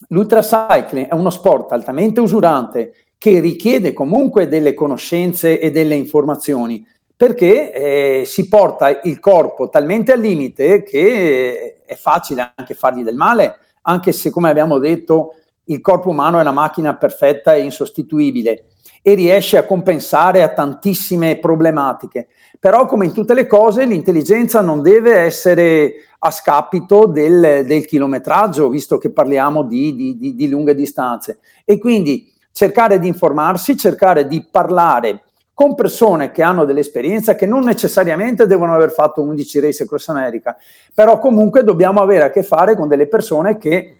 L'ultracycling 0.09 1.09
è 1.09 1.15
uno 1.15 1.31
sport 1.31 1.73
altamente 1.73 2.21
usurante 2.21 2.93
che 3.17 3.41
richiede 3.41 3.93
comunque 3.93 4.49
delle 4.49 4.75
conoscenze 4.75 5.59
e 5.59 5.71
delle 5.71 5.95
informazioni, 5.95 6.87
perché 7.17 7.73
eh, 7.73 8.25
si 8.25 8.49
porta 8.49 9.01
il 9.03 9.21
corpo 9.21 9.69
talmente 9.69 10.13
al 10.13 10.21
limite 10.21 10.83
che 10.83 11.81
è 11.85 11.95
facile 11.95 12.53
anche 12.55 12.75
fargli 12.75 13.03
del 13.03 13.15
male, 13.15 13.59
anche 13.83 14.13
se 14.13 14.31
come 14.31 14.51
abbiamo 14.51 14.79
detto 14.79 15.35
il 15.65 15.81
corpo 15.81 16.11
umano 16.11 16.39
è 16.39 16.43
una 16.43 16.53
macchina 16.53 16.95
perfetta 16.97 17.55
e 17.55 17.63
insostituibile 17.63 18.65
e 19.01 19.15
riesce 19.15 19.59
a 19.59 19.65
compensare 19.65 20.43
a 20.43 20.49
tantissime 20.49 21.37
problematiche. 21.39 22.29
Però 22.59 22.87
come 22.87 23.05
in 23.05 23.13
tutte 23.13 23.35
le 23.35 23.47
cose 23.47 23.85
l'intelligenza 23.85 24.63
non 24.63 24.81
deve 24.81 25.19
essere 25.19 25.95
a 26.19 26.31
scapito 26.31 27.07
del, 27.07 27.65
del 27.67 27.85
chilometraggio, 27.85 28.71
visto 28.71 28.97
che 28.97 29.11
parliamo 29.11 29.63
di, 29.63 29.95
di, 29.95 30.17
di, 30.17 30.35
di 30.35 30.49
lunghe 30.49 30.75
distanze. 30.75 31.41
E 31.67 31.79
quindi 31.79 32.33
cercare 32.51 32.99
di 32.99 33.07
informarsi, 33.07 33.77
cercare 33.77 34.27
di 34.27 34.47
parlare 34.51 35.25
con 35.55 35.77
persone 35.77 36.33
che 36.33 36.43
hanno 36.43 36.65
dell'esperienza, 36.65 37.37
che 37.37 37.47
non 37.47 37.63
necessariamente 37.63 38.47
devono 38.47 38.75
aver 38.75 38.91
fatto 38.91 39.23
11 39.23 39.61
race 39.61 39.87
cross 39.87 40.09
America, 40.09 40.57
però 40.93 41.21
comunque 41.21 41.63
dobbiamo 41.63 42.03
avere 42.03 42.25
a 42.25 42.31
che 42.31 42.43
fare 42.43 42.75
con 42.75 42.89
delle 42.89 43.07
persone 43.07 43.57
che 43.57 43.97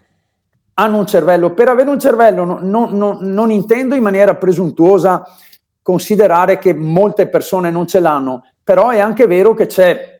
hanno 0.73 0.97
un 0.97 1.07
cervello. 1.07 1.53
Per 1.53 1.69
avere 1.69 1.89
un 1.89 1.99
cervello 1.99 2.43
no, 2.43 2.59
no, 2.61 2.89
no, 2.91 3.17
non 3.21 3.51
intendo 3.51 3.95
in 3.95 4.03
maniera 4.03 4.35
presuntuosa 4.35 5.25
considerare 5.81 6.57
che 6.57 6.73
molte 6.73 7.27
persone 7.27 7.71
non 7.71 7.87
ce 7.87 8.01
l'hanno, 8.01 8.43
però 8.61 8.89
è 8.89 8.99
anche 8.99 9.25
vero 9.25 9.53
che 9.53 9.67
c'è 9.67 10.19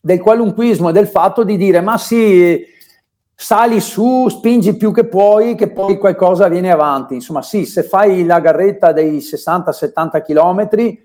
del 0.00 0.20
qualunquismo 0.20 0.90
e 0.90 0.92
del 0.92 1.08
fatto 1.08 1.42
di 1.42 1.56
dire 1.56 1.80
ma 1.80 1.98
sì, 1.98 2.64
sali 3.40 3.78
su, 3.80 4.28
spingi 4.28 4.76
più 4.76 4.92
che 4.92 5.06
puoi, 5.06 5.54
che 5.54 5.70
poi 5.70 5.96
qualcosa 5.96 6.48
viene 6.48 6.72
avanti. 6.72 7.14
Insomma, 7.14 7.40
sì, 7.40 7.66
se 7.66 7.84
fai 7.84 8.24
la 8.24 8.40
garretta 8.40 8.90
dei 8.90 9.18
60-70 9.18 10.22
km 10.24 10.98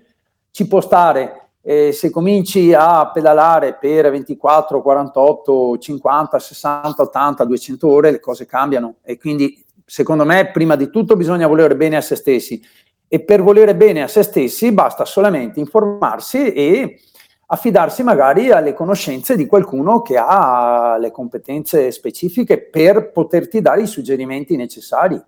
ci 0.50 0.66
può 0.66 0.80
stare. 0.80 1.50
Eh, 1.62 1.92
se 1.92 2.10
cominci 2.10 2.74
a 2.74 3.08
pedalare 3.12 3.74
per 3.74 4.10
24, 4.10 4.82
48, 4.82 5.78
50, 5.78 6.38
60, 6.40 7.02
80, 7.02 7.44
200 7.44 7.88
ore, 7.88 8.10
le 8.10 8.20
cose 8.20 8.46
cambiano. 8.46 8.96
E 9.02 9.16
quindi, 9.16 9.64
secondo 9.86 10.24
me, 10.24 10.50
prima 10.50 10.74
di 10.74 10.90
tutto 10.90 11.14
bisogna 11.14 11.46
volere 11.46 11.76
bene 11.76 11.98
a 11.98 12.00
se 12.00 12.16
stessi. 12.16 12.60
E 13.06 13.20
per 13.22 13.42
volere 13.42 13.76
bene 13.76 14.02
a 14.02 14.08
se 14.08 14.24
stessi 14.24 14.72
basta 14.72 15.04
solamente 15.04 15.60
informarsi 15.60 16.52
e 16.52 17.00
affidarsi 17.46 18.02
magari 18.02 18.50
alle 18.50 18.74
conoscenze 18.74 19.36
di 19.36 19.46
qualcuno 19.46 20.02
che 20.02 20.16
ha 20.16 20.96
le 20.98 21.10
competenze 21.10 21.90
specifiche 21.90 22.58
per 22.58 23.10
poterti 23.12 23.60
dare 23.60 23.82
i 23.82 23.86
suggerimenti 23.86 24.56
necessari. 24.56 25.22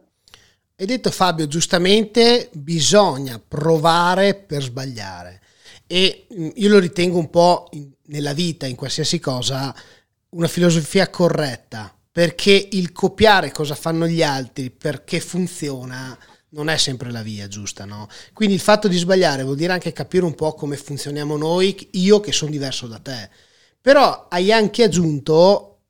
Hai 0.79 0.87
detto 0.87 1.11
Fabio, 1.11 1.47
giustamente 1.47 2.51
bisogna 2.53 3.41
provare 3.47 4.35
per 4.35 4.63
sbagliare 4.63 5.41
e 5.87 6.27
mm, 6.33 6.49
io 6.55 6.69
lo 6.69 6.79
ritengo 6.79 7.19
un 7.19 7.31
po' 7.31 7.69
nella 8.07 8.33
vita, 8.33 8.67
in 8.67 8.77
qualsiasi 8.77 9.19
cosa, 9.19 9.75
una 10.31 10.49
filosofia 10.49 11.09
corretta, 11.09 11.95
perché 12.11 12.69
il 12.73 12.93
copiare 12.93 13.53
cosa 13.53 13.75
fanno 13.75 14.07
gli 14.07 14.23
altri 14.23 14.71
perché 14.71 15.21
funziona 15.21 16.17
non 16.57 16.71
è 16.71 16.79
sempre 16.79 17.11
la 17.11 17.21
via 17.21 17.49
giusta, 17.49 17.85
no? 17.85 18.09
Quindi 18.33 18.55
il 18.55 18.63
fatto 18.63 18.89
di 18.89 18.97
sbagliare 18.97 19.43
vuol 19.45 19.57
dire 19.57 19.75
anche 19.75 19.93
capire 19.93 20.25
un 20.25 20.35
po' 20.35 20.55
come 20.55 20.79
funzioniamo 20.79 21.37
noi, 21.37 21.89
io 21.93 22.19
che 22.21 22.33
sono 22.33 22.51
diverso 22.51 22.87
da 22.87 22.99
te. 22.99 23.29
Però 23.79 24.27
hai 24.31 24.51
anche 24.51 24.83
aggiunto 24.83 25.81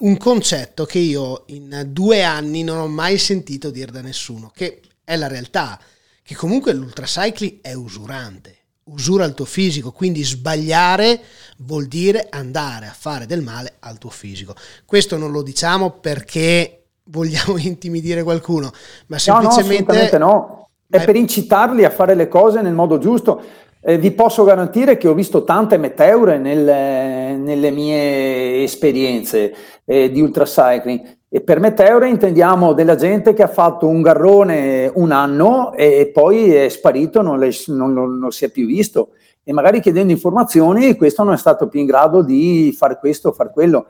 un 0.00 0.18
concetto 0.18 0.84
che 0.84 0.98
io 0.98 1.44
in 1.48 1.86
due 1.88 2.22
anni 2.22 2.62
non 2.62 2.78
ho 2.78 2.86
mai 2.86 3.16
sentito 3.16 3.70
dire 3.70 3.90
da 3.90 4.02
nessuno, 4.02 4.52
che 4.54 4.82
è 5.02 5.16
la 5.16 5.26
realtà, 5.26 5.80
che 6.22 6.34
comunque 6.34 6.74
l'ultracycling 6.74 7.60
è 7.62 7.72
usurante, 7.72 8.56
usura 8.84 9.24
il 9.24 9.32
tuo 9.32 9.46
fisico, 9.46 9.90
quindi 9.90 10.22
sbagliare 10.22 11.22
vuol 11.58 11.86
dire 11.86 12.26
andare 12.28 12.86
a 12.86 12.92
fare 12.96 13.24
del 13.24 13.40
male 13.40 13.76
al 13.80 13.96
tuo 13.96 14.10
fisico. 14.10 14.54
Questo 14.84 15.16
non 15.16 15.30
lo 15.30 15.42
diciamo 15.42 15.98
perché 15.98 16.79
vogliamo 17.10 17.58
intimidire 17.58 18.22
qualcuno, 18.22 18.70
ma 19.06 19.18
semplicemente... 19.18 20.18
No, 20.18 20.26
no, 20.26 20.26
no. 20.26 20.58
È 20.90 21.04
per 21.04 21.14
incitarli 21.14 21.84
a 21.84 21.90
fare 21.90 22.16
le 22.16 22.26
cose 22.26 22.62
nel 22.62 22.74
modo 22.74 22.98
giusto. 22.98 23.40
Eh, 23.80 23.96
vi 23.96 24.10
posso 24.10 24.42
garantire 24.42 24.96
che 24.96 25.06
ho 25.06 25.14
visto 25.14 25.44
tante 25.44 25.78
meteore 25.78 26.36
nel, 26.36 27.38
nelle 27.38 27.70
mie 27.70 28.64
esperienze 28.64 29.54
eh, 29.84 30.10
di 30.10 30.20
ultracycling. 30.20 31.18
E 31.28 31.42
per 31.42 31.60
meteore 31.60 32.08
intendiamo 32.08 32.72
della 32.72 32.96
gente 32.96 33.34
che 33.34 33.44
ha 33.44 33.48
fatto 33.48 33.86
un 33.86 34.02
garrone 34.02 34.90
un 34.92 35.12
anno 35.12 35.72
e 35.74 36.10
poi 36.12 36.52
è 36.52 36.68
sparito, 36.68 37.22
non, 37.22 37.38
le, 37.38 37.50
non, 37.68 37.92
non, 37.92 38.18
non 38.18 38.32
si 38.32 38.44
è 38.44 38.50
più 38.50 38.66
visto. 38.66 39.10
E 39.44 39.52
magari 39.52 39.80
chiedendo 39.80 40.10
informazioni, 40.10 40.96
questo 40.96 41.22
non 41.22 41.34
è 41.34 41.38
stato 41.38 41.68
più 41.68 41.78
in 41.78 41.86
grado 41.86 42.22
di 42.22 42.74
fare 42.76 42.98
questo 42.98 43.28
o 43.28 43.32
fare 43.32 43.52
quello. 43.52 43.86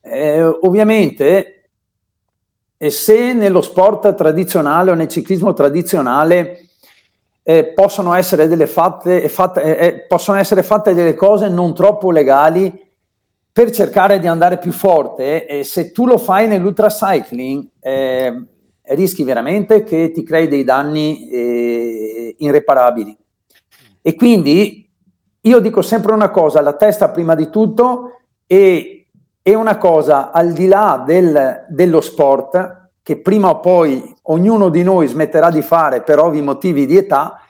Eh, 0.00 0.44
ovviamente 0.44 1.55
e 2.78 2.90
se 2.90 3.32
nello 3.32 3.62
sport 3.62 4.14
tradizionale 4.14 4.90
o 4.90 4.94
nel 4.94 5.08
ciclismo 5.08 5.52
tradizionale 5.52 6.68
eh, 7.42 7.64
possono, 7.66 8.12
essere 8.14 8.66
fatte, 8.66 9.28
fatte, 9.28 9.62
eh, 9.62 9.86
eh, 9.86 10.00
possono 10.06 10.38
essere 10.38 10.62
fatte 10.62 10.94
delle 10.94 11.14
cose 11.14 11.48
non 11.48 11.74
troppo 11.74 12.10
legali 12.10 12.84
per 13.52 13.70
cercare 13.70 14.18
di 14.18 14.26
andare 14.26 14.58
più 14.58 14.72
forte, 14.72 15.46
e 15.46 15.64
se 15.64 15.90
tu 15.90 16.06
lo 16.06 16.18
fai 16.18 16.46
nell'ultracycling 16.46 17.66
eh, 17.80 18.44
rischi 18.82 19.22
veramente 19.24 19.82
che 19.82 20.10
ti 20.10 20.22
crei 20.22 20.46
dei 20.46 20.62
danni 20.62 21.30
eh, 21.30 22.34
irreparabili. 22.38 23.16
E 24.02 24.14
quindi 24.14 24.86
io 25.40 25.58
dico 25.60 25.80
sempre 25.80 26.12
una 26.12 26.30
cosa, 26.30 26.60
la 26.60 26.74
testa 26.74 27.08
prima 27.10 27.34
di 27.34 27.48
tutto 27.48 28.20
e 28.46 28.95
è 29.46 29.54
una 29.54 29.76
cosa 29.78 30.32
al 30.32 30.50
di 30.50 30.66
là 30.66 31.04
del, 31.06 31.66
dello 31.68 32.00
sport 32.00 32.88
che 33.00 33.18
prima 33.18 33.50
o 33.50 33.60
poi 33.60 34.12
ognuno 34.22 34.70
di 34.70 34.82
noi 34.82 35.06
smetterà 35.06 35.52
di 35.52 35.62
fare 35.62 36.02
per 36.02 36.18
ovvi 36.18 36.42
motivi 36.42 36.84
di 36.84 36.96
età, 36.96 37.40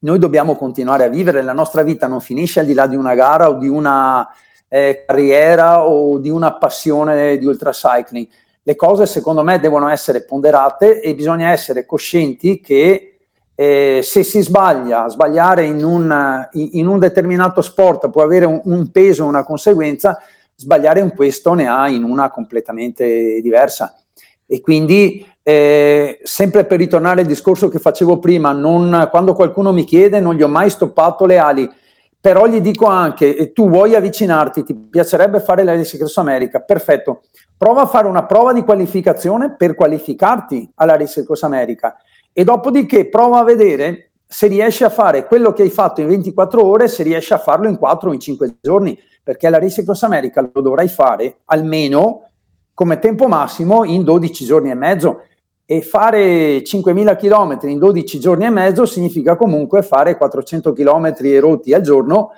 noi 0.00 0.18
dobbiamo 0.18 0.56
continuare 0.56 1.04
a 1.04 1.08
vivere, 1.08 1.42
la 1.42 1.52
nostra 1.52 1.82
vita 1.82 2.08
non 2.08 2.20
finisce 2.20 2.58
al 2.58 2.66
di 2.66 2.74
là 2.74 2.88
di 2.88 2.96
una 2.96 3.14
gara 3.14 3.50
o 3.50 3.52
di 3.52 3.68
una 3.68 4.28
eh, 4.66 5.04
carriera 5.06 5.86
o 5.86 6.18
di 6.18 6.28
una 6.28 6.54
passione 6.54 7.38
di 7.38 7.46
ultracycling. 7.46 8.26
Le 8.60 8.74
cose 8.74 9.06
secondo 9.06 9.44
me 9.44 9.60
devono 9.60 9.86
essere 9.86 10.24
ponderate 10.24 11.00
e 11.00 11.14
bisogna 11.14 11.50
essere 11.50 11.86
coscienti 11.86 12.58
che 12.58 13.18
eh, 13.54 14.00
se 14.02 14.24
si 14.24 14.42
sbaglia, 14.42 15.08
sbagliare 15.08 15.62
in 15.66 15.84
un, 15.84 16.48
in 16.50 16.88
un 16.88 16.98
determinato 16.98 17.62
sport 17.62 18.10
può 18.10 18.24
avere 18.24 18.44
un, 18.44 18.60
un 18.64 18.90
peso, 18.90 19.24
una 19.24 19.44
conseguenza, 19.44 20.20
sbagliare 20.54 21.00
in 21.00 21.14
questo 21.14 21.54
ne 21.54 21.66
ha 21.66 21.88
in 21.88 22.04
una 22.04 22.30
completamente 22.30 23.40
diversa. 23.40 23.94
E 24.46 24.60
quindi, 24.60 25.26
eh, 25.42 26.20
sempre 26.22 26.64
per 26.64 26.78
ritornare 26.78 27.22
al 27.22 27.26
discorso 27.26 27.68
che 27.68 27.78
facevo 27.78 28.18
prima, 28.18 28.52
non, 28.52 29.08
quando 29.10 29.34
qualcuno 29.34 29.72
mi 29.72 29.84
chiede 29.84 30.20
non 30.20 30.34
gli 30.34 30.42
ho 30.42 30.48
mai 30.48 30.70
stoppato 30.70 31.26
le 31.26 31.38
ali, 31.38 31.70
però 32.20 32.46
gli 32.46 32.60
dico 32.60 32.86
anche, 32.86 33.52
tu 33.52 33.68
vuoi 33.68 33.94
avvicinarti, 33.94 34.64
ti 34.64 34.74
piacerebbe 34.74 35.40
fare 35.40 35.62
la 35.62 35.74
Race 35.74 35.98
Cross 35.98 36.16
America, 36.16 36.60
perfetto, 36.60 37.24
prova 37.56 37.82
a 37.82 37.86
fare 37.86 38.06
una 38.06 38.24
prova 38.24 38.52
di 38.52 38.62
qualificazione 38.62 39.56
per 39.56 39.74
qualificarti 39.74 40.70
alla 40.76 40.96
Race 40.96 41.24
Cross 41.24 41.42
America. 41.42 41.96
E 42.32 42.42
dopodiché 42.44 43.08
prova 43.08 43.40
a 43.40 43.44
vedere 43.44 44.12
se 44.26 44.46
riesci 44.46 44.84
a 44.84 44.88
fare 44.88 45.26
quello 45.26 45.52
che 45.52 45.62
hai 45.62 45.70
fatto 45.70 46.00
in 46.00 46.08
24 46.08 46.64
ore, 46.64 46.88
se 46.88 47.02
riesci 47.02 47.32
a 47.32 47.38
farlo 47.38 47.68
in 47.68 47.76
4 47.76 48.10
o 48.10 48.12
in 48.12 48.20
5 48.20 48.56
giorni 48.60 48.98
perché 49.24 49.48
la 49.48 49.58
Race 49.58 49.82
Cross 49.82 50.02
America 50.02 50.48
lo 50.52 50.60
dovrai 50.60 50.86
fare 50.86 51.38
almeno 51.46 52.28
come 52.74 52.98
tempo 52.98 53.26
massimo 53.26 53.84
in 53.84 54.04
12 54.04 54.44
giorni 54.44 54.70
e 54.70 54.74
mezzo 54.74 55.22
e 55.64 55.80
fare 55.80 56.58
5.000 56.58 57.16
km 57.16 57.68
in 57.68 57.78
12 57.78 58.20
giorni 58.20 58.44
e 58.44 58.50
mezzo 58.50 58.84
significa 58.84 59.34
comunque 59.34 59.82
fare 59.82 60.18
400 60.18 60.74
km 60.74 61.14
rotti 61.40 61.72
al 61.72 61.80
giorno 61.80 62.32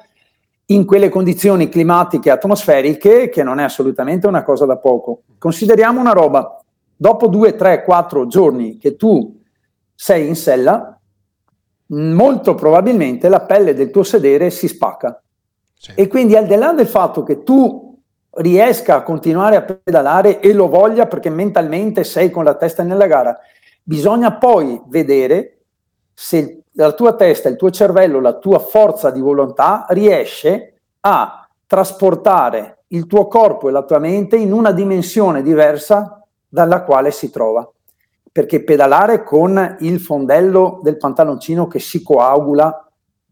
in 0.67 0.85
quelle 0.85 1.09
condizioni 1.09 1.69
climatiche 1.69 2.31
atmosferiche 2.31 3.29
che 3.29 3.43
non 3.43 3.59
è 3.59 3.65
assolutamente 3.65 4.29
una 4.29 4.45
cosa 4.45 4.65
da 4.65 4.77
poco. 4.77 5.23
Consideriamo 5.39 6.01
una 6.01 6.13
roba, 6.13 6.61
dopo 6.95 7.27
2, 7.27 7.57
3, 7.57 7.83
4 7.83 8.27
giorni 8.29 8.79
che 8.79 8.95
tu 8.95 9.41
sei 9.93 10.29
in 10.29 10.37
sella, 10.37 10.97
molto 11.89 12.55
probabilmente 12.55 13.29
la 13.29 13.41
pelle 13.41 13.75
del 13.75 13.91
tuo 13.91 14.05
sedere 14.05 14.51
si 14.51 14.69
spacca 14.69 15.21
E 15.95 16.09
quindi 16.09 16.37
al 16.37 16.47
di 16.47 16.55
là 16.57 16.73
del 16.73 16.87
fatto 16.87 17.23
che 17.23 17.43
tu 17.43 17.99
riesca 18.37 18.97
a 18.97 19.03
continuare 19.03 19.57
a 19.57 19.63
pedalare 19.63 20.41
e 20.41 20.53
lo 20.53 20.69
voglia 20.69 21.07
perché 21.07 21.31
mentalmente 21.31 22.05
sei 22.05 22.31
con 22.31 22.45
la 22.45 22.55
testa 22.55 22.83
nella 22.83 23.07
gara, 23.07 23.39
bisogna 23.83 24.37
poi 24.37 24.81
vedere 24.87 25.59
se 26.13 26.63
la 26.73 26.93
tua 26.93 27.15
testa, 27.15 27.49
il 27.49 27.57
tuo 27.57 27.71
cervello, 27.71 28.21
la 28.21 28.35
tua 28.35 28.59
forza 28.59 29.11
di 29.11 29.21
volontà 29.21 29.87
riesce 29.89 30.81
a 31.01 31.49
trasportare 31.67 32.85
il 32.89 33.07
tuo 33.07 33.27
corpo 33.27 33.69
e 33.69 33.73
la 33.73 33.83
tua 33.83 33.99
mente 33.99 34.37
in 34.37 34.53
una 34.53 34.73
dimensione 34.73 35.43
diversa 35.43 36.23
dalla 36.49 36.83
quale 36.83 37.11
si 37.11 37.31
trova. 37.31 37.69
Perché 38.31 38.63
pedalare 38.63 39.23
con 39.25 39.77
il 39.81 39.99
fondello 40.01 40.81
del 40.83 40.99
pantaloncino 40.99 41.67
che 41.67 41.79
si 41.79 42.03
coagula 42.03 42.86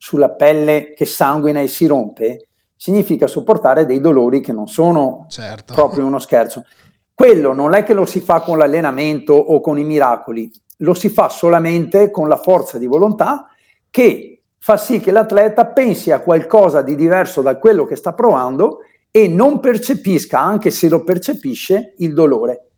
sulla 0.04 0.28
pelle 0.28 0.92
che 0.92 1.06
sanguina 1.06 1.62
e 1.62 1.66
si 1.66 1.86
rompe, 1.86 2.48
significa 2.76 3.26
sopportare 3.26 3.86
dei 3.86 4.02
dolori 4.02 4.42
che 4.42 4.52
non 4.52 4.68
sono 4.68 5.24
certo. 5.30 5.72
proprio 5.72 6.04
uno 6.04 6.18
scherzo. 6.18 6.66
Quello 7.14 7.54
non 7.54 7.72
è 7.72 7.84
che 7.84 7.94
lo 7.94 8.04
si 8.04 8.20
fa 8.20 8.40
con 8.40 8.58
l'allenamento 8.58 9.32
o 9.32 9.62
con 9.62 9.78
i 9.78 9.82
miracoli, 9.82 10.52
lo 10.80 10.92
si 10.92 11.08
fa 11.08 11.30
solamente 11.30 12.10
con 12.10 12.28
la 12.28 12.36
forza 12.36 12.76
di 12.76 12.84
volontà 12.84 13.48
che 13.88 14.42
fa 14.58 14.76
sì 14.76 15.00
che 15.00 15.10
l'atleta 15.10 15.68
pensi 15.68 16.10
a 16.10 16.20
qualcosa 16.20 16.82
di 16.82 16.96
diverso 16.96 17.40
da 17.40 17.56
quello 17.56 17.86
che 17.86 17.96
sta 17.96 18.12
provando 18.12 18.80
e 19.10 19.26
non 19.26 19.58
percepisca, 19.58 20.38
anche 20.38 20.70
se 20.70 20.90
lo 20.90 21.02
percepisce, 21.02 21.94
il 21.96 22.12
dolore. 22.12 22.72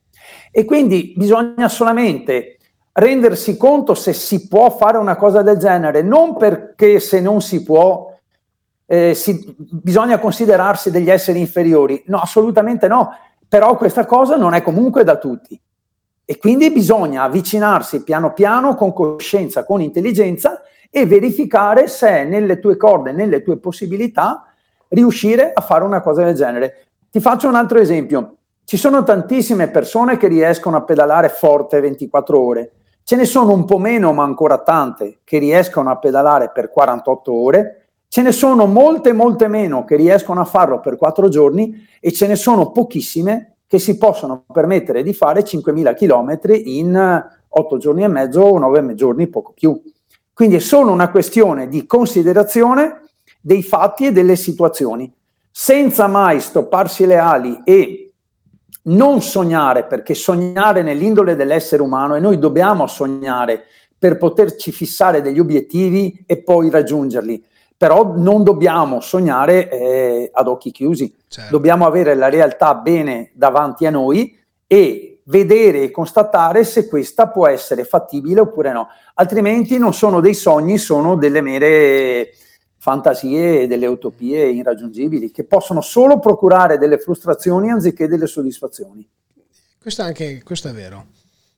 E 0.53 0.65
quindi 0.65 1.13
bisogna 1.17 1.69
solamente 1.69 2.56
rendersi 2.97 3.57
conto 3.57 3.95
se 3.95 4.13
si 4.13 4.49
può 4.49 4.71
fare 4.71 4.99
una 4.99 5.17
cosa 5.17 5.43
del 5.43 5.59
genere, 5.59 6.03
non 6.03 6.37
perché 6.37 7.01
se 7.01 7.21
non 7.21 7.41
si 7.41 7.63
può 7.63 8.15
eh, 8.87 9.15
si, 9.15 9.55
bisogna 9.59 10.19
considerarsi 10.19 10.91
degli 10.91 11.11
esseri 11.11 11.41
inferiori, 11.41 12.03
no, 12.07 12.19
assolutamente 12.19 12.89
no, 12.89 13.11
però 13.49 13.77
questa 13.77 14.07
cosa 14.07 14.37
non 14.37 14.55
è 14.55 14.63
comunque 14.63 15.05
da 15.05 15.19
tutti 15.19 15.61
e 16.25 16.39
quindi 16.39 16.71
bisogna 16.71 17.25
avvicinarsi 17.25 18.03
piano 18.03 18.33
piano 18.33 18.75
con 18.75 18.93
coscienza, 18.93 19.65
con 19.65 19.81
intelligenza 19.81 20.63
e 20.91 21.05
verificare 21.07 21.89
se 21.89 22.09
è 22.09 22.25
nelle 22.25 22.59
tue 22.59 22.77
corde, 22.77 23.13
nelle 23.13 23.43
tue 23.43 23.59
possibilità 23.59 24.47
riuscire 24.89 25.53
a 25.53 25.61
fare 25.61 25.85
una 25.85 26.01
cosa 26.01 26.25
del 26.25 26.35
genere. 26.35 26.87
Ti 27.11 27.21
faccio 27.21 27.49
un 27.49 27.55
altro 27.55 27.79
esempio. 27.79 28.37
Ci 28.65 28.77
sono 28.77 29.05
tantissime 29.05 29.69
persone 29.69 30.17
che 30.17 30.27
riescono 30.27 30.77
a 30.77 30.83
pedalare 30.83 31.29
forte 31.29 31.81
24 31.81 32.41
ore. 32.41 32.73
Ce 33.09 33.15
ne 33.15 33.25
sono 33.25 33.53
un 33.53 33.65
po' 33.67 33.79
meno, 33.79 34.13
ma 34.13 34.25
ancora 34.25 34.59
tante, 34.59 35.19
che 35.23 35.39
riescono 35.39 35.91
a 35.91 35.97
pedalare 35.97 36.51
per 36.53 36.71
48 36.71 37.33
ore. 37.33 37.87
Ce 38.09 38.21
ne 38.21 38.33
sono 38.33 38.67
molte, 38.67 39.13
molte 39.13 39.47
meno 39.47 39.85
che 39.85 39.95
riescono 39.95 40.41
a 40.41 40.45
farlo 40.45 40.81
per 40.81 40.97
4 40.97 41.29
giorni 41.29 41.87
e 42.01 42.11
ce 42.11 42.27
ne 42.27 42.35
sono 42.35 42.73
pochissime 42.73 43.59
che 43.69 43.79
si 43.79 43.97
possono 43.97 44.43
permettere 44.53 45.05
di 45.05 45.15
fare 45.15 45.43
5.000 45.43 45.95
km 45.95 46.41
in 46.65 47.25
8 47.49 47.79
giorni 47.79 48.03
e 48.03 48.09
mezzo 48.09 48.41
o 48.41 48.59
9 48.59 48.95
giorni, 48.97 49.29
poco 49.29 49.53
più. 49.55 49.81
Quindi 50.33 50.57
è 50.57 50.59
solo 50.59 50.91
una 50.91 51.09
questione 51.13 51.69
di 51.69 51.87
considerazione 51.87 53.03
dei 53.41 53.63
fatti 53.63 54.07
e 54.07 54.13
delle 54.13 54.35
situazioni, 54.35 55.15
senza 55.49 56.09
mai 56.09 56.41
stopparsi 56.41 57.07
le 57.07 57.19
ali 57.19 57.61
e 57.63 58.06
non 58.87 59.23
sognare, 59.23 59.85
perché 59.85 60.15
sognare 60.15 60.83
nell'indole 60.83 61.37
dell'essere 61.37 61.83
umano 61.83 62.15
e 62.15 62.21
noi 62.21 62.39
dobbiamo 62.39 62.87
sognare 62.87 63.65
per 63.99 64.19
poterci 64.19 64.73
fissare 64.73 65.23
degli 65.23 65.39
obiettivi 65.39 66.25
e 66.27 66.39
poi 66.39 66.71
raggiungerli. 66.71 67.45
Però 67.77 68.15
non 68.17 68.43
dobbiamo 68.43 69.01
sognare 69.01 69.71
eh, 69.71 70.31
ad 70.33 70.49
occhi 70.49 70.71
chiusi, 70.71 71.15
certo. 71.29 71.51
dobbiamo 71.51 71.87
avere 71.87 72.15
la 72.15 72.29
realtà 72.29 72.75
bene 72.75 73.31
davanti 73.35 73.85
a 73.87 73.91
noi 73.91 74.39
e 74.67 75.21
vedere 75.25 75.83
e 75.83 75.91
constatare 75.91 76.65
se 76.65 76.89
questa 76.89 77.29
può 77.29 77.47
essere 77.47 77.85
fattibile 77.85 78.41
oppure 78.41 78.73
no, 78.73 78.89
altrimenti 79.15 79.77
non 79.77 79.93
sono 79.93 80.21
dei 80.21 80.35
sogni, 80.35 80.79
sono 80.79 81.17
delle 81.17 81.41
mere 81.41 82.31
fantasie 82.87 83.63
e 83.63 83.67
delle 83.67 83.89
utopie 83.89 84.49
irraggiungibili 84.49 85.33
che 85.33 85.43
possono 85.43 85.81
solo 85.81 86.21
procurare 86.21 86.79
delle 86.79 86.99
frustrazioni 86.99 87.69
anziché 87.69 88.07
delle 88.07 88.29
soddisfazioni. 88.29 89.05
Questo, 89.77 90.03
anche, 90.03 90.41
questo 90.45 90.69
è 90.69 90.73
vero 90.73 91.07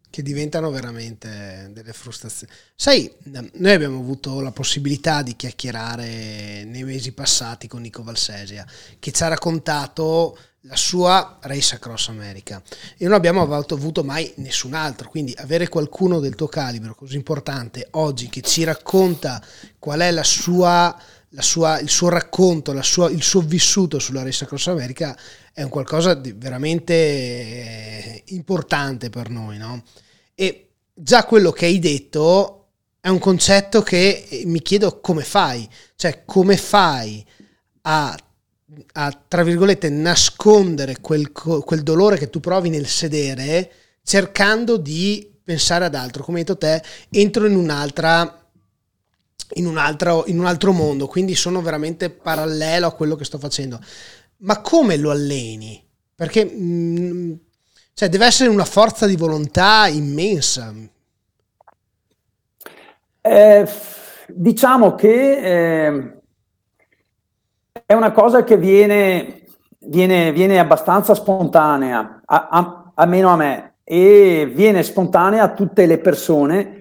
che 0.09 0.23
diventano 0.23 0.71
veramente 0.71 1.69
delle 1.75 1.93
frustrazioni. 1.93 2.51
Sai, 2.75 3.13
noi 3.25 3.73
abbiamo 3.73 3.99
avuto 3.99 4.41
la 4.41 4.53
possibilità 4.53 5.21
di 5.21 5.37
chiacchierare 5.37 6.65
nei 6.65 6.85
mesi 6.85 7.13
passati 7.13 7.69
con 7.69 7.83
Nico 7.83 8.03
Valsesia, 8.03 8.65
che 8.99 9.13
ci 9.13 9.23
ha 9.23 9.29
raccontato 9.29 10.35
la 10.63 10.77
sua 10.77 11.39
Race 11.41 11.77
Across 11.77 12.09
America 12.09 12.61
e 12.97 13.05
non 13.05 13.15
abbiamo 13.15 13.43
avuto 13.43 14.03
mai 14.03 14.33
nessun 14.37 14.75
altro, 14.75 15.09
quindi 15.09 15.35
avere 15.39 15.69
qualcuno 15.69 16.21
del 16.21 16.35
tuo 16.35 16.49
calibro 16.49 16.95
così 16.95 17.17
importante 17.17 17.87
oggi 17.93 18.29
che 18.29 18.41
ci 18.41 18.65
racconta 18.65 19.43
qual 19.79 20.01
è 20.01 20.11
la 20.11 20.25
sua, 20.25 20.97
sua, 21.39 21.79
il 21.81 21.89
suo 21.89 22.09
racconto, 22.09 22.81
sua, 22.83 23.11
il 23.11 23.23
suo 23.23 23.41
vissuto 23.41 23.99
sulla 23.99 24.23
Race 24.23 24.45
Across 24.45 24.69
America 24.69 25.17
è 25.53 25.63
un 25.63 25.69
qualcosa 25.69 26.15
di 26.15 26.33
veramente 26.33 26.95
eh, 26.95 28.23
importante 28.27 29.11
per 29.11 29.29
noi, 29.29 29.59
no? 29.59 29.83
E 30.35 30.71
già 30.95 31.25
quello 31.25 31.51
che 31.51 31.67
hai 31.67 31.79
detto 31.79 32.67
è 33.01 33.09
un 33.09 33.19
concetto 33.19 33.83
che 33.83 34.27
eh, 34.29 34.43
mi 34.47 34.63
chiedo 34.63 35.01
come 35.01 35.23
fai, 35.23 35.69
cioè 35.97 36.25
come 36.25 36.57
fai 36.57 37.25
a, 37.83 38.17
a 38.93 39.23
tra 39.29 39.43
virgolette, 39.43 39.89
nascondere 39.91 41.01
quel, 41.01 41.33
quel 41.33 41.83
dolore 41.83 42.19
che 42.19 42.31
tu 42.31 42.41
provi 42.41 42.71
nel 42.71 42.87
sedere 42.87 43.71
cercando 44.03 44.79
di 44.79 45.31
pensare 45.43 45.85
ad 45.85 45.95
altro. 45.95 46.25
Come 46.25 46.39
hai 46.39 46.45
detto 46.45 46.59
te, 46.59 46.83
entro 47.11 47.47
in 47.47 47.57
un'altra 47.57 48.48
in 49.55 49.67
un, 49.67 49.79
altro, 49.79 50.25
in 50.27 50.39
un 50.39 50.47
altro 50.47 50.73
mondo, 50.73 51.07
quindi 51.07 51.35
sono 51.35 51.63
veramente 51.63 52.11
parallelo 52.11 52.87
a 52.87 52.93
quello 52.93 53.17
che 53.17 53.25
sto 53.25 53.39
facendo 53.39 53.81
ma 54.39 54.61
come 54.61 54.97
lo 54.97 55.11
alleni? 55.11 55.83
Perché 56.15 56.45
mh, 56.45 57.11
mm, 57.11 57.33
cioè, 57.95 58.09
deve 58.09 58.27
essere 58.27 58.51
una 58.51 58.65
forza 58.65 59.07
di 59.07 59.17
volontà 59.17 59.89
immensa. 59.89 60.73
Eh, 63.21 63.69
diciamo 64.29 64.95
che 64.95 65.91
eh, 65.93 66.21
è 67.85 67.95
una 67.95 68.13
cosa 68.13 68.45
che 68.45 68.57
viene, 68.57 69.43
viene, 69.81 70.33
viene 70.33 70.59
abbastanza 70.59 71.15
spontanea, 71.15 72.23
a, 72.25 72.49
a, 72.51 72.93
almeno 72.95 73.31
a 73.31 73.37
me, 73.37 73.75
e 73.83 74.51
viene 74.55 74.83
spontanea 74.83 75.43
a 75.43 75.53
tutte 75.53 75.87
le 75.87 75.99
persone 75.99 76.78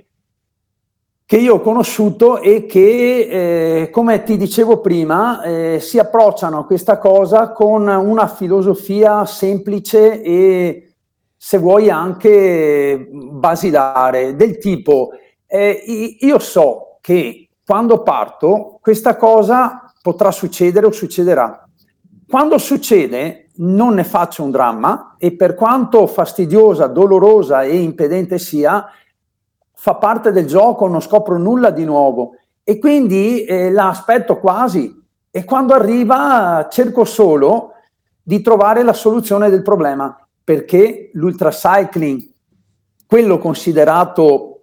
che 1.27 1.35
io 1.35 1.55
ho 1.55 1.59
conosciuto 1.59 2.39
e 2.39 2.65
che, 2.65 3.81
eh, 3.81 3.89
come 3.89 4.23
ti 4.23 4.37
dicevo 4.37 4.79
prima, 4.79 5.41
eh, 5.41 5.77
si 5.81 5.99
approcciano 5.99 6.59
a 6.59 6.65
questa 6.65 6.97
cosa 6.99 7.51
con 7.51 7.85
una 7.85 8.27
filosofia 8.27 9.25
semplice 9.25 10.21
e, 10.21 10.93
se 11.35 11.57
vuoi, 11.57 11.89
anche 11.89 13.09
basilare, 13.11 14.37
del 14.37 14.57
tipo, 14.57 15.09
eh, 15.45 16.17
io 16.21 16.39
so 16.39 16.99
che 17.01 17.49
quando 17.65 18.03
parto 18.03 18.79
questa 18.81 19.17
cosa 19.17 19.91
potrà 20.01 20.31
succedere 20.31 20.85
o 20.85 20.91
succederà. 20.93 21.67
Quando 22.25 22.57
succede 22.57 23.49
non 23.55 23.95
ne 23.95 24.05
faccio 24.05 24.43
un 24.43 24.51
dramma 24.51 25.15
e 25.17 25.35
per 25.35 25.55
quanto 25.55 26.07
fastidiosa, 26.07 26.87
dolorosa 26.87 27.63
e 27.63 27.75
impedente 27.75 28.37
sia, 28.39 28.85
fa 29.79 29.95
parte 29.95 30.31
del 30.31 30.47
gioco, 30.47 30.87
non 30.87 31.01
scopro 31.01 31.37
nulla 31.37 31.69
di 31.69 31.85
nuovo 31.85 32.35
e 32.63 32.79
quindi 32.79 33.45
eh, 33.45 33.71
la 33.71 33.89
aspetto 33.89 34.39
quasi 34.39 34.93
e 35.29 35.43
quando 35.43 35.73
arriva 35.73 36.67
cerco 36.69 37.05
solo 37.05 37.73
di 38.23 38.41
trovare 38.41 38.81
la 38.81 38.93
soluzione 38.93 39.49
del 39.51 39.61
problema 39.61 40.19
perché 40.43 41.11
l'ultracycling, 41.13 42.27
quello 43.05 43.37
considerato 43.37 44.61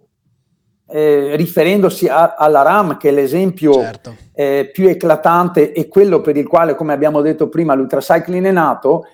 eh, 0.87 1.35
riferendosi 1.35 2.07
a, 2.07 2.35
alla 2.37 2.61
RAM, 2.61 2.97
che 2.97 3.09
è 3.09 3.11
l'esempio 3.11 3.73
certo. 3.73 4.15
eh, 4.33 4.69
più 4.73 4.89
eclatante 4.89 5.71
e 5.71 5.87
quello 5.87 6.21
per 6.21 6.35
il 6.35 6.47
quale, 6.47 6.75
come 6.75 6.93
abbiamo 6.93 7.21
detto 7.21 7.47
prima, 7.47 7.73
l'ultracycling 7.73 8.45
è 8.45 8.51
nato, 8.51 9.05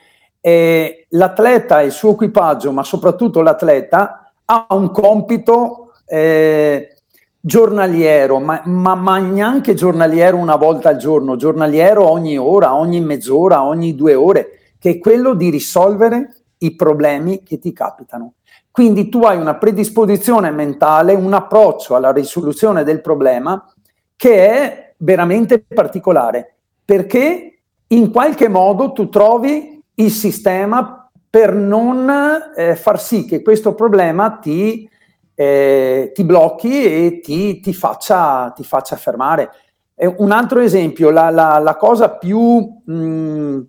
eh, 0.42 1.06
l'atleta 1.10 1.82
e 1.82 1.86
il 1.86 1.92
suo 1.92 2.14
equipaggio, 2.14 2.72
ma 2.72 2.84
soprattutto 2.84 3.42
l'atleta, 3.42 4.32
ha 4.46 4.66
un 4.72 4.92
compito 4.92 5.91
eh, 6.12 6.98
giornaliero, 7.40 8.40
ma, 8.40 8.62
ma, 8.66 8.96
ma, 8.96 9.18
neanche 9.20 9.74
giornaliero 9.76 10.36
una 10.36 10.58
volta 10.58 10.90
al 10.90 10.98
giorno, 10.98 11.38
giornaliero 11.38 12.06
ogni 12.06 12.38
ora, 12.38 12.76
ogni 12.76 13.00
mezz'ora, 13.00 13.64
ogni 13.64 13.96
due 13.96 14.14
ore, 14.14 14.60
che 14.78 14.90
è 14.90 15.00
quello 15.00 15.34
di 15.34 15.50
risolvere 15.50 16.36
i 16.58 16.76
problemi 16.76 17.44
che 17.44 17.60
ti 17.60 17.72
capitano. 17.72 18.34
Quindi 18.70 19.08
tu 19.08 19.22
hai 19.24 19.38
una 19.38 19.56
predisposizione 19.56 20.52
mentale, 20.52 21.14
un 21.14 21.34
approccio 21.34 21.96
alla 21.96 22.12
risoluzione 22.12 22.84
del 22.84 23.00
problema 23.00 23.66
che 24.18 24.50
è 24.50 24.94
veramente 24.98 25.60
particolare, 25.62 26.56
perché 26.84 27.60
in 27.88 28.12
qualche 28.12 28.50
modo 28.50 28.92
tu 28.92 29.08
trovi 29.08 29.82
il 29.96 30.12
sistema 30.12 31.10
per 31.30 31.54
non 31.54 32.12
eh, 32.56 32.76
far 32.76 33.00
sì 33.00 33.24
che 33.24 33.42
questo 33.42 33.74
problema 33.74 34.32
ti 34.32 34.90
eh, 35.42 36.12
ti 36.14 36.24
blocchi 36.24 36.84
e 36.84 37.20
ti, 37.20 37.60
ti, 37.60 37.74
faccia, 37.74 38.52
ti 38.56 38.64
faccia 38.64 38.96
fermare. 38.96 39.50
Eh, 39.96 40.06
un 40.06 40.32
altro 40.32 40.60
esempio, 40.60 41.10
la, 41.10 41.32
la, 41.32 41.58
la 41.58 41.76
cosa 41.78 42.12
più, 42.12 42.82
mh, 42.86 42.94
mm, 42.94 43.62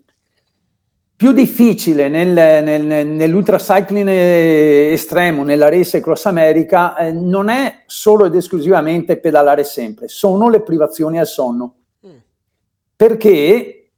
più 1.16 1.32
difficile 1.32 2.08
nel, 2.08 2.28
nel, 2.28 3.06
nell'ultracycling 3.06 4.06
estremo, 4.06 5.44
nella 5.44 5.70
race 5.70 6.00
Cross 6.00 6.26
America, 6.26 6.94
eh, 6.96 7.10
non 7.10 7.48
è 7.48 7.84
solo 7.86 8.26
ed 8.26 8.34
esclusivamente 8.34 9.16
pedalare 9.18 9.64
sempre, 9.64 10.08
sono 10.08 10.50
le 10.50 10.60
privazioni 10.60 11.18
al 11.18 11.26
sonno. 11.26 11.76
Mm. 12.06 12.16
Perché 12.96 13.90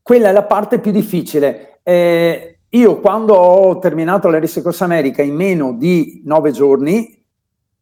quella 0.00 0.28
è 0.28 0.32
la 0.32 0.44
parte 0.44 0.78
più 0.78 0.92
difficile. 0.92 1.80
Eh, 1.82 2.51
io 2.74 3.00
quando 3.00 3.34
ho 3.34 3.78
terminato 3.78 4.28
la 4.28 4.38
race 4.38 4.62
Cross 4.62 4.80
America 4.80 5.22
in 5.22 5.34
meno 5.34 5.74
di 5.74 6.22
nove 6.24 6.52
giorni, 6.52 7.22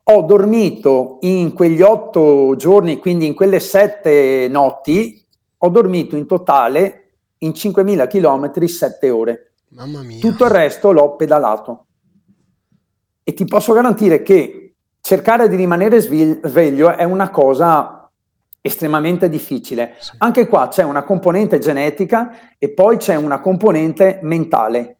ho 0.02 0.22
dormito 0.22 1.18
in 1.20 1.52
quegli 1.52 1.80
otto 1.80 2.56
giorni, 2.56 2.98
quindi 2.98 3.26
in 3.26 3.34
quelle 3.34 3.60
sette 3.60 4.48
notti, 4.48 5.24
ho 5.58 5.68
dormito 5.68 6.16
in 6.16 6.26
totale 6.26 7.12
in 7.38 7.50
5.000 7.50 8.08
km 8.08 8.64
7 8.64 9.10
ore. 9.10 9.52
Mamma 9.68 10.02
mia. 10.02 10.18
Tutto 10.18 10.44
il 10.46 10.50
resto 10.50 10.90
l'ho 10.90 11.14
pedalato. 11.14 11.86
E 13.22 13.32
ti 13.32 13.44
posso 13.44 13.72
garantire 13.72 14.22
che 14.22 14.74
cercare 15.00 15.48
di 15.48 15.54
rimanere 15.54 16.00
sveglio 16.00 16.96
è 16.96 17.04
una 17.04 17.30
cosa 17.30 17.99
estremamente 18.60 19.28
difficile. 19.28 19.94
Sì. 19.98 20.12
Anche 20.18 20.46
qua 20.46 20.68
c'è 20.68 20.82
una 20.82 21.02
componente 21.02 21.58
genetica 21.58 22.54
e 22.58 22.70
poi 22.70 22.96
c'è 22.96 23.14
una 23.14 23.40
componente 23.40 24.20
mentale. 24.22 24.96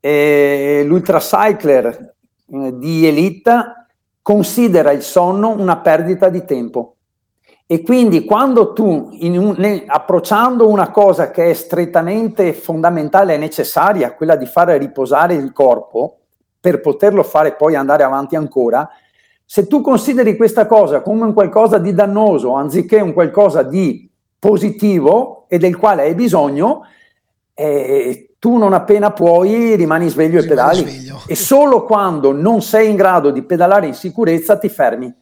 E 0.00 0.82
l'ultracycler 0.86 2.14
eh, 2.52 2.78
di 2.78 3.06
Elite 3.06 3.88
considera 4.22 4.92
il 4.92 5.02
sonno 5.02 5.50
una 5.50 5.78
perdita 5.78 6.28
di 6.28 6.44
tempo 6.44 6.96
e 7.68 7.82
quindi 7.82 8.24
quando 8.24 8.72
tu, 8.72 9.10
un, 9.10 9.54
ne, 9.58 9.82
approcciando 9.84 10.68
una 10.68 10.90
cosa 10.90 11.32
che 11.32 11.50
è 11.50 11.52
strettamente 11.52 12.52
fondamentale 12.52 13.34
e 13.34 13.38
necessaria, 13.38 14.14
quella 14.14 14.36
di 14.36 14.46
fare 14.46 14.78
riposare 14.78 15.34
il 15.34 15.52
corpo, 15.52 16.18
per 16.60 16.80
poterlo 16.80 17.24
fare 17.24 17.54
poi 17.54 17.74
andare 17.74 18.04
avanti 18.04 18.36
ancora, 18.36 18.88
se 19.46 19.68
tu 19.68 19.80
consideri 19.80 20.36
questa 20.36 20.66
cosa 20.66 21.00
come 21.00 21.22
un 21.22 21.32
qualcosa 21.32 21.78
di 21.78 21.94
dannoso, 21.94 22.54
anziché 22.54 23.00
un 23.00 23.12
qualcosa 23.12 23.62
di 23.62 24.10
positivo 24.38 25.46
e 25.48 25.58
del 25.58 25.76
quale 25.76 26.02
hai 26.02 26.14
bisogno, 26.14 26.82
eh, 27.54 28.34
tu 28.40 28.56
non 28.56 28.72
appena 28.72 29.12
puoi 29.12 29.76
rimani 29.76 30.08
sveglio 30.08 30.40
e 30.40 30.46
pedali. 30.46 30.80
Sveglio. 30.80 31.22
E 31.26 31.36
solo 31.36 31.84
quando 31.84 32.32
non 32.32 32.60
sei 32.60 32.90
in 32.90 32.96
grado 32.96 33.30
di 33.30 33.42
pedalare 33.42 33.86
in 33.86 33.94
sicurezza 33.94 34.58
ti 34.58 34.68
fermi 34.68 35.14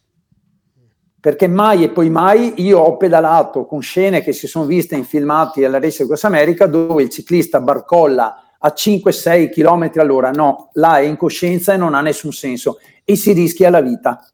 perché 1.25 1.49
mai 1.49 1.85
e 1.85 1.89
poi 1.89 2.11
mai 2.11 2.53
io 2.57 2.81
ho 2.81 2.99
pedalato 2.99 3.65
con 3.65 3.81
scene 3.81 4.21
che 4.23 4.35
si 4.35 4.47
sono 4.47 4.67
viste 4.67 4.95
in 4.95 5.05
filmati 5.05 5.65
alla 5.65 5.81
Race 5.81 6.05
Cross 6.05 6.25
America 6.25 6.67
dove 6.67 7.03
il 7.03 7.09
ciclista 7.09 7.63
barcolla 7.63 8.57
a 8.59 8.75
5-6 8.77 9.51
km 9.51 9.91
all'ora, 10.01 10.31
no, 10.31 10.69
là 10.75 10.99
è 10.99 11.03
incoscienza 11.03 11.73
e 11.73 11.79
non 11.79 11.95
ha 11.95 12.03
nessun 12.03 12.33
senso 12.33 12.79
e 13.05 13.17
si 13.17 13.33
rischia 13.33 13.71
la 13.71 13.81
vita. 13.81 14.27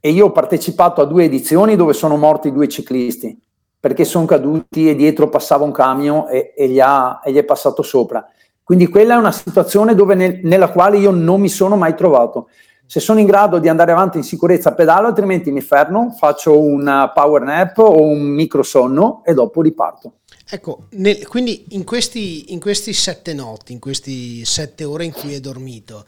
E 0.00 0.10
io 0.10 0.26
ho 0.26 0.32
partecipato 0.32 1.00
a 1.00 1.06
due 1.06 1.24
edizioni 1.24 1.74
dove 1.74 1.92
sono 1.92 2.16
morti 2.16 2.52
due 2.52 2.68
ciclisti 2.68 3.36
perché 3.80 4.04
sono 4.04 4.24
caduti 4.24 4.88
e 4.88 4.96
dietro 4.96 5.28
passava 5.28 5.64
un 5.64 5.72
camion 5.72 6.26
e, 6.28 6.52
e, 6.56 6.68
gli, 6.68 6.80
ha, 6.80 7.20
e 7.24 7.32
gli, 7.32 7.36
è 7.36 7.44
passato 7.44 7.82
sopra. 7.82 8.26
Quindi 8.62 8.88
quella 8.88 9.14
è 9.14 9.18
una 9.18 9.32
situazione 9.32 9.94
nel, 9.94 10.40
nella 10.42 10.70
quale 10.70 10.98
io 10.98 11.10
non 11.10 11.40
mi 11.40 11.48
sono 11.48 11.76
mai 11.76 11.94
trovato. 11.94 12.48
Se 12.84 13.00
sono 13.00 13.20
in 13.20 13.26
grado 13.26 13.58
di 13.58 13.68
andare 13.68 13.92
avanti 13.92 14.16
in 14.16 14.24
sicurezza 14.24 14.74
pedalo, 14.74 15.06
altrimenti 15.06 15.50
mi 15.50 15.60
fermo, 15.60 16.10
faccio 16.10 16.58
un 16.58 17.10
power 17.14 17.42
nap 17.42 17.78
o 17.78 18.00
un 18.00 18.20
micro 18.22 18.62
sonno 18.62 19.22
e 19.24 19.34
dopo 19.34 19.62
riparto. 19.62 20.14
Ecco, 20.50 20.86
nel, 20.92 21.26
quindi 21.28 21.66
in 21.70 21.84
questi, 21.84 22.52
in 22.52 22.60
questi 22.60 22.94
sette 22.94 23.34
notti, 23.34 23.72
in 23.72 23.78
queste 23.78 24.10
sette 24.44 24.84
ore 24.84 25.04
in 25.04 25.12
cui 25.12 25.34
hai 25.34 25.40
dormito, 25.40 26.04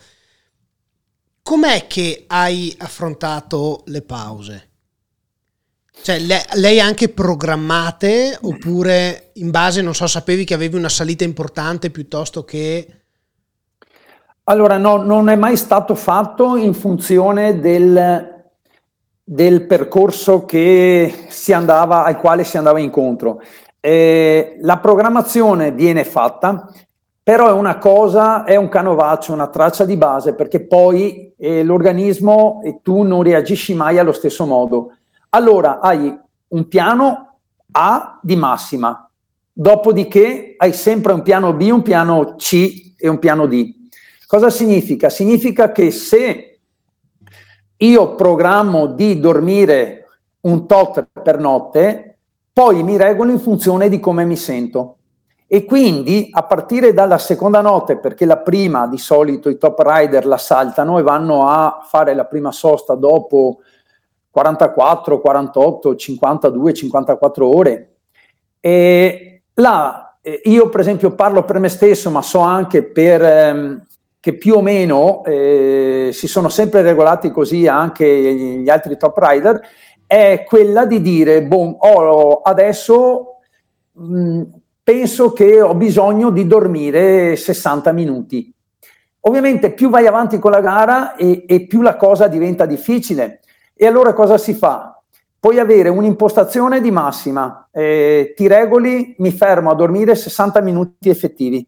com'è 1.42 1.86
che 1.86 2.24
hai 2.26 2.74
affrontato 2.78 3.82
le 3.86 4.02
pause? 4.02 4.68
Cioè, 6.02 6.18
le, 6.18 6.44
lei 6.54 6.80
anche 6.80 7.08
programmate 7.10 8.38
oppure 8.40 9.30
in 9.34 9.50
base, 9.50 9.82
non 9.82 9.94
so, 9.94 10.06
sapevi 10.06 10.44
che 10.44 10.54
avevi 10.54 10.76
una 10.76 10.88
salita 10.88 11.24
importante 11.24 11.90
piuttosto 11.90 12.44
che 12.44 13.00
allora, 14.50 14.78
no, 14.78 14.96
non 14.96 15.28
è 15.28 15.36
mai 15.36 15.56
stato 15.56 15.94
fatto 15.94 16.56
in 16.56 16.74
funzione 16.74 17.60
del, 17.60 18.50
del 19.22 19.66
percorso 19.66 20.44
andava, 21.52 22.04
al 22.04 22.18
quale 22.18 22.42
si 22.42 22.56
andava 22.56 22.80
incontro. 22.80 23.40
Eh, 23.78 24.58
la 24.62 24.78
programmazione 24.78 25.70
viene 25.70 26.04
fatta, 26.04 26.68
però 27.30 27.46
è 27.46 27.52
una 27.52 27.78
cosa, 27.78 28.42
è 28.42 28.56
un 28.56 28.68
canovaccio, 28.68 29.32
una 29.32 29.46
traccia 29.46 29.84
di 29.84 29.96
base, 29.96 30.34
perché 30.34 30.66
poi 30.66 31.32
eh, 31.38 31.62
l'organismo 31.62 32.60
e 32.64 32.80
tu 32.82 33.02
non 33.02 33.22
reagisci 33.22 33.72
mai 33.72 34.00
allo 34.00 34.10
stesso 34.10 34.46
modo. 34.46 34.96
Allora 35.28 35.78
hai 35.78 36.12
un 36.48 36.66
piano 36.66 37.36
A 37.70 38.18
di 38.20 38.34
massima, 38.34 39.08
dopodiché 39.52 40.56
hai 40.56 40.72
sempre 40.72 41.12
un 41.12 41.22
piano 41.22 41.52
B, 41.52 41.68
un 41.70 41.82
piano 41.82 42.34
C 42.34 42.94
e 42.96 43.08
un 43.08 43.20
piano 43.20 43.46
D. 43.46 43.74
Cosa 44.26 44.50
significa? 44.50 45.08
Significa 45.08 45.70
che 45.70 45.92
se 45.92 46.58
io 47.76 48.14
programmo 48.16 48.86
di 48.86 49.20
dormire 49.20 50.06
un 50.40 50.66
tot 50.66 51.06
per 51.12 51.38
notte, 51.38 52.18
poi 52.52 52.82
mi 52.82 52.96
regolo 52.96 53.30
in 53.30 53.38
funzione 53.38 53.88
di 53.88 54.00
come 54.00 54.24
mi 54.24 54.34
sento. 54.34 54.96
E 55.52 55.64
quindi 55.64 56.28
a 56.30 56.44
partire 56.44 56.92
dalla 56.92 57.18
seconda 57.18 57.60
notte, 57.60 57.98
perché 57.98 58.24
la 58.24 58.36
prima 58.36 58.86
di 58.86 58.98
solito 58.98 59.48
i 59.48 59.58
top 59.58 59.82
rider 59.84 60.24
la 60.24 60.36
saltano 60.36 60.96
e 61.00 61.02
vanno 61.02 61.48
a 61.48 61.84
fare 61.84 62.14
la 62.14 62.24
prima 62.24 62.52
sosta 62.52 62.94
dopo 62.94 63.58
44, 64.30 65.20
48, 65.20 65.96
52, 65.96 66.72
54 66.72 67.48
ore. 67.48 67.94
E 68.60 69.42
là 69.54 70.18
eh, 70.20 70.40
io 70.44 70.68
per 70.68 70.82
esempio 70.82 71.16
parlo 71.16 71.42
per 71.42 71.58
me 71.58 71.68
stesso, 71.68 72.10
ma 72.10 72.22
so 72.22 72.38
anche 72.38 72.84
per 72.84 73.20
ehm, 73.20 73.86
che 74.20 74.34
più 74.34 74.54
o 74.54 74.62
meno 74.62 75.24
eh, 75.24 76.10
si 76.12 76.28
sono 76.28 76.48
sempre 76.48 76.82
regolati 76.82 77.32
così 77.32 77.66
anche 77.66 78.06
gli 78.06 78.70
altri 78.70 78.96
top 78.96 79.18
rider, 79.18 79.60
è 80.06 80.44
quella 80.46 80.86
di 80.86 81.00
dire, 81.00 81.42
boh, 81.42 81.76
oh, 81.80 82.40
adesso 82.42 83.38
penso 84.90 85.32
che 85.32 85.62
ho 85.62 85.76
bisogno 85.76 86.30
di 86.30 86.48
dormire 86.48 87.36
60 87.36 87.92
minuti. 87.92 88.52
Ovviamente 89.20 89.72
più 89.72 89.88
vai 89.88 90.08
avanti 90.08 90.40
con 90.40 90.50
la 90.50 90.60
gara 90.60 91.14
e, 91.14 91.44
e 91.46 91.68
più 91.68 91.80
la 91.80 91.94
cosa 91.94 92.26
diventa 92.26 92.66
difficile. 92.66 93.38
E 93.72 93.86
allora 93.86 94.14
cosa 94.14 94.36
si 94.36 94.52
fa? 94.52 95.00
Puoi 95.38 95.60
avere 95.60 95.90
un'impostazione 95.90 96.80
di 96.80 96.90
massima, 96.90 97.68
eh, 97.70 98.32
ti 98.34 98.48
regoli, 98.48 99.14
mi 99.18 99.30
fermo 99.30 99.70
a 99.70 99.76
dormire 99.76 100.16
60 100.16 100.60
minuti 100.60 101.08
effettivi, 101.08 101.64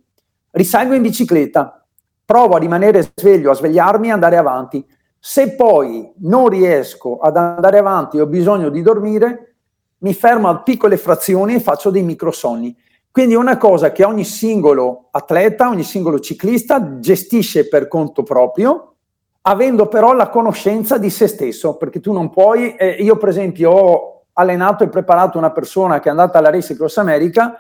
risalgo 0.51 0.93
in 0.93 1.03
bicicletta, 1.03 1.81
provo 2.25 2.57
a 2.57 2.59
rimanere 2.59 3.09
sveglio, 3.15 3.53
a 3.53 3.55
svegliarmi 3.55 4.09
e 4.09 4.11
andare 4.11 4.37
avanti. 4.37 4.85
Se 5.17 5.55
poi 5.55 6.13
non 6.23 6.49
riesco 6.49 7.19
ad 7.19 7.37
andare 7.37 7.79
avanti 7.79 8.17
e 8.17 8.23
ho 8.23 8.27
bisogno 8.27 8.69
di 8.69 8.83
dormire, 8.83 9.55
mi 9.99 10.13
fermo 10.13 10.49
a 10.49 10.61
piccole 10.63 10.97
frazioni 10.97 11.55
e 11.55 11.61
faccio 11.61 11.91
dei 11.91 12.03
microsonni. 12.03 12.77
Quindi 13.13 13.35
è 13.35 13.37
una 13.37 13.59
cosa 13.59 13.93
che 13.93 14.05
ogni 14.05 14.25
singolo 14.25 15.09
atleta, 15.11 15.69
ogni 15.69 15.83
singolo 15.83 16.19
ciclista 16.19 16.99
gestisce 16.99 17.69
per 17.69 17.87
conto 17.87 18.23
proprio, 18.23 18.95
avendo 19.43 19.87
però 19.87 20.15
la 20.15 20.31
conoscenza 20.31 20.97
di 20.97 21.11
se 21.11 21.27
stesso, 21.27 21.77
perché 21.77 22.01
tu 22.01 22.11
non 22.13 22.31
puoi, 22.31 22.75
eh, 22.75 22.93
io 23.03 23.19
per 23.19 23.29
esempio 23.29 23.71
ho 23.71 24.23
allenato 24.33 24.83
e 24.83 24.89
preparato 24.89 25.37
una 25.37 25.51
persona 25.51 26.01
che 26.01 26.09
è 26.09 26.11
andata 26.11 26.39
alla 26.39 26.49
Race 26.49 26.75
Cross 26.75 26.97
America 26.97 27.57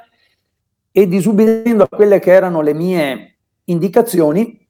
e 0.91 1.07
disubbidendo 1.07 1.85
a 1.85 1.89
quelle 1.89 2.19
che 2.19 2.33
erano 2.33 2.63
le 2.63 2.73
mie 2.73 3.37
indicazioni, 3.65 4.67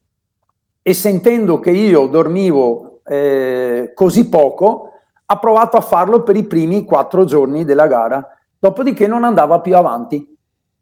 e 0.81 0.93
sentendo 0.93 1.59
che 1.59 1.71
io 1.71 2.07
dormivo 2.07 2.99
eh, 3.05 3.93
così 3.95 4.27
poco, 4.27 4.89
ha 5.25 5.39
provato 5.39 5.77
a 5.77 5.81
farlo 5.81 6.23
per 6.23 6.35
i 6.35 6.43
primi 6.43 6.83
quattro 6.83 7.23
giorni 7.23 7.63
della 7.63 7.87
gara, 7.87 8.37
dopodiché 8.59 9.07
non 9.07 9.23
andava 9.23 9.61
più 9.61 9.77
avanti. 9.77 10.32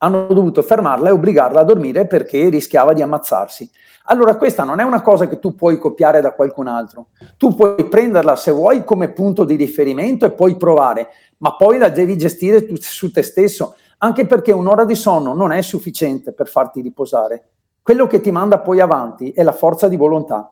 Hanno 0.04 0.26
dovuto 0.28 0.64
fermarla 0.64 1.10
e 1.10 1.12
obbligarla 1.12 1.60
a 1.60 1.64
dormire 1.64 2.08
perché 2.08 2.49
rischiava 2.49 2.93
di 2.93 3.04
ammazzarsi. 3.04 3.70
Allora 4.06 4.36
questa 4.36 4.64
non 4.64 4.80
è 4.80 4.84
una 4.84 5.02
cosa 5.02 5.28
che 5.28 5.38
tu 5.38 5.54
puoi 5.54 5.78
copiare 5.78 6.22
da 6.22 6.34
qualcun 6.34 6.68
altro. 6.68 7.10
Tu 7.38 7.54
puoi 7.54 7.88
prenderla 7.88 8.36
se 8.36 8.52
vuoi 8.52 8.84
come 8.84 9.12
punto 9.12 9.43
di 9.43 9.56
riferimento 9.56 10.26
e 10.26 10.32
poi 10.32 10.58
provare, 10.58 11.10
ma 11.38 11.56
poi 11.56 11.78
la 11.78 11.89
devi 11.89 12.18
gestire 12.18 12.66
tu, 12.66 12.76
su 12.80 13.12
te 13.12 13.22
stesso, 13.22 13.76
anche 13.99 14.26
perché 14.26 14.52
un'ora 14.52 14.86
di 14.86 14.95
sonno 14.95 15.36
non 15.36 15.52
è 15.52 15.62
sufficiente 15.62 16.34
per 16.34 16.47
farti 16.47 16.82
riposare. 16.82 17.49
Quello 17.84 18.08
che 18.08 18.22
ti 18.22 18.32
manda 18.32 18.58
poi 18.58 18.80
avanti 18.80 19.32
è 19.32 19.43
la 19.43 19.52
forza 19.52 19.88
di 19.88 19.97
volontà. 19.97 20.52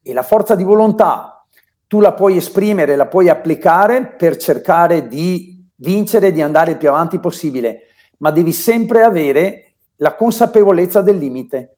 E 0.00 0.12
la 0.14 0.22
forza 0.22 0.54
di 0.54 0.64
volontà 0.64 1.44
tu 1.86 2.00
la 2.00 2.14
puoi 2.14 2.38
esprimere, 2.38 2.96
la 2.96 3.06
puoi 3.06 3.28
applicare 3.28 4.06
per 4.06 4.38
cercare 4.38 5.08
di 5.08 5.68
vincere, 5.76 6.32
di 6.32 6.40
andare 6.40 6.70
il 6.70 6.78
più 6.78 6.88
avanti 6.88 7.18
possibile. 7.18 7.88
Ma 8.22 8.30
devi 8.30 8.52
sempre 8.52 9.02
avere 9.02 9.74
la 9.96 10.14
consapevolezza 10.14 11.02
del 11.02 11.18
limite. 11.18 11.76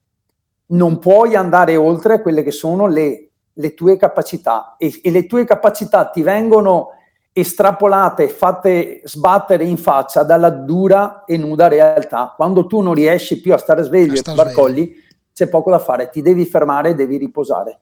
Non 0.66 0.98
puoi 0.98 1.34
andare 1.34 1.76
oltre 1.76 2.20
quelle 2.20 2.42
che 2.42 2.50
sono 2.50 2.86
le, 2.86 3.30
le 3.52 3.74
tue 3.74 3.96
capacità 3.96 4.76
e, 4.78 5.00
e 5.02 5.10
le 5.10 5.26
tue 5.26 5.44
capacità 5.44 6.06
ti 6.06 6.22
vengono 6.22 6.90
estrapolate, 7.32 8.28
fatte 8.28 9.00
sbattere 9.04 9.64
in 9.64 9.78
faccia 9.78 10.22
dalla 10.22 10.50
dura 10.50 11.24
e 11.24 11.36
nuda 11.38 11.66
realtà. 11.66 12.34
Quando 12.36 12.66
tu 12.66 12.80
non 12.80 12.94
riesci 12.94 13.40
più 13.40 13.54
a 13.54 13.58
stare 13.58 13.82
sveglio 13.82 14.20
e 14.20 14.34
barcogli, 14.34 14.94
c'è 15.32 15.48
poco 15.48 15.70
da 15.70 15.78
fare, 15.78 16.10
ti 16.10 16.22
devi 16.22 16.44
fermare 16.44 16.90
e 16.90 16.94
devi 16.94 17.16
riposare. 17.16 17.80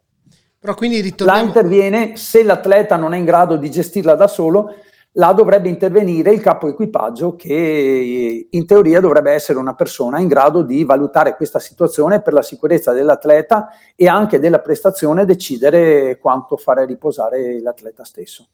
Però 0.59 0.75
quindi 0.75 1.01
ritorniamo... 1.01 1.41
Là 1.41 1.47
interviene, 1.47 2.17
se 2.17 2.45
l'atleta 2.45 2.97
non 2.97 3.13
è 3.13 3.19
in 3.19 3.25
grado 3.25 3.57
di 3.57 3.71
gestirla 3.71 4.15
da 4.15 4.29
solo, 4.29 4.73
là 5.13 5.33
dovrebbe 5.33 5.69
intervenire 5.69 6.33
il 6.33 6.41
capo 6.41 6.69
equipaggio 6.69 7.37
che 7.37 8.49
in 8.51 8.67
teoria 8.67 9.01
dovrebbe 9.01 9.33
essere 9.33 9.59
una 9.59 9.75
persona 9.75 10.19
in 10.21 10.29
grado 10.29 10.63
di 10.63 10.85
valutare 10.85 11.37
questa 11.37 11.59
situazione 11.59 12.23
per 12.23 12.33
la 12.33 12.43
sicurezza 12.43 12.93
dell'atleta 12.93 13.69
e 13.95 14.09
anche 14.09 14.39
della 14.39 14.61
prestazione 14.61 15.27
decidere 15.27 16.19
quanto 16.19 16.57
fare 16.57 16.87
riposare 16.87 17.61
l'atleta 17.61 18.05
stesso. 18.05 18.47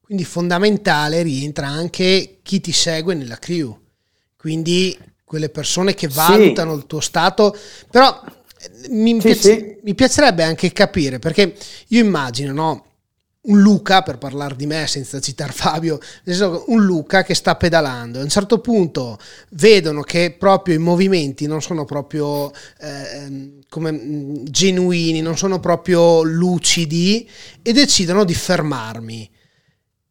Quindi 0.00 0.22
fondamentale 0.22 1.22
rientra 1.22 1.66
anche 1.66 2.38
chi 2.42 2.60
ti 2.60 2.70
segue 2.70 3.14
nella 3.14 3.38
crew, 3.38 3.76
quindi 4.36 4.96
quelle 5.24 5.48
persone 5.48 5.94
che 5.94 6.06
valutano 6.06 6.74
sì. 6.74 6.78
il 6.78 6.86
tuo 6.86 7.00
stato, 7.00 7.56
però 7.90 8.22
eh, 8.60 8.88
mi, 8.90 9.14
sì, 9.14 9.26
piace, 9.26 9.40
sì. 9.40 9.78
mi, 9.82 9.94
piacerebbe 9.96 10.44
anche 10.44 10.72
capire, 10.72 11.18
perché 11.18 11.56
io 11.88 12.04
immagino, 12.04 12.52
no? 12.52 12.84
Un 13.46 13.60
Luca, 13.60 14.02
per 14.02 14.18
parlare 14.18 14.56
di 14.56 14.66
me 14.66 14.86
senza 14.86 15.20
citare 15.20 15.52
Fabio, 15.52 16.00
un 16.66 16.84
Luca 16.84 17.22
che 17.22 17.34
sta 17.34 17.54
pedalando, 17.56 18.18
a 18.18 18.22
un 18.22 18.28
certo 18.28 18.58
punto 18.58 19.18
vedono 19.50 20.02
che 20.02 20.34
proprio 20.36 20.74
i 20.74 20.78
movimenti 20.78 21.46
non 21.46 21.62
sono 21.62 21.84
proprio 21.84 22.52
eh, 22.80 23.60
come, 23.68 23.92
mm, 23.92 24.44
genuini, 24.44 25.20
non 25.20 25.36
sono 25.36 25.60
proprio 25.60 26.22
lucidi 26.22 27.28
e 27.62 27.72
decidono 27.72 28.24
di 28.24 28.34
fermarmi 28.34 29.30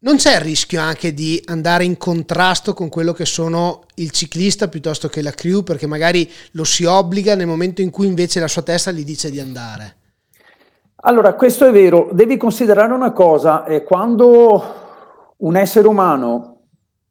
non 0.06 0.18
c'è 0.18 0.34
il 0.34 0.40
rischio 0.40 0.80
anche 0.80 1.12
di 1.12 1.42
andare 1.46 1.84
in 1.84 1.96
contrasto 1.96 2.74
con 2.74 2.88
quello 2.88 3.12
che 3.12 3.24
sono 3.24 3.86
il 3.96 4.12
ciclista 4.12 4.68
piuttosto 4.68 5.08
che 5.08 5.20
la 5.20 5.32
crew, 5.32 5.64
perché 5.64 5.86
magari 5.86 6.30
lo 6.52 6.62
si 6.62 6.84
obbliga 6.84 7.34
nel 7.34 7.48
momento 7.48 7.82
in 7.82 7.90
cui 7.90 8.06
invece 8.06 8.38
la 8.38 8.46
sua 8.46 8.62
testa 8.62 8.92
gli 8.92 9.04
dice 9.04 9.30
di 9.32 9.40
andare? 9.40 9.96
Allora, 11.08 11.34
questo 11.34 11.64
è 11.66 11.70
vero. 11.70 12.08
Devi 12.10 12.36
considerare 12.36 12.92
una 12.92 13.12
cosa, 13.12 13.64
eh, 13.64 13.84
quando 13.84 14.64
un 15.36 15.54
essere 15.54 15.86
umano 15.86 16.62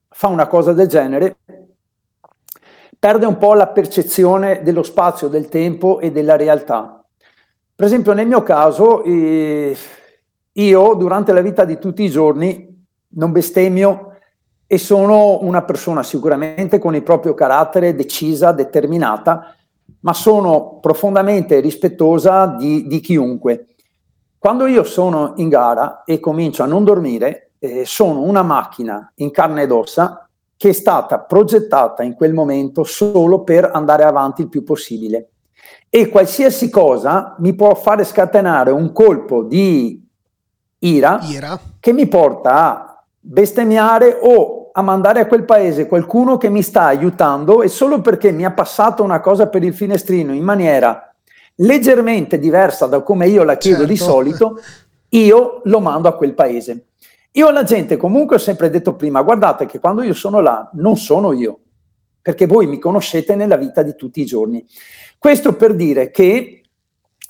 fa 0.10 0.28
una 0.28 0.48
cosa 0.48 0.74
del 0.74 0.90
genere, 0.90 1.38
perde 3.00 3.26
un 3.26 3.38
po' 3.38 3.54
la 3.54 3.68
percezione 3.68 4.62
dello 4.64 4.84
spazio, 4.84 5.30
del 5.30 5.48
tempo 5.48 6.02
e 6.02 6.12
della 6.12 6.36
realtà. 6.36 7.06
Per 7.74 7.86
esempio, 7.86 8.12
nel 8.12 8.28
mio 8.28 8.44
caso, 8.44 9.02
eh, 9.02 9.74
io 10.52 10.94
durante 10.96 11.32
la 11.32 11.42
vita 11.42 11.64
di 11.64 11.80
tutti 11.80 12.04
i 12.04 12.10
giorni 12.10 12.86
non 13.12 13.32
bestemmio 13.32 14.18
e 14.68 14.78
sono 14.78 15.42
una 15.42 15.64
persona 15.64 16.04
sicuramente 16.04 16.80
con 16.80 16.96
il 16.96 17.04
proprio 17.04 17.34
carattere 17.34 17.96
decisa, 17.96 18.52
determinata, 18.52 19.56
ma 20.02 20.12
sono 20.12 20.80
profondamente 20.82 21.62
rispettosa 21.62 22.48
di, 22.58 22.88
di 22.88 23.00
chiunque. 23.00 23.68
Quando 24.46 24.68
io 24.68 24.84
sono 24.84 25.34
in 25.38 25.50
gara 25.50 26.04
e 26.06 26.20
comincio 26.20 26.62
a 26.62 26.68
non 26.68 26.84
dormire, 26.84 27.54
eh, 27.58 27.84
sono 27.84 28.22
una 28.22 28.44
macchina 28.44 29.12
in 29.16 29.32
carne 29.32 29.64
ed 29.64 29.72
ossa 29.72 30.30
che 30.56 30.70
è 30.70 30.72
stata 30.72 31.18
progettata 31.18 32.04
in 32.04 32.14
quel 32.14 32.32
momento 32.32 32.84
solo 32.84 33.42
per 33.42 33.68
andare 33.74 34.04
avanti 34.04 34.42
il 34.42 34.50
più 34.50 34.64
possibile. 34.64 35.30
E 35.90 36.10
qualsiasi 36.10 36.70
cosa 36.70 37.36
mi 37.40 37.56
può 37.56 37.74
fare 37.74 38.04
scatenare 38.04 38.70
un 38.70 38.92
colpo 38.92 39.42
di 39.42 40.08
ira, 40.78 41.22
ira. 41.24 41.60
che 41.80 41.92
mi 41.92 42.08
porta 42.08 42.52
a 42.54 43.04
bestemmiare 43.20 44.16
o 44.22 44.70
a 44.74 44.82
mandare 44.84 45.22
a 45.22 45.26
quel 45.26 45.46
paese 45.46 45.88
qualcuno 45.88 46.38
che 46.38 46.50
mi 46.50 46.62
sta 46.62 46.84
aiutando 46.84 47.64
e 47.64 47.68
solo 47.68 48.00
perché 48.00 48.32
mi 48.32 48.46
ha 48.46 48.52
passato 48.52 49.02
una 49.02 49.22
cosa 49.22 49.48
per 49.48 49.64
il 49.64 49.74
finestrino 49.74 50.36
in 50.36 50.44
maniera 50.44 51.05
leggermente 51.56 52.40
diversa 52.40 52.86
da 52.88 53.02
come 53.02 53.28
io 53.28 53.44
la 53.44 53.58
chiedo 53.58 53.80
certo. 53.80 53.92
di 53.92 53.98
solito, 53.98 54.60
io 55.10 55.62
lo 55.64 55.80
mando 55.80 56.08
a 56.08 56.16
quel 56.16 56.34
paese. 56.34 56.88
Io 57.32 57.48
alla 57.48 57.64
gente 57.64 57.98
comunque 57.98 58.38
ho 58.38 58.40
sempre 58.40 58.70
detto 58.70 58.96
prima, 58.96 59.22
guardate 59.22 59.66
che 59.66 59.80
quando 59.80 60.02
io 60.02 60.14
sono 60.14 60.40
là 60.40 60.70
non 60.74 60.98
sono 60.98 61.34
io, 61.34 61.60
perché 62.22 62.46
voi 62.46 62.66
mi 62.66 62.80
conoscete 62.80 63.36
nella 63.36 63.58
vita 63.58 63.84
di 63.84 63.96
tutti 63.96 64.22
i 64.22 64.26
giorni. 64.26 64.66
Questo 65.18 65.54
per 65.56 65.76
dire 65.76 66.12
che 66.12 66.62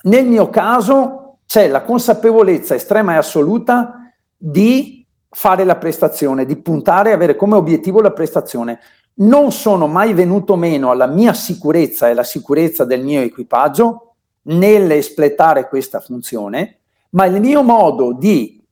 nel 0.02 0.26
mio 0.26 0.48
caso 0.48 1.38
c'è 1.46 1.68
la 1.68 1.82
consapevolezza 1.82 2.74
estrema 2.74 3.14
e 3.14 3.16
assoluta 3.16 4.12
di 4.36 5.04
fare 5.28 5.64
la 5.64 5.76
prestazione, 5.76 6.46
di 6.46 6.56
puntare 6.56 7.10
e 7.10 7.12
avere 7.12 7.36
come 7.36 7.56
obiettivo 7.56 8.00
la 8.00 8.12
prestazione. 8.12 8.78
Non 9.14 9.50
sono 9.50 9.86
mai 9.86 10.12
venuto 10.12 10.56
meno 10.56 10.90
alla 10.90 11.06
mia 11.06 11.32
sicurezza 11.32 12.06
e 12.06 12.12
alla 12.12 12.22
sicurezza 12.22 12.84
del 12.84 13.02
mio 13.02 13.22
equipaggio 13.22 14.05
nell'espletare 14.46 15.68
questa 15.68 16.00
funzione, 16.00 16.78
ma 17.10 17.24
il 17.26 17.40
mio 17.40 17.62
modo 17.62 18.12
di 18.12 18.62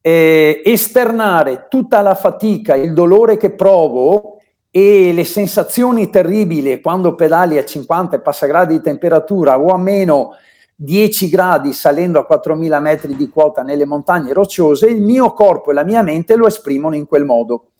eh, 0.00 0.62
esternare 0.64 1.66
tutta 1.68 2.00
la 2.00 2.14
fatica, 2.14 2.74
il 2.74 2.92
dolore 2.92 3.36
che 3.36 3.50
provo 3.50 4.38
e 4.70 5.12
le 5.12 5.24
sensazioni 5.24 6.10
terribili 6.10 6.80
quando 6.80 7.14
pedali 7.14 7.58
a 7.58 7.64
50 7.64 8.16
e 8.16 8.20
passa 8.20 8.46
gradi 8.46 8.74
di 8.74 8.82
temperatura 8.82 9.58
o 9.58 9.72
a 9.72 9.78
meno 9.78 10.36
10 10.76 11.28
gradi 11.28 11.72
salendo 11.72 12.18
a 12.18 12.26
4.000 12.30 12.80
metri 12.80 13.16
di 13.16 13.28
quota 13.28 13.62
nelle 13.62 13.84
montagne 13.84 14.32
rocciose, 14.32 14.86
il 14.86 15.02
mio 15.02 15.32
corpo 15.32 15.70
e 15.70 15.74
la 15.74 15.84
mia 15.84 16.02
mente 16.02 16.36
lo 16.36 16.46
esprimono 16.46 16.94
in 16.94 17.06
quel 17.06 17.24
modo. 17.24 17.72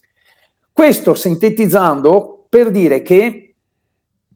Questo 0.73 1.15
sintetizzando 1.15 2.45
per 2.49 2.71
dire 2.71 3.01
che 3.01 3.50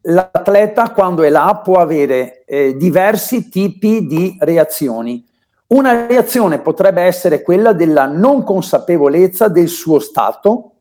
l'atleta 0.07 0.91
quando 0.91 1.23
è 1.23 1.31
là 1.31 1.61
può 1.63 1.79
avere 1.79 2.45
eh, 2.45 2.77
diversi 2.77 3.49
tipi 3.49 4.07
di 4.07 4.37
reazioni. 4.41 5.25
Una 5.69 6.07
reazione 6.07 6.59
potrebbe 6.59 7.03
essere 7.03 7.43
quella 7.43 7.73
della 7.73 8.07
non 8.07 8.43
consapevolezza 8.43 9.49
del 9.49 9.69
suo 9.69 9.99
stato, 9.99 10.73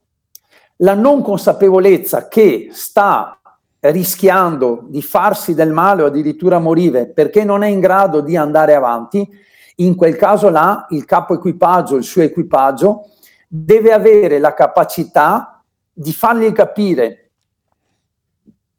la 0.77 0.93
non 0.93 1.21
consapevolezza 1.21 2.27
che 2.27 2.69
sta 2.71 3.39
rischiando 3.79 4.85
di 4.87 5.01
farsi 5.01 5.53
del 5.53 5.71
male 5.71 6.03
o 6.03 6.05
addirittura 6.05 6.59
morire 6.59 7.07
perché 7.07 7.43
non 7.43 7.63
è 7.63 7.67
in 7.67 7.79
grado 7.79 8.21
di 8.21 8.35
andare 8.35 8.75
avanti, 8.75 9.27
in 9.77 9.95
quel 9.95 10.15
caso 10.15 10.49
là 10.49 10.85
il 10.89 11.05
capo 11.05 11.33
equipaggio, 11.33 11.95
il 11.95 12.03
suo 12.03 12.21
equipaggio, 12.21 13.09
deve 13.47 13.91
avere 13.91 14.39
la 14.39 14.53
capacità 14.53 15.61
di 15.91 16.13
fargli 16.13 16.51
capire, 16.51 17.22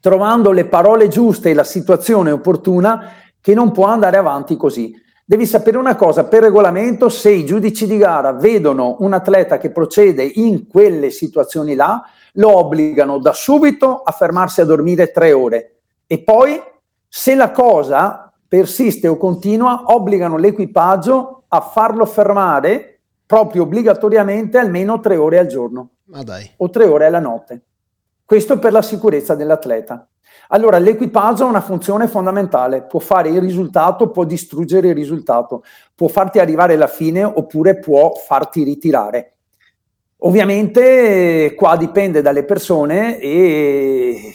trovando 0.04 0.50
le 0.50 0.66
parole 0.66 1.08
giuste 1.08 1.48
e 1.48 1.54
la 1.54 1.64
situazione 1.64 2.30
opportuna, 2.30 3.10
che 3.40 3.54
non 3.54 3.72
può 3.72 3.86
andare 3.86 4.18
avanti 4.18 4.54
così. 4.54 4.94
Devi 5.24 5.46
sapere 5.46 5.78
una 5.78 5.96
cosa, 5.96 6.24
per 6.24 6.42
regolamento, 6.42 7.08
se 7.08 7.30
i 7.30 7.46
giudici 7.46 7.86
di 7.86 7.96
gara 7.96 8.34
vedono 8.34 8.96
un 8.98 9.14
atleta 9.14 9.56
che 9.56 9.70
procede 9.70 10.22
in 10.22 10.66
quelle 10.66 11.08
situazioni 11.08 11.74
là, 11.74 12.02
lo 12.32 12.54
obbligano 12.54 13.16
da 13.16 13.32
subito 13.32 14.02
a 14.02 14.12
fermarsi 14.12 14.60
a 14.60 14.66
dormire 14.66 15.10
tre 15.10 15.32
ore 15.32 15.76
e 16.06 16.18
poi, 16.22 16.60
se 17.08 17.34
la 17.34 17.50
cosa 17.50 18.30
persiste 18.46 19.08
o 19.08 19.16
continua, 19.16 19.84
obbligano 19.86 20.36
l'equipaggio 20.36 21.44
a 21.48 21.60
farlo 21.62 22.04
fermare 22.04 23.00
proprio 23.24 23.62
obbligatoriamente 23.62 24.58
almeno 24.58 25.00
tre 25.00 25.16
ore 25.16 25.38
al 25.38 25.46
giorno 25.46 25.92
o 26.58 26.68
tre 26.68 26.84
ore 26.84 27.06
alla 27.06 27.20
notte. 27.20 27.62
Questo 28.24 28.58
per 28.58 28.72
la 28.72 28.82
sicurezza 28.82 29.34
dell'atleta. 29.34 30.08
Allora, 30.48 30.78
l'equipaggio 30.78 31.44
ha 31.44 31.48
una 31.48 31.60
funzione 31.60 32.08
fondamentale, 32.08 32.82
può 32.82 33.00
fare 33.00 33.28
il 33.28 33.40
risultato, 33.40 34.10
può 34.10 34.24
distruggere 34.24 34.88
il 34.88 34.94
risultato, 34.94 35.62
può 35.94 36.08
farti 36.08 36.38
arrivare 36.38 36.74
alla 36.74 36.86
fine 36.86 37.24
oppure 37.24 37.78
può 37.78 38.12
farti 38.12 38.62
ritirare. 38.62 39.34
Ovviamente 40.18 41.54
qua 41.54 41.76
dipende 41.76 42.22
dalle 42.22 42.44
persone 42.44 43.18
e, 43.18 44.32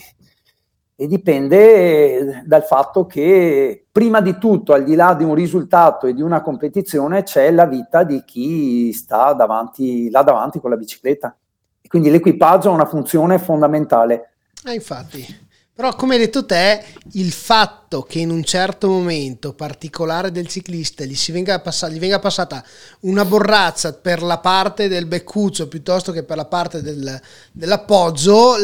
e, 0.94 1.06
dipende 1.06 2.44
dal 2.44 2.62
fatto 2.64 3.06
che 3.06 3.86
prima 3.90 4.20
di 4.20 4.38
tutto, 4.38 4.72
al 4.72 4.84
di 4.84 4.94
là 4.94 5.14
di 5.14 5.24
un 5.24 5.34
risultato 5.34 6.06
e 6.06 6.14
di 6.14 6.22
una 6.22 6.42
competizione, 6.42 7.24
c'è 7.24 7.50
la 7.50 7.66
vita 7.66 8.04
di 8.04 8.22
chi 8.24 8.92
sta 8.92 9.32
davanti, 9.32 10.10
là 10.10 10.22
davanti 10.22 10.60
con 10.60 10.70
la 10.70 10.76
bicicletta. 10.76 11.36
Quindi 11.90 12.08
l'equipaggio 12.08 12.70
ha 12.70 12.72
una 12.72 12.86
funzione 12.86 13.40
fondamentale. 13.40 14.28
Eh, 14.64 14.74
infatti, 14.74 15.26
Però 15.74 15.92
come 15.96 16.14
hai 16.14 16.20
detto 16.20 16.46
te, 16.46 16.84
il 17.14 17.32
fatto 17.32 18.02
che 18.02 18.20
in 18.20 18.30
un 18.30 18.44
certo 18.44 18.86
momento 18.86 19.54
particolare 19.54 20.30
del 20.30 20.46
ciclista 20.46 21.02
gli, 21.02 21.16
venga, 21.32 21.58
pass- 21.58 21.90
gli 21.90 21.98
venga 21.98 22.20
passata 22.20 22.62
una 23.00 23.24
borrazza 23.24 23.92
per 23.94 24.22
la 24.22 24.38
parte 24.38 24.86
del 24.86 25.06
beccuccio 25.06 25.66
piuttosto 25.66 26.12
che 26.12 26.22
per 26.22 26.36
la 26.36 26.44
parte 26.44 26.80
del, 26.80 27.20
dell'appoggio, 27.50 28.54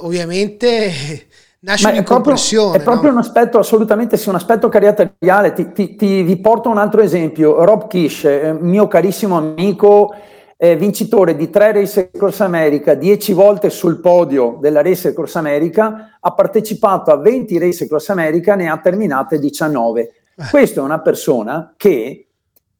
ovviamente 0.00 0.92
nasce 1.60 1.88
un'impressione. 1.88 2.76
È 2.76 2.80
proprio, 2.80 2.80
è 2.80 2.82
proprio 2.82 3.10
no? 3.12 3.16
un 3.16 3.22
aspetto, 3.22 3.58
assolutamente 3.58 4.18
sì, 4.18 4.28
un 4.28 4.34
aspetto 4.34 4.68
caratteriale. 4.68 5.54
Ti, 5.54 5.72
ti, 5.72 5.96
ti, 5.96 6.22
vi 6.22 6.36
porto 6.36 6.68
un 6.68 6.76
altro 6.76 7.00
esempio. 7.00 7.64
Rob 7.64 7.86
Kish, 7.88 8.24
eh, 8.24 8.52
mio 8.52 8.88
carissimo 8.88 9.38
amico, 9.38 10.14
eh, 10.60 10.74
vincitore 10.74 11.36
di 11.36 11.50
tre 11.50 11.70
Race 11.70 12.10
Cross 12.10 12.40
America, 12.40 12.94
dieci 12.94 13.32
volte 13.32 13.70
sul 13.70 14.00
podio 14.00 14.58
della 14.60 14.82
Race 14.82 15.14
Cross 15.14 15.36
America, 15.36 16.18
ha 16.20 16.32
partecipato 16.32 17.12
a 17.12 17.16
20 17.16 17.58
Race 17.58 17.86
Cross 17.86 18.08
America, 18.08 18.56
ne 18.56 18.68
ha 18.68 18.76
terminate 18.78 19.38
19. 19.38 20.00
Eh. 20.00 20.12
Questa 20.50 20.80
è 20.80 20.82
una 20.82 20.98
persona 21.00 21.74
che 21.76 22.26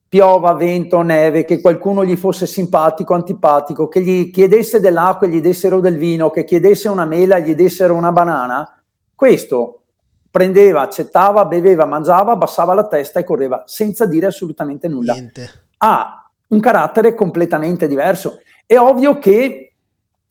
piova, 0.08 0.54
vento, 0.54 1.02
neve, 1.02 1.44
che 1.44 1.60
qualcuno 1.60 2.04
gli 2.04 2.16
fosse 2.16 2.46
simpatico, 2.46 3.14
antipatico, 3.14 3.86
che 3.86 4.00
gli 4.00 4.32
chiedesse 4.32 4.80
dell'acqua 4.80 5.28
e 5.28 5.30
gli 5.30 5.40
dessero 5.40 5.78
del 5.78 5.98
vino, 5.98 6.30
che 6.30 6.42
chiedesse 6.42 6.88
una 6.88 7.04
mela 7.04 7.38
gli 7.38 7.54
dessero 7.54 7.94
una 7.94 8.10
banana, 8.10 8.82
questo 9.14 9.82
prendeva, 10.28 10.80
accettava, 10.80 11.44
beveva, 11.44 11.84
mangiava, 11.84 12.32
abbassava 12.32 12.74
la 12.74 12.88
testa 12.88 13.20
e 13.20 13.24
correva 13.24 13.62
senza 13.66 14.04
dire 14.04 14.26
assolutamente 14.26 14.88
nulla. 14.88 15.12
Niente. 15.12 15.48
Ha 15.76 16.27
un 16.48 16.60
carattere 16.60 17.14
completamente 17.14 17.86
diverso. 17.86 18.40
È 18.64 18.76
ovvio 18.76 19.18
che 19.18 19.72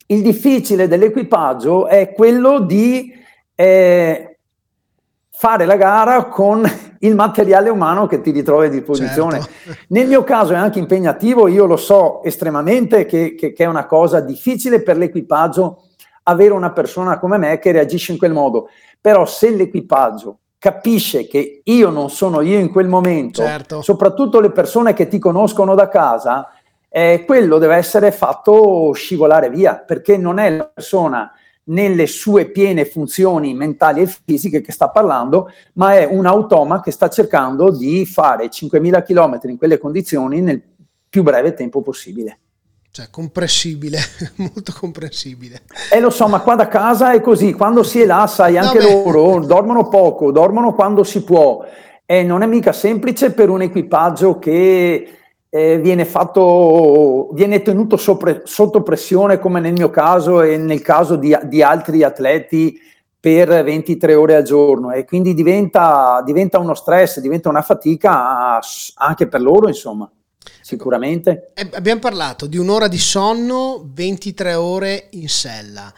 il 0.06 0.22
difficile 0.22 0.88
dell'equipaggio 0.88 1.86
è 1.86 2.12
quello 2.12 2.60
di 2.60 3.12
eh, 3.54 4.38
fare 5.30 5.66
la 5.66 5.76
gara 5.76 6.24
con 6.24 6.68
il 7.00 7.14
materiale 7.14 7.68
umano 7.68 8.06
che 8.06 8.20
ti 8.20 8.30
ritrovi 8.30 8.66
a 8.66 8.70
disposizione. 8.70 9.40
Certo. 9.40 9.80
Nel 9.88 10.08
mio 10.08 10.24
caso 10.24 10.52
è 10.52 10.56
anche 10.56 10.78
impegnativo, 10.78 11.46
io 11.46 11.66
lo 11.66 11.76
so 11.76 12.22
estremamente 12.22 13.04
che, 13.04 13.34
che, 13.34 13.52
che 13.52 13.64
è 13.64 13.66
una 13.66 13.86
cosa 13.86 14.20
difficile 14.20 14.82
per 14.82 14.96
l'equipaggio 14.96 15.82
avere 16.24 16.52
una 16.52 16.72
persona 16.72 17.18
come 17.18 17.38
me 17.38 17.58
che 17.58 17.72
reagisce 17.72 18.12
in 18.12 18.18
quel 18.18 18.32
modo, 18.32 18.68
però 19.00 19.24
se 19.24 19.50
l'equipaggio 19.50 20.38
capisce 20.58 21.26
che 21.26 21.62
io 21.64 21.90
non 21.90 22.10
sono 22.10 22.40
io 22.40 22.58
in 22.58 22.70
quel 22.70 22.88
momento, 22.88 23.42
certo. 23.42 23.80
soprattutto 23.80 24.40
le 24.40 24.50
persone 24.50 24.92
che 24.92 25.06
ti 25.06 25.18
conoscono 25.18 25.74
da 25.74 25.88
casa, 25.88 26.50
eh, 26.88 27.24
quello 27.24 27.58
deve 27.58 27.76
essere 27.76 28.10
fatto 28.10 28.92
scivolare 28.92 29.50
via, 29.50 29.76
perché 29.76 30.16
non 30.16 30.38
è 30.38 30.50
la 30.50 30.64
persona 30.66 31.32
nelle 31.64 32.06
sue 32.06 32.46
piene 32.46 32.86
funzioni 32.86 33.54
mentali 33.54 34.00
e 34.00 34.06
fisiche 34.06 34.60
che 34.60 34.72
sta 34.72 34.88
parlando, 34.88 35.50
ma 35.74 35.94
è 35.94 36.06
un 36.10 36.26
automa 36.26 36.80
che 36.80 36.90
sta 36.90 37.08
cercando 37.08 37.70
di 37.70 38.06
fare 38.06 38.46
5.000 38.46 39.04
km 39.04 39.38
in 39.50 39.58
quelle 39.58 39.78
condizioni 39.78 40.40
nel 40.40 40.62
più 41.08 41.22
breve 41.22 41.54
tempo 41.54 41.82
possibile. 41.82 42.38
Cioè, 42.98 43.10
comprensibile, 43.12 43.96
molto 44.42 44.72
comprensibile. 44.76 45.62
E 45.88 45.98
eh, 45.98 46.00
lo 46.00 46.10
so, 46.10 46.26
ma 46.26 46.40
qua 46.40 46.56
da 46.56 46.66
casa 46.66 47.12
è 47.12 47.20
così, 47.20 47.52
quando 47.52 47.84
si 47.84 48.00
è 48.00 48.04
là, 48.04 48.26
sai, 48.26 48.58
anche 48.58 48.80
no, 48.80 48.88
loro 49.04 49.46
dormono 49.46 49.86
poco, 49.88 50.32
dormono 50.32 50.74
quando 50.74 51.04
si 51.04 51.22
può. 51.22 51.64
E 52.04 52.24
non 52.24 52.42
è 52.42 52.46
mica 52.46 52.72
semplice 52.72 53.30
per 53.30 53.50
un 53.50 53.62
equipaggio 53.62 54.40
che 54.40 55.08
eh, 55.48 55.78
viene, 55.78 56.04
fatto, 56.06 57.28
viene 57.34 57.62
tenuto 57.62 57.96
sopra, 57.96 58.40
sotto 58.42 58.82
pressione, 58.82 59.38
come 59.38 59.60
nel 59.60 59.74
mio 59.74 59.90
caso 59.90 60.42
e 60.42 60.56
nel 60.56 60.82
caso 60.82 61.14
di, 61.14 61.38
di 61.44 61.62
altri 61.62 62.02
atleti, 62.02 62.80
per 63.20 63.62
23 63.62 64.14
ore 64.14 64.34
al 64.34 64.42
giorno. 64.42 64.90
E 64.90 65.04
quindi 65.04 65.34
diventa, 65.34 66.20
diventa 66.24 66.58
uno 66.58 66.74
stress, 66.74 67.20
diventa 67.20 67.48
una 67.48 67.62
fatica 67.62 68.58
anche 68.96 69.28
per 69.28 69.40
loro, 69.40 69.68
insomma 69.68 70.10
sicuramente. 70.60 71.50
Eh, 71.54 71.68
abbiamo 71.72 72.00
parlato 72.00 72.46
di 72.46 72.56
un'ora 72.56 72.88
di 72.88 72.98
sonno, 72.98 73.88
23 73.92 74.54
ore 74.54 75.06
in 75.10 75.28
sella. 75.28 75.92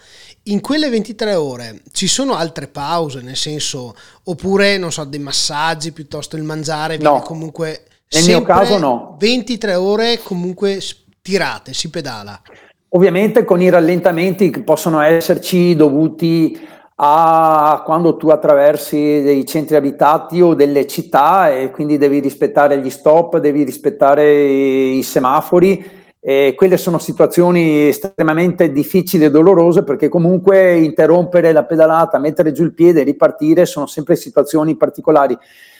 In 0.45 0.61
quelle 0.61 0.89
23 0.89 1.35
ore 1.35 1.83
ci 1.93 2.07
sono 2.07 2.35
altre 2.35 2.67
pause, 2.67 3.21
nel 3.21 3.37
senso, 3.37 3.95
oppure, 4.25 4.79
non 4.79 4.91
so, 4.91 5.05
dei 5.05 5.21
massaggi 5.21 5.93
piuttosto 5.93 6.37
il 6.37 6.43
mangiare 6.43 6.97
no. 6.99 7.21
comunque... 7.21 7.85
Nel 8.13 8.25
mio 8.25 8.43
caso 8.43 8.77
no. 8.77 9.17
23 9.21 9.75
ore 9.75 10.19
comunque 10.21 10.81
tirate, 11.23 11.73
si 11.73 11.91
pedala. 11.91 12.41
Ovviamente 12.89 13.45
con 13.45 13.63
i 13.63 13.71
rallentamenti 13.71 14.51
che 14.51 14.63
possono 14.63 15.01
esserci 15.01 15.77
dovuti 15.77 16.59
a 17.03 17.83
quando 17.83 18.19
tu 18.19 18.29
attraversi 18.29 19.23
dei 19.23 19.47
centri 19.47 19.75
abitati 19.75 20.43
o 20.43 20.53
delle 20.53 20.87
città 20.87 21.51
e 21.51 21.71
quindi 21.71 21.97
devi 21.97 22.19
rispettare 22.19 22.79
gli 22.79 22.91
stop, 22.91 23.39
devi 23.39 23.65
rispettare 23.65 24.43
i 24.43 25.03
semafori. 25.03 25.99
E 26.23 26.53
quelle 26.55 26.77
sono 26.77 26.99
situazioni 26.99 27.89
estremamente 27.89 28.71
difficili 28.71 29.25
e 29.25 29.31
dolorose 29.31 29.83
perché 29.83 30.11
comunque 30.11 30.77
interrompere 30.77 31.53
la 31.53 31.65
pedalata, 31.65 32.19
mettere 32.19 32.53
giù 32.53 32.65
il 32.65 32.75
piede 32.75 33.01
e 33.01 33.05
ripartire 33.05 33.65
sono 33.65 33.87
sempre 33.87 34.15
situazioni 34.17 34.77
particolari. 34.77 35.39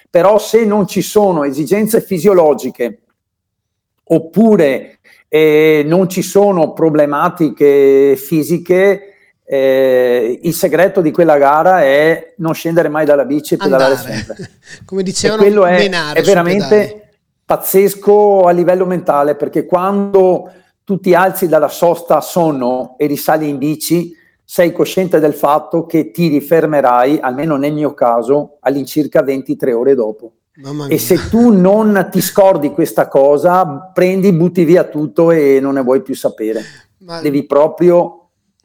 Però 0.09 0.39
se 0.39 0.65
non 0.65 0.87
ci 0.87 1.03
sono 1.03 1.45
esigenze 1.45 2.01
fisiologiche 2.01 3.01
oppure 4.05 5.01
eh, 5.29 5.83
non 5.87 6.09
ci 6.09 6.23
sono 6.23 6.73
problematiche 6.73 8.17
fisiche, 8.17 9.10
eh, 9.53 10.39
il 10.43 10.55
segreto 10.55 11.01
di 11.01 11.11
quella 11.11 11.37
gara 11.37 11.83
è 11.83 12.35
non 12.37 12.55
scendere 12.55 12.89
mai 12.89 13.05
dalla 13.05 13.25
bici 13.25 13.55
e 13.55 13.57
pedalare 13.57 13.97
Andare. 13.97 14.17
sempre. 14.17 14.51
Come 14.87 15.03
dicevano, 15.03 15.43
e 15.67 15.89
è, 15.89 16.13
è 16.13 16.23
veramente 16.23 17.09
pazzesco 17.45 18.43
a 18.43 18.53
livello 18.53 18.87
mentale 18.87 19.35
perché 19.35 19.67
quando 19.67 20.53
tu 20.85 21.01
ti 21.01 21.15
alzi 21.15 21.49
dalla 21.49 21.67
sosta 21.67 22.19
a 22.19 22.21
sonno 22.21 22.95
e 22.97 23.07
risali 23.07 23.49
in 23.49 23.59
bici, 23.59 24.15
sei 24.45 24.71
cosciente 24.71 25.19
del 25.19 25.35
fatto 25.35 25.85
che 25.85 26.13
ti 26.13 26.29
rifermerai, 26.29 27.19
almeno 27.21 27.57
nel 27.57 27.73
mio 27.73 27.93
caso, 27.93 28.59
all'incirca 28.61 29.21
23 29.25 29.73
ore 29.73 29.97
dopo. 29.97 30.33
E 30.89 30.99
se 30.99 31.29
tu 31.29 31.51
non 31.51 32.09
ti 32.09 32.21
scordi 32.21 32.71
questa 32.71 33.09
cosa, 33.09 33.91
prendi, 33.93 34.33
butti 34.33 34.63
via 34.63 34.85
tutto 34.85 35.33
e 35.33 35.59
non 35.61 35.75
ne 35.75 35.83
vuoi 35.83 36.03
più 36.03 36.15
sapere. 36.15 36.63
Ma... 36.99 37.21
Devi 37.21 37.47
proprio 37.47 38.20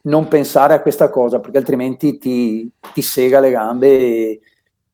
non 0.06 0.28
pensare 0.28 0.74
a 0.74 0.80
questa 0.80 1.10
cosa 1.10 1.40
perché 1.40 1.58
altrimenti 1.58 2.18
ti, 2.18 2.70
ti 2.92 3.02
sega 3.02 3.40
le 3.40 3.50
gambe 3.50 3.88
e, 3.88 4.40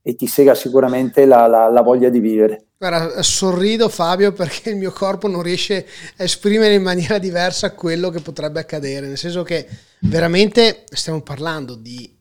e 0.03 0.17
ti 0.17 0.27
sega 0.27 0.55
sicuramente 0.55 1.25
la, 1.25 1.47
la, 1.47 1.69
la, 1.69 1.83
voglia 1.83 2.09
di 2.09 2.19
vivere. 2.19 2.67
Guarda, 2.79 3.23
sorrido 3.23 3.89
Fabio 3.89 4.33
perché 4.33 4.71
il 4.71 4.77
mio 4.77 4.91
corpo 4.91 5.29
non 5.29 5.43
riesce 5.43 5.87
a 6.17 6.25
esprimere 6.25 6.75
in 6.75 6.83
maniera 6.83 7.19
diversa 7.19 7.73
quello 7.73 8.11
che 8.11 8.21
potrebbe 8.21 8.61
accadere, 8.61 9.07
nel 9.07 9.19
senso 9.19 9.43
che 9.43 9.67
veramente 10.01 10.85
stiamo 10.91 11.21
parlando 11.21 11.75
di 11.75 12.19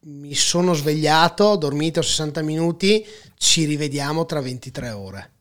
mi 0.00 0.34
sono 0.34 0.74
svegliato, 0.74 1.44
ho 1.44 1.56
dormito 1.56 2.00
60 2.00 2.40
minuti, 2.42 3.04
ci 3.36 3.64
rivediamo 3.64 4.24
tra 4.24 4.40
23 4.40 4.90
ore. 4.90 5.32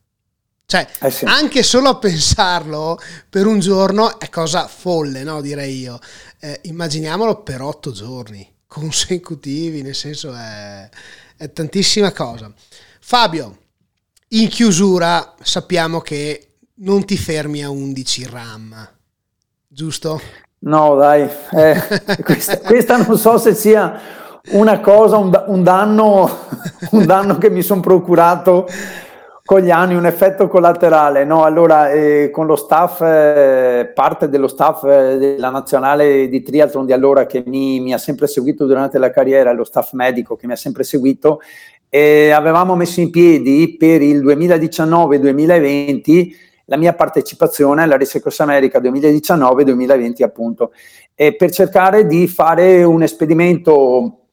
Cioè, 0.69 0.85
eh 0.99 1.11
sì. 1.11 1.23
anche 1.23 1.63
solo 1.63 1.87
a 1.87 1.95
pensarlo 1.95 2.99
per 3.29 3.45
un 3.47 3.61
giorno 3.61 4.19
è 4.19 4.27
cosa 4.27 4.67
folle, 4.67 5.23
no? 5.23 5.39
Direi 5.39 5.79
io. 5.79 5.97
Eh, 6.41 6.59
immaginiamolo 6.63 7.41
per 7.41 7.61
otto 7.61 7.93
giorni 7.93 8.45
consecutivi, 8.67 9.81
nel 9.81 9.95
senso 9.95 10.35
è, 10.35 10.89
è 11.37 11.53
tantissima 11.53 12.11
cosa. 12.11 12.51
Fabio, 12.99 13.57
in 14.31 14.49
chiusura 14.49 15.35
sappiamo 15.41 16.01
che 16.01 16.55
non 16.79 17.05
ti 17.05 17.15
fermi 17.15 17.63
a 17.63 17.69
11 17.69 18.27
RAM, 18.29 18.89
giusto? 19.69 20.19
No, 20.59 20.95
dai, 20.95 21.29
eh, 21.51 21.81
questa, 22.21 22.59
questa, 22.59 22.97
non 22.97 23.17
so 23.17 23.37
se 23.37 23.55
sia 23.55 24.01
una 24.49 24.81
cosa, 24.81 25.15
un, 25.15 25.31
un 25.47 25.63
danno, 25.63 26.29
un 26.91 27.05
danno 27.05 27.37
che 27.37 27.49
mi 27.49 27.61
sono 27.61 27.79
procurato 27.79 28.67
con 29.47 29.61
gli 29.61 29.71
anni 29.71 29.95
un 29.95 30.05
effetto 30.05 30.49
collaterale, 30.49 31.23
no? 31.23 31.45
Allora, 31.45 31.89
eh, 31.89 32.29
con 32.33 32.47
lo 32.47 32.57
staff, 32.57 33.01
eh, 33.01 33.89
parte 33.95 34.27
dello 34.27 34.49
staff 34.49 34.83
eh, 34.83 35.15
della 35.17 35.49
nazionale 35.49 36.27
di 36.27 36.43
triathlon 36.43 36.85
di 36.85 36.91
allora 36.91 37.25
che 37.25 37.43
mi, 37.45 37.79
mi, 37.79 37.93
ha 37.93 37.97
sempre 37.97 38.27
seguito 38.27 38.65
durante 38.65 38.97
la 38.97 39.09
carriera, 39.09 39.53
lo 39.53 39.63
staff 39.63 39.93
medico 39.93 40.35
che 40.35 40.47
mi 40.47 40.51
ha 40.51 40.57
sempre 40.57 40.83
seguito, 40.83 41.39
avevamo 41.89 42.75
messo 42.75 42.99
in 42.99 43.09
piedi 43.09 43.77
per 43.79 44.01
il 44.01 44.21
2019-2020 44.21 46.35
la 46.65 46.75
mia 46.75 46.91
partecipazione 46.91 47.83
alla 47.83 47.95
Race 47.95 48.19
Cross 48.19 48.41
America 48.41 48.81
2019-2020 48.81 50.23
appunto, 50.23 50.73
per 51.15 51.51
cercare 51.51 52.05
di 52.05 52.27
fare 52.27 52.83
un 52.83 53.01
esperimento 53.01 54.26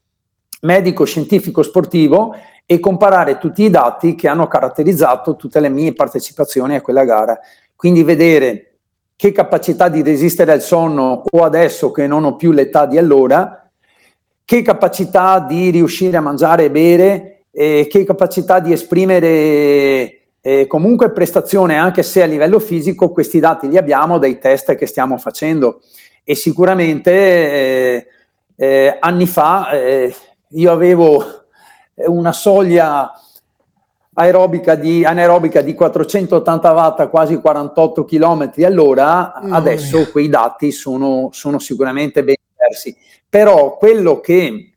medico, 0.65 1.05
scientifico, 1.05 1.63
sportivo 1.63 2.35
e 2.67 2.81
comparare 2.81 3.39
tutti 3.39 3.63
i 3.63 3.71
dati 3.71 4.15
che 4.15 4.29
hanno 4.29 4.49
caratterizzato 4.49 5.37
tutte 5.37 5.61
le 5.61 5.69
mie 5.69 5.93
partecipazioni 5.93 6.75
a 6.75 6.81
quella 6.81 7.05
gara. 7.05 7.39
Quindi 7.77 8.03
vedere 8.03 8.77
che 9.17 9.33
capacità 9.33 9.89
di 9.89 10.03
resistere 10.03 10.53
al 10.53 10.63
sonno 10.63 11.23
ho 11.31 11.45
adesso 11.45 11.91
che 11.91 12.07
non 12.07 12.25
ho 12.25 12.37
più 12.37 12.53
l'età 12.53 12.87
di 12.87 12.99
allora 12.99 13.65
che 14.45 14.63
capacità 14.63 15.41
di 15.41 15.71
riuscire 15.71 16.17
a 16.17 16.21
mangiare 16.21 16.65
e 16.65 16.71
bere, 16.71 17.45
eh, 17.51 17.87
che 17.89 18.05
capacità 18.05 18.61
di 18.61 18.73
esprimere 18.73 20.19
eh, 20.41 20.67
comunque 20.67 21.13
prestazione, 21.13 21.77
anche 21.77 22.03
se 22.03 22.23
a 22.23 22.27
livello 22.27 22.59
fisico, 22.59 23.11
questi 23.11 23.41
dati 23.41 23.69
li 23.69 23.79
abbiamo 23.79 24.19
dai 24.19 24.39
test 24.39 24.75
che 24.75 24.87
stiamo 24.87 25.17
facendo. 25.17 25.81
E 26.23 26.35
sicuramente 26.35 27.11
eh, 27.11 28.07
eh, 28.57 28.97
anni 29.01 29.27
fa 29.27 29.71
eh, 29.71 30.15
io 30.55 30.73
avevo 30.73 31.25
una 31.95 32.33
soglia 32.33 33.13
aerobica 34.15 34.75
di, 34.75 35.05
anaerobica 35.05 35.61
di 35.61 35.75
480 35.75 36.73
watt 36.73 37.09
quasi 37.09 37.37
48 37.41 38.05
km 38.05 38.53
all'ora, 38.65 39.41
no, 39.43 39.55
adesso 39.55 40.11
quei 40.11 40.29
dati 40.29 40.71
sono, 40.71 41.31
sono 41.33 41.59
sicuramente 41.59 42.23
ben 42.23 42.37
diversi. 42.53 42.97
Però 43.29 43.77
quello 43.77 44.21
che 44.21 44.75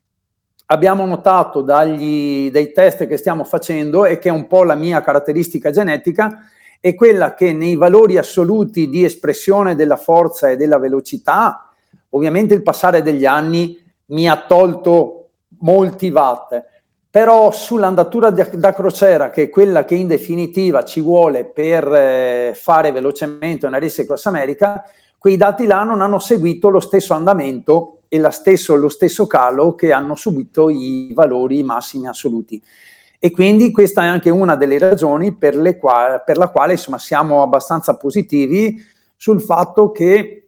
abbiamo 0.65 1.05
notato 1.05 1.61
dagli, 1.61 2.49
dai 2.49 2.71
test 2.71 3.05
che 3.05 3.17
stiamo 3.17 3.43
facendo 3.43 4.05
e 4.05 4.17
che 4.17 4.29
è 4.29 4.31
un 4.31 4.47
po' 4.47 4.63
la 4.63 4.75
mia 4.75 5.01
caratteristica 5.01 5.69
genetica, 5.69 6.49
è 6.79 6.95
quella 6.95 7.33
che 7.33 7.53
nei 7.53 7.75
valori 7.75 8.17
assoluti 8.17 8.89
di 8.89 9.03
espressione 9.03 9.75
della 9.75 9.97
forza 9.97 10.49
e 10.49 10.57
della 10.57 10.79
velocità, 10.79 11.71
ovviamente 12.09 12.55
il 12.55 12.63
passare 12.63 13.03
degli 13.03 13.25
anni 13.25 13.77
mi 14.07 14.27
ha 14.27 14.45
tolto 14.47 15.16
molti 15.59 16.09
watt, 16.09 16.63
però 17.09 17.51
sull'andatura 17.51 18.29
da 18.29 18.73
crociera, 18.73 19.29
che 19.29 19.43
è 19.43 19.49
quella 19.49 19.85
che 19.85 19.95
in 19.95 20.07
definitiva 20.07 20.83
ci 20.83 21.01
vuole 21.01 21.45
per 21.45 21.91
eh, 21.91 22.51
fare 22.53 22.91
velocemente 22.91 23.65
una 23.65 23.79
race 23.79 24.05
cross 24.05 24.25
America, 24.25 24.83
quei 25.17 25.35
dati 25.35 25.65
là 25.65 25.83
non 25.83 26.01
hanno 26.01 26.19
seguito 26.19 26.69
lo 26.69 26.79
stesso 26.79 27.13
andamento 27.13 28.01
e 28.07 28.21
stesso, 28.31 28.75
lo 28.75 28.89
stesso 28.89 29.25
calo 29.25 29.73
che 29.73 29.91
hanno 29.91 30.15
subito 30.15 30.69
i 30.69 31.11
valori 31.13 31.63
massimi 31.63 32.07
assoluti. 32.07 32.61
E 33.19 33.31
quindi 33.31 33.71
questa 33.71 34.03
è 34.03 34.07
anche 34.07 34.29
una 34.29 34.55
delle 34.55 34.77
ragioni 34.77 35.33
per, 35.33 35.77
qua- 35.77 36.21
per 36.23 36.37
la 36.37 36.49
quale 36.49 36.73
insomma, 36.73 36.99
siamo 36.99 37.41
abbastanza 37.41 37.97
positivi 37.97 38.79
sul 39.15 39.41
fatto 39.41 39.91
che 39.91 40.46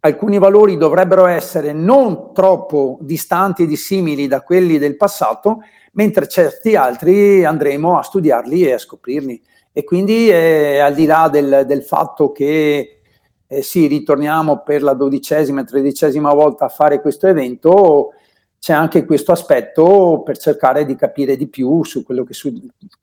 alcuni 0.00 0.38
valori 0.38 0.76
dovrebbero 0.76 1.26
essere 1.26 1.72
non 1.72 2.32
troppo 2.32 2.98
distanti 3.00 3.64
e 3.64 3.66
dissimili 3.66 4.26
da 4.26 4.42
quelli 4.42 4.78
del 4.78 4.96
passato, 4.96 5.58
mentre 5.92 6.28
certi 6.28 6.76
altri 6.76 7.44
andremo 7.44 7.98
a 7.98 8.02
studiarli 8.02 8.64
e 8.64 8.72
a 8.72 8.78
scoprirli. 8.78 9.40
E 9.72 9.84
quindi 9.84 10.30
eh, 10.30 10.78
al 10.78 10.94
di 10.94 11.06
là 11.06 11.28
del, 11.30 11.64
del 11.66 11.82
fatto 11.82 12.32
che 12.32 13.00
eh, 13.46 13.62
sì, 13.62 13.86
ritorniamo 13.86 14.62
per 14.62 14.82
la 14.82 14.94
dodicesima 14.94 15.60
e 15.60 15.64
tredicesima 15.64 16.32
volta 16.32 16.66
a 16.66 16.68
fare 16.68 17.00
questo 17.00 17.26
evento, 17.26 18.12
c'è 18.58 18.72
anche 18.72 19.04
questo 19.04 19.32
aspetto 19.32 20.22
per 20.24 20.36
cercare 20.38 20.84
di 20.84 20.94
capire 20.94 21.36
di 21.36 21.48
più 21.48 21.82
su 21.82 22.04
quello 22.04 22.24
che, 22.24 22.34
su- 22.34 22.52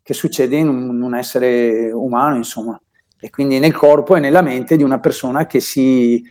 che 0.01 0.13
succede 0.13 0.55
in 0.55 0.67
un, 0.67 0.89
in 0.89 1.01
un, 1.01 1.15
essere 1.15 1.91
umano, 1.91 2.35
insomma, 2.35 2.79
e 3.19 3.29
quindi 3.29 3.59
nel 3.59 3.73
corpo 3.73 4.15
e 4.15 4.19
nella 4.19 4.41
mente 4.41 4.77
di 4.77 4.83
una 4.83 4.99
persona 4.99 5.45
che 5.47 5.59
si 5.59 6.23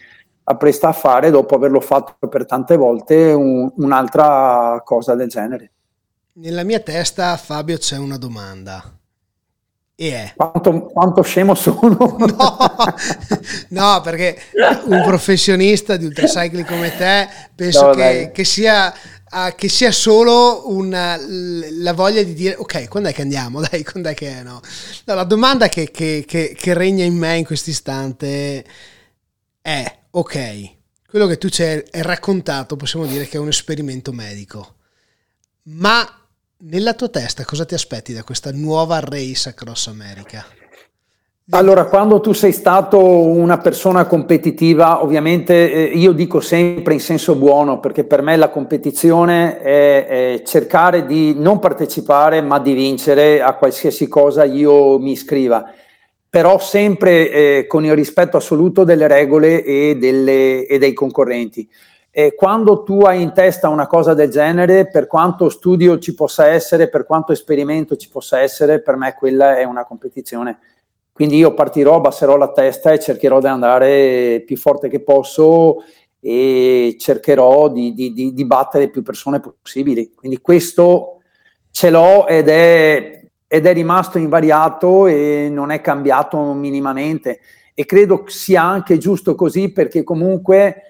appresta 0.48 0.88
a 0.88 0.92
fare, 0.92 1.30
dopo 1.30 1.54
averlo 1.54 1.80
fatto 1.80 2.28
per 2.28 2.46
tante 2.46 2.76
volte, 2.76 3.32
un, 3.32 3.70
un'altra 3.76 4.80
cosa 4.84 5.14
del 5.14 5.28
genere. 5.28 5.72
Nella 6.34 6.64
mia 6.64 6.80
testa, 6.80 7.36
Fabio, 7.36 7.78
c'è 7.78 7.96
una 7.96 8.18
domanda. 8.18 8.96
E 9.98 10.12
è... 10.12 10.32
Quanto, 10.36 10.82
quanto 10.82 11.22
scemo 11.22 11.54
sono? 11.54 11.96
No, 12.18 13.94
no, 13.94 14.00
perché 14.02 14.38
un 14.84 15.02
professionista 15.04 15.96
di 15.96 16.04
ultracycling 16.04 16.66
come 16.66 16.94
te 16.94 17.28
penso 17.54 17.86
no, 17.86 17.94
che, 17.94 18.30
che, 18.32 18.44
sia, 18.44 18.92
uh, 19.32 19.54
che, 19.56 19.68
sia, 19.68 19.90
solo 19.90 20.70
una, 20.70 21.18
la 21.18 21.94
voglia 21.94 22.22
di 22.22 22.34
dire 22.34 22.54
ok, 22.56 22.88
quando 22.88 23.08
è 23.08 23.14
che 23.14 23.22
andiamo? 23.22 23.60
Dai, 23.66 23.82
quando 23.82 24.10
è 24.10 24.14
che 24.14 24.38
è? 24.38 24.42
No? 24.42 24.60
no 25.06 25.14
la 25.14 25.24
domanda 25.24 25.68
che, 25.68 25.90
che, 25.90 26.74
regna 26.74 27.04
in 27.04 27.16
me 27.16 27.38
in 27.38 27.44
questo 27.46 27.70
istante 27.70 28.64
è 29.62 29.98
ok, 30.18 30.74
quello 31.10 31.26
che 31.26 31.36
tu 31.36 31.50
ci 31.50 31.62
hai 31.62 31.82
raccontato 31.92 32.76
possiamo 32.76 33.04
dire 33.04 33.26
che 33.26 33.36
è 33.36 33.40
un 33.40 33.48
esperimento 33.48 34.12
medico, 34.12 34.76
ma 35.64 36.06
nella 36.58 36.94
tua 36.94 37.10
testa 37.10 37.44
cosa 37.44 37.66
ti 37.66 37.74
aspetti 37.74 38.14
da 38.14 38.24
questa 38.24 38.50
nuova 38.50 38.98
race 39.00 39.50
across 39.50 39.88
America? 39.88 40.42
Allora, 41.50 41.84
quando 41.84 42.20
tu 42.20 42.32
sei 42.32 42.52
stato 42.52 42.98
una 42.98 43.58
persona 43.58 44.06
competitiva, 44.06 45.02
ovviamente 45.02 45.70
eh, 45.70 45.96
io 45.96 46.12
dico 46.12 46.40
sempre 46.40 46.94
in 46.94 47.00
senso 47.00 47.36
buono, 47.36 47.78
perché 47.78 48.04
per 48.04 48.22
me 48.22 48.36
la 48.36 48.48
competizione 48.48 49.60
è, 49.60 50.06
è, 50.06 50.42
cercare 50.44 51.04
di 51.04 51.34
non 51.36 51.58
partecipare, 51.58 52.40
ma 52.40 52.58
di 52.58 52.72
vincere 52.72 53.42
a 53.42 53.54
qualsiasi 53.54 54.08
cosa 54.08 54.44
io 54.44 54.98
mi 54.98 55.12
iscriva, 55.12 55.72
però 56.36 56.58
sempre 56.58 57.30
eh, 57.30 57.66
con 57.66 57.86
il 57.86 57.94
rispetto 57.94 58.36
assoluto 58.36 58.84
delle 58.84 59.08
regole 59.08 59.64
e, 59.64 59.96
delle, 59.96 60.66
e 60.66 60.76
dei 60.76 60.92
concorrenti. 60.92 61.66
E 62.10 62.34
quando 62.34 62.82
tu 62.82 63.00
hai 63.00 63.22
in 63.22 63.32
testa 63.32 63.70
una 63.70 63.86
cosa 63.86 64.12
del 64.12 64.28
genere, 64.28 64.86
per 64.86 65.06
quanto 65.06 65.48
studio 65.48 65.98
ci 65.98 66.12
possa 66.14 66.48
essere, 66.48 66.90
per 66.90 67.06
quanto 67.06 67.32
esperimento 67.32 67.96
ci 67.96 68.10
possa 68.10 68.38
essere, 68.40 68.82
per 68.82 68.96
me 68.96 69.14
quella 69.14 69.56
è 69.56 69.64
una 69.64 69.86
competizione. 69.86 70.58
Quindi 71.10 71.36
io 71.38 71.54
partirò, 71.54 71.94
abbasserò 71.94 72.36
la 72.36 72.52
testa 72.52 72.92
e 72.92 73.00
cercherò 73.00 73.40
di 73.40 73.46
andare 73.46 74.42
più 74.44 74.58
forte 74.58 74.90
che 74.90 75.00
posso 75.00 75.84
e 76.20 76.96
cercherò 76.98 77.70
di, 77.70 77.94
di, 77.94 78.12
di, 78.12 78.34
di 78.34 78.44
battere 78.44 78.90
più 78.90 79.00
persone 79.00 79.40
possibili. 79.40 80.12
Quindi 80.14 80.42
questo 80.42 81.22
ce 81.70 81.88
l'ho 81.88 82.26
ed 82.26 82.48
è, 82.48 83.15
ed 83.48 83.66
è 83.66 83.72
rimasto 83.72 84.18
invariato 84.18 85.06
e 85.06 85.48
non 85.50 85.70
è 85.70 85.80
cambiato 85.80 86.38
minimamente. 86.52 87.40
E 87.74 87.84
credo 87.84 88.24
sia 88.26 88.62
anche 88.62 88.98
giusto 88.98 89.34
così 89.34 89.70
perché 89.70 90.02
comunque 90.02 90.82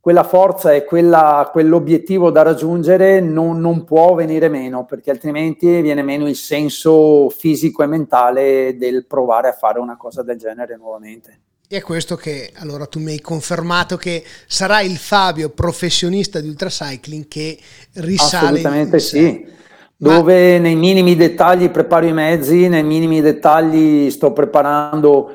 quella 0.00 0.24
forza 0.24 0.72
e 0.72 0.84
quella, 0.84 1.50
quell'obiettivo 1.52 2.30
da 2.30 2.40
raggiungere 2.40 3.20
non, 3.20 3.60
non, 3.60 3.84
può 3.84 4.14
venire 4.14 4.48
meno, 4.48 4.86
perché 4.86 5.10
altrimenti 5.10 5.82
viene 5.82 6.02
meno 6.02 6.26
il 6.26 6.36
senso 6.36 7.28
fisico 7.28 7.82
e 7.82 7.86
mentale 7.86 8.76
del 8.78 9.04
provare 9.06 9.48
a 9.48 9.52
fare 9.52 9.78
una 9.78 9.98
cosa 9.98 10.22
del 10.22 10.38
genere 10.38 10.76
nuovamente. 10.76 11.40
E 11.68 11.76
è 11.76 11.82
questo 11.82 12.16
che 12.16 12.50
allora 12.56 12.86
tu 12.86 12.98
mi 12.98 13.12
hai 13.12 13.20
confermato 13.20 13.96
che 13.96 14.24
sarà 14.46 14.80
il 14.80 14.96
Fabio 14.96 15.50
professionista 15.50 16.40
di 16.40 16.48
ultracycling 16.48 17.28
che 17.28 17.58
risale. 17.94 18.46
Assolutamente 18.46 18.98
sì. 18.98 19.58
Dove 20.02 20.54
Ma... 20.54 20.62
nei 20.62 20.76
minimi 20.76 21.14
dettagli 21.14 21.68
preparo 21.68 22.06
i 22.06 22.14
mezzi, 22.14 22.68
nei 22.68 22.82
minimi 22.82 23.20
dettagli 23.20 24.08
sto 24.08 24.32
preparando 24.32 25.34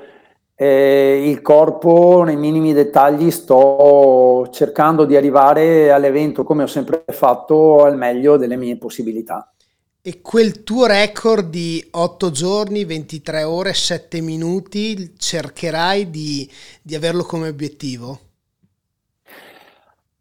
eh, 0.55 1.30
il 1.30 1.39
corpo 1.43 2.24
nei 2.26 2.36
minimi 2.36 2.74
dettagli 2.74 3.30
sto 3.30 4.49
cercando 4.51 5.05
di 5.05 5.16
arrivare 5.16 5.91
all'evento 5.91 6.43
come 6.43 6.63
ho 6.63 6.68
sempre 6.68 7.03
fatto 7.09 7.84
al 7.84 7.95
meglio 7.95 8.38
delle 8.38 8.55
mie 8.55 8.78
possibilità. 8.78 9.53
E 10.01 10.22
quel 10.22 10.63
tuo 10.63 10.88
record 10.88 11.47
di 11.47 11.88
8 11.91 12.32
giorni, 12.32 12.86
23 12.86 13.43
ore, 13.43 13.72
7 13.72 14.20
minuti, 14.22 15.13
cercherai 15.16 16.09
di, 16.09 16.49
di 16.82 16.95
averlo 16.95 17.22
come 17.22 17.49
obiettivo? 17.49 18.20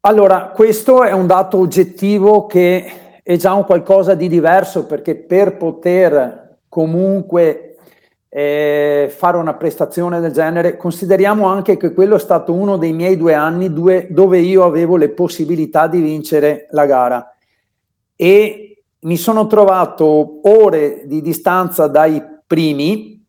Allora, 0.00 0.52
questo 0.54 1.02
è 1.02 1.12
un 1.12 1.26
dato 1.26 1.56
oggettivo 1.56 2.44
che 2.44 3.03
è 3.26 3.36
già 3.36 3.54
un 3.54 3.64
qualcosa 3.64 4.14
di 4.14 4.28
diverso 4.28 4.84
perché 4.84 5.16
per 5.16 5.56
poter 5.56 6.58
comunque 6.68 7.76
eh, 8.28 9.10
fare 9.16 9.38
una 9.38 9.54
prestazione 9.54 10.20
del 10.20 10.30
genere. 10.30 10.76
Consideriamo 10.76 11.46
anche 11.46 11.78
che 11.78 11.94
quello 11.94 12.16
è 12.16 12.18
stato 12.18 12.52
uno 12.52 12.76
dei 12.76 12.92
miei 12.92 13.16
due 13.16 13.32
anni 13.32 13.72
due, 13.72 14.08
dove 14.10 14.40
io 14.40 14.62
avevo 14.64 14.96
le 14.96 15.08
possibilità 15.08 15.86
di 15.86 16.02
vincere 16.02 16.66
la 16.72 16.84
gara 16.84 17.34
e 18.14 18.84
mi 19.00 19.16
sono 19.16 19.46
trovato 19.46 20.40
ore 20.42 21.04
di 21.06 21.22
distanza 21.22 21.86
dai 21.86 22.22
primi 22.46 23.24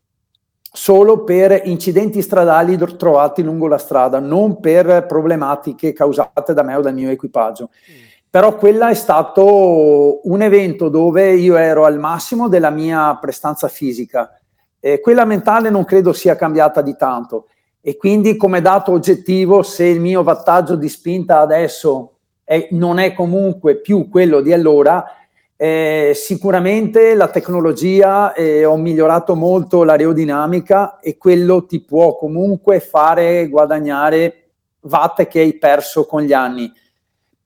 solo 0.60 1.24
per 1.24 1.62
incidenti 1.64 2.20
stradali 2.20 2.76
trovati 2.98 3.42
lungo 3.42 3.66
la 3.66 3.78
strada, 3.78 4.18
non 4.18 4.60
per 4.60 5.06
problematiche 5.06 5.94
causate 5.94 6.52
da 6.52 6.62
me 6.62 6.74
o 6.74 6.82
dal 6.82 6.92
mio 6.92 7.08
equipaggio. 7.08 7.70
Mm. 7.70 8.05
Però 8.36 8.54
quella 8.56 8.90
è 8.90 8.94
stato 8.94 10.20
un 10.28 10.42
evento 10.42 10.90
dove 10.90 11.32
io 11.32 11.56
ero 11.56 11.86
al 11.86 11.98
massimo 11.98 12.50
della 12.50 12.68
mia 12.68 13.16
prestanza 13.18 13.66
fisica 13.66 14.38
eh, 14.78 15.00
quella 15.00 15.24
mentale 15.24 15.70
non 15.70 15.86
credo 15.86 16.12
sia 16.12 16.36
cambiata 16.36 16.82
di 16.82 16.94
tanto 16.96 17.46
e 17.80 17.96
quindi 17.96 18.36
come 18.36 18.60
dato 18.60 18.92
oggettivo 18.92 19.62
se 19.62 19.86
il 19.86 20.02
mio 20.02 20.22
vantaggio 20.22 20.76
di 20.76 20.86
spinta 20.90 21.40
adesso 21.40 22.18
è, 22.44 22.68
non 22.72 22.98
è 22.98 23.14
comunque 23.14 23.76
più 23.76 24.06
quello 24.10 24.42
di 24.42 24.52
allora, 24.52 25.02
eh, 25.56 26.12
sicuramente 26.14 27.14
la 27.14 27.28
tecnologia, 27.28 28.34
eh, 28.34 28.66
ho 28.66 28.76
migliorato 28.76 29.34
molto 29.34 29.82
l'aerodinamica 29.82 30.98
e 30.98 31.16
quello 31.16 31.64
ti 31.64 31.80
può 31.80 32.18
comunque 32.18 32.80
fare 32.80 33.48
guadagnare 33.48 34.50
watt 34.82 35.26
che 35.26 35.40
hai 35.40 35.54
perso 35.54 36.04
con 36.04 36.20
gli 36.20 36.34
anni. 36.34 36.70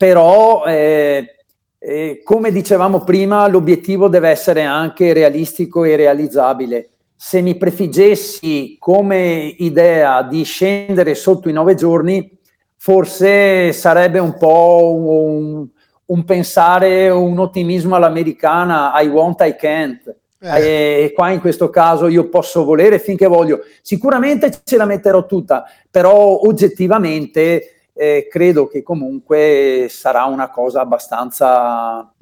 Però 0.01 0.65
eh, 0.65 1.41
eh, 1.79 2.23
come 2.25 2.51
dicevamo 2.51 3.05
prima, 3.05 3.47
l'obiettivo 3.49 4.09
deve 4.09 4.31
essere 4.31 4.63
anche 4.63 5.13
realistico 5.13 5.85
e 5.85 5.95
realizzabile. 5.95 6.89
Se 7.15 7.43
mi 7.43 7.55
prefiggessi 7.55 8.77
come 8.79 9.55
idea 9.59 10.23
di 10.23 10.43
scendere 10.43 11.15
sotto 11.15 11.51
i 11.51 11.53
nove 11.53 11.75
giorni, 11.75 12.35
forse 12.79 13.75
sarebbe 13.75 14.19
un 14.19 14.39
po' 14.39 14.95
un, 14.95 15.69
un 16.07 16.25
pensare, 16.25 17.11
un 17.11 17.39
ottimismo 17.39 17.95
all'americana, 17.95 18.99
I 18.99 19.07
want, 19.09 19.43
I 19.43 19.55
can't. 19.55 20.17
Eh. 20.41 21.03
E 21.05 21.13
qua 21.15 21.29
in 21.29 21.41
questo 21.41 21.69
caso 21.69 22.09
io 22.09 22.31
posso 22.31 22.65
volere 22.65 22.99
finché 23.01 23.27
voglio. 23.27 23.61
Sicuramente 23.83 24.63
ce 24.65 24.79
la 24.79 24.87
metterò 24.87 25.27
tutta, 25.27 25.67
però 25.91 26.41
oggettivamente 26.41 27.80
eh, 27.93 28.29
credo 28.31 28.67
che 28.67 28.83
comunque 28.83 29.87
sarà 29.89 30.25
una 30.25 30.51
cosa 30.51 30.81
abbastanza 30.81 32.13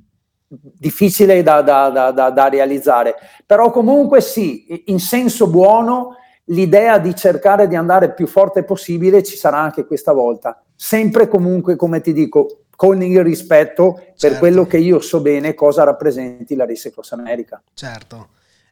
difficile 0.49 1.43
da, 1.43 1.61
da, 1.61 2.11
da, 2.11 2.31
da, 2.31 2.49
realizzare. 2.49 3.15
Però 3.45 3.71
comunque 3.71 4.21
sì, 4.21 4.85
in 4.87 4.99
senso 4.99 5.49
buono, 5.49 6.17
l'idea 6.47 6.99
di 6.99 7.15
cercare 7.15 7.69
di 7.69 7.77
andare 7.77 8.13
più 8.15 8.27
forte 8.27 8.65
possibile 8.65 9.23
ci 9.23 9.37
sarà 9.37 9.59
anche 9.59 9.85
questa 9.85 10.13
volta. 10.13 10.63
Sempre 10.75 11.29
comunque, 11.29 11.77
come 11.77 12.01
ti 12.01 12.13
dico, 12.13 12.63
con 12.75 13.03
il 13.03 13.23
rispetto 13.23 13.95
per 13.95 14.13
certo. 14.15 14.39
quello 14.39 14.67
che 14.67 14.79
io 14.79 15.01
so 15.01 15.21
bene 15.21 15.55
cosa 15.55 15.85
rappresenti 15.85 16.55
la 16.55 16.65
Race 16.65 16.93
Cross 16.93 17.13
America. 17.13 17.61
Certo. 17.75 18.29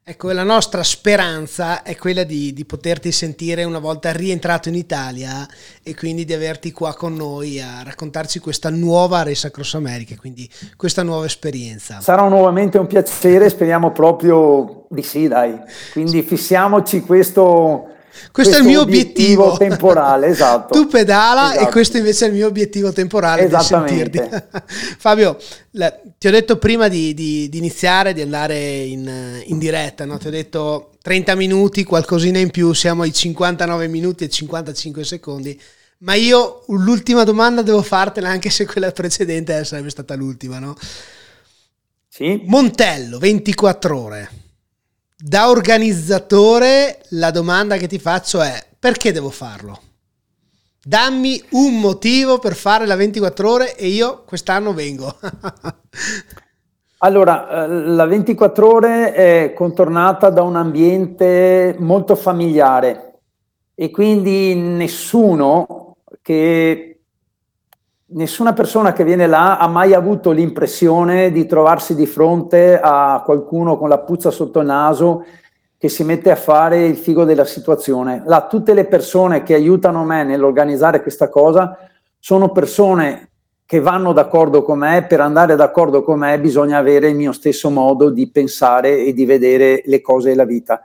Ecco, 0.08 0.30
la 0.30 0.44
nostra 0.44 0.84
speranza 0.84 1.82
è 1.82 1.96
quella 1.96 2.22
di, 2.22 2.52
di, 2.52 2.64
poterti 2.64 3.10
sentire 3.10 3.64
una 3.64 3.80
volta 3.80 4.12
rientrato 4.12 4.68
in 4.68 4.76
Italia 4.76 5.44
e 5.82 5.96
quindi 5.96 6.24
di 6.24 6.32
averti 6.32 6.70
qua 6.70 6.94
con 6.94 7.14
noi 7.14 7.60
a 7.60 7.82
raccontarci 7.82 8.38
questa 8.38 8.70
nuova 8.70 9.24
Race 9.24 9.50
Cross 9.50 9.74
America, 9.74 10.14
quindi 10.16 10.48
questa 10.76 11.02
nuova 11.02 11.24
esperienza. 11.24 12.00
Sarà 12.00 12.22
nuovamente 12.28 12.78
un 12.78 12.86
piacere, 12.86 13.48
speriamo 13.48 13.90
proprio 13.90 14.86
di 14.90 15.02
sì, 15.02 15.26
dai. 15.26 15.58
Quindi 15.90 16.22
fissiamoci 16.22 17.00
questo, 17.00 17.95
questo, 18.32 18.56
è 18.56 18.58
il 18.58 18.64
mio 18.64 18.80
obiettivo, 18.80 19.44
obiettivo 19.44 19.68
temporale, 19.76 20.26
esatto. 20.28 20.72
tu 20.78 20.86
pedala 20.86 21.52
esatto. 21.52 21.68
e 21.68 21.70
questo 21.72 21.96
invece 21.96 22.26
è 22.26 22.28
il 22.28 22.34
mio 22.34 22.46
obiettivo 22.46 22.92
temporale 22.92 23.48
di 23.48 23.56
sentirti. 23.60 24.20
Fabio, 24.98 25.36
la, 25.72 25.94
ti 26.18 26.26
ho 26.26 26.30
detto 26.30 26.58
prima 26.58 26.88
di, 26.88 27.14
di, 27.14 27.48
di 27.48 27.58
iniziare, 27.58 28.12
di 28.12 28.20
andare 28.20 28.58
in, 28.58 29.42
in 29.44 29.58
diretta, 29.58 30.04
no? 30.04 30.18
ti 30.18 30.26
ho 30.26 30.30
detto 30.30 30.92
30 31.02 31.34
minuti, 31.34 31.84
qualcosina 31.84 32.38
in 32.38 32.50
più, 32.50 32.72
siamo 32.72 33.02
ai 33.02 33.12
59 33.12 33.88
minuti 33.88 34.24
e 34.24 34.28
55 34.28 35.04
secondi. 35.04 35.60
Ma 35.98 36.14
io 36.14 36.64
l'ultima 36.68 37.24
domanda 37.24 37.62
devo 37.62 37.82
fartela, 37.82 38.28
anche 38.28 38.50
se 38.50 38.66
quella 38.66 38.90
precedente 38.92 39.64
sarebbe 39.64 39.90
stata 39.90 40.14
l'ultima, 40.14 40.58
no? 40.58 40.76
Sì. 42.08 42.42
Montello, 42.44 43.18
24 43.18 43.98
ore 43.98 44.30
da 45.18 45.48
organizzatore 45.48 47.00
la 47.10 47.30
domanda 47.30 47.78
che 47.78 47.86
ti 47.86 47.98
faccio 47.98 48.42
è 48.42 48.52
perché 48.78 49.12
devo 49.12 49.30
farlo? 49.30 49.80
Dammi 50.84 51.42
un 51.52 51.80
motivo 51.80 52.38
per 52.38 52.54
fare 52.54 52.86
la 52.86 52.94
24 52.94 53.50
ore 53.50 53.76
e 53.76 53.86
io 53.88 54.22
quest'anno 54.24 54.72
vengo. 54.72 55.12
allora, 56.98 57.64
eh, 57.64 57.68
la 57.68 58.04
24 58.04 58.72
ore 58.72 59.12
è 59.12 59.52
contornata 59.52 60.30
da 60.30 60.42
un 60.42 60.54
ambiente 60.54 61.74
molto 61.78 62.14
familiare 62.14 63.20
e 63.74 63.90
quindi 63.90 64.54
nessuno 64.54 65.96
che 66.22 66.95
nessuna 68.08 68.52
persona 68.52 68.92
che 68.92 69.02
viene 69.02 69.26
là 69.26 69.58
ha 69.58 69.66
mai 69.66 69.92
avuto 69.92 70.30
l'impressione 70.30 71.32
di 71.32 71.46
trovarsi 71.46 71.94
di 71.94 72.06
fronte 72.06 72.78
a 72.80 73.22
qualcuno 73.24 73.76
con 73.76 73.88
la 73.88 73.98
puzza 73.98 74.30
sotto 74.30 74.60
il 74.60 74.66
naso 74.66 75.24
che 75.78 75.88
si 75.88 76.04
mette 76.04 76.30
a 76.30 76.36
fare 76.36 76.86
il 76.86 76.96
figo 76.96 77.24
della 77.24 77.44
situazione. 77.44 78.22
Là 78.24 78.46
tutte 78.46 78.74
le 78.74 78.86
persone 78.86 79.42
che 79.42 79.54
aiutano 79.54 80.04
me 80.04 80.22
nell'organizzare 80.24 81.02
questa 81.02 81.28
cosa 81.28 81.76
sono 82.18 82.50
persone 82.50 83.30
che 83.66 83.80
vanno 83.80 84.12
d'accordo 84.12 84.62
con 84.62 84.78
me, 84.78 85.04
per 85.08 85.20
andare 85.20 85.56
d'accordo 85.56 86.02
con 86.02 86.20
me 86.20 86.38
bisogna 86.38 86.78
avere 86.78 87.08
il 87.08 87.16
mio 87.16 87.32
stesso 87.32 87.68
modo 87.68 88.10
di 88.10 88.30
pensare 88.30 89.04
e 89.04 89.12
di 89.12 89.24
vedere 89.24 89.82
le 89.84 90.00
cose 90.00 90.30
e 90.30 90.34
la 90.36 90.44
vita. 90.44 90.80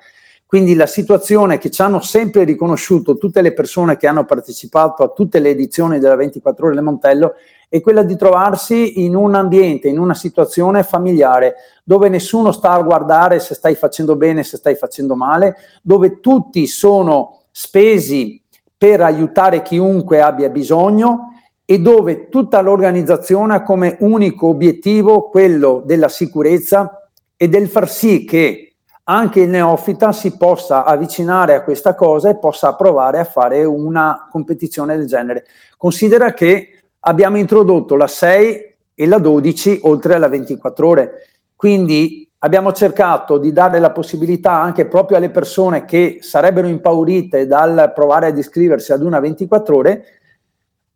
Quindi 0.51 0.75
la 0.75 0.85
situazione 0.85 1.57
che 1.57 1.69
ci 1.71 1.81
hanno 1.81 2.01
sempre 2.01 2.43
riconosciuto 2.43 3.15
tutte 3.17 3.41
le 3.41 3.53
persone 3.53 3.95
che 3.95 4.05
hanno 4.05 4.25
partecipato 4.25 5.01
a 5.01 5.07
tutte 5.07 5.39
le 5.39 5.51
edizioni 5.51 5.97
della 5.97 6.17
24 6.17 6.65
ore 6.65 6.75
del 6.75 6.83
Montello 6.83 7.35
è 7.69 7.79
quella 7.79 8.03
di 8.03 8.17
trovarsi 8.17 9.05
in 9.05 9.15
un 9.15 9.33
ambiente, 9.33 9.87
in 9.87 9.97
una 9.97 10.13
situazione 10.13 10.83
familiare, 10.83 11.55
dove 11.85 12.09
nessuno 12.09 12.51
sta 12.51 12.71
a 12.71 12.81
guardare 12.81 13.39
se 13.39 13.53
stai 13.53 13.75
facendo 13.75 14.17
bene, 14.17 14.43
se 14.43 14.57
stai 14.57 14.75
facendo 14.75 15.15
male, 15.15 15.55
dove 15.81 16.19
tutti 16.19 16.67
sono 16.67 17.43
spesi 17.49 18.43
per 18.77 18.99
aiutare 18.99 19.61
chiunque 19.61 20.19
abbia 20.19 20.49
bisogno 20.49 21.31
e 21.63 21.79
dove 21.79 22.27
tutta 22.27 22.59
l'organizzazione 22.59 23.55
ha 23.55 23.63
come 23.63 23.95
unico 24.01 24.47
obiettivo 24.47 25.29
quello 25.29 25.81
della 25.85 26.09
sicurezza 26.09 27.09
e 27.37 27.47
del 27.47 27.69
far 27.69 27.89
sì 27.89 28.25
che 28.25 28.70
anche 29.11 29.41
il 29.41 29.49
neofita 29.49 30.13
si 30.13 30.37
possa 30.37 30.85
avvicinare 30.85 31.53
a 31.53 31.63
questa 31.63 31.95
cosa 31.95 32.29
e 32.29 32.37
possa 32.37 32.75
provare 32.75 33.19
a 33.19 33.25
fare 33.25 33.65
una 33.65 34.27
competizione 34.31 34.95
del 34.95 35.05
genere. 35.05 35.45
Considera 35.75 36.33
che 36.33 36.83
abbiamo 37.01 37.37
introdotto 37.37 37.97
la 37.97 38.07
6 38.07 38.75
e 38.95 39.07
la 39.07 39.17
12 39.17 39.81
oltre 39.83 40.15
alla 40.15 40.29
24 40.29 40.87
ore, 40.87 41.11
quindi 41.57 42.29
abbiamo 42.39 42.71
cercato 42.71 43.37
di 43.37 43.51
dare 43.51 43.79
la 43.79 43.91
possibilità 43.91 44.53
anche 44.53 44.85
proprio 44.85 45.17
alle 45.17 45.29
persone 45.29 45.83
che 45.83 46.19
sarebbero 46.21 46.67
impaurite 46.67 47.45
dal 47.47 47.91
provare 47.93 48.27
ad 48.27 48.37
iscriversi 48.37 48.93
ad 48.93 49.03
una 49.03 49.19
24 49.19 49.75
ore 49.75 50.05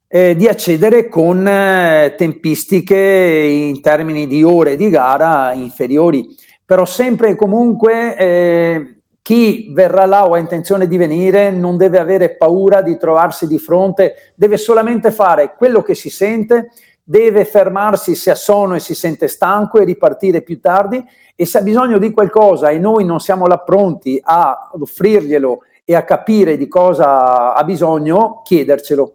eh, 0.07 0.35
di 0.35 0.47
accedere 0.47 1.09
con 1.09 1.45
eh, 1.45 2.15
tempistiche 2.17 2.95
in 2.95 3.81
termini 3.81 4.25
di 4.25 4.41
ore 4.43 4.77
di 4.77 4.89
gara 4.89 5.51
inferiori 5.51 6.43
però 6.65 6.85
sempre 6.85 7.29
e 7.29 7.35
comunque 7.35 8.17
eh, 8.17 8.95
chi 9.21 9.71
verrà 9.73 10.05
là 10.05 10.27
o 10.27 10.33
ha 10.33 10.39
intenzione 10.39 10.87
di 10.87 10.97
venire 10.97 11.51
non 11.51 11.77
deve 11.77 11.99
avere 11.99 12.35
paura 12.35 12.81
di 12.81 12.97
trovarsi 12.97 13.47
di 13.47 13.59
fronte, 13.59 14.33
deve 14.35 14.57
solamente 14.57 15.11
fare 15.11 15.55
quello 15.55 15.81
che 15.81 15.95
si 15.95 16.09
sente, 16.09 16.71
deve 17.03 17.45
fermarsi 17.45 18.15
se 18.15 18.31
ha 18.31 18.35
sonno 18.35 18.75
e 18.75 18.79
si 18.79 18.95
sente 18.95 19.27
stanco 19.27 19.79
e 19.79 19.83
ripartire 19.83 20.41
più 20.41 20.59
tardi 20.59 21.03
e 21.35 21.45
se 21.45 21.59
ha 21.59 21.61
bisogno 21.61 21.97
di 21.97 22.11
qualcosa 22.11 22.69
e 22.69 22.79
noi 22.79 23.05
non 23.05 23.19
siamo 23.19 23.45
là 23.45 23.59
pronti 23.59 24.19
a 24.23 24.71
offrirglielo 24.79 25.61
e 25.83 25.95
a 25.95 26.03
capire 26.03 26.57
di 26.57 26.67
cosa 26.67 27.53
ha 27.53 27.63
bisogno, 27.63 28.41
chiedercelo. 28.43 29.13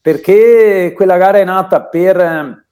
Perché 0.00 0.92
quella 0.94 1.16
gara 1.16 1.38
è 1.38 1.44
nata 1.44 1.82
per 1.82 2.65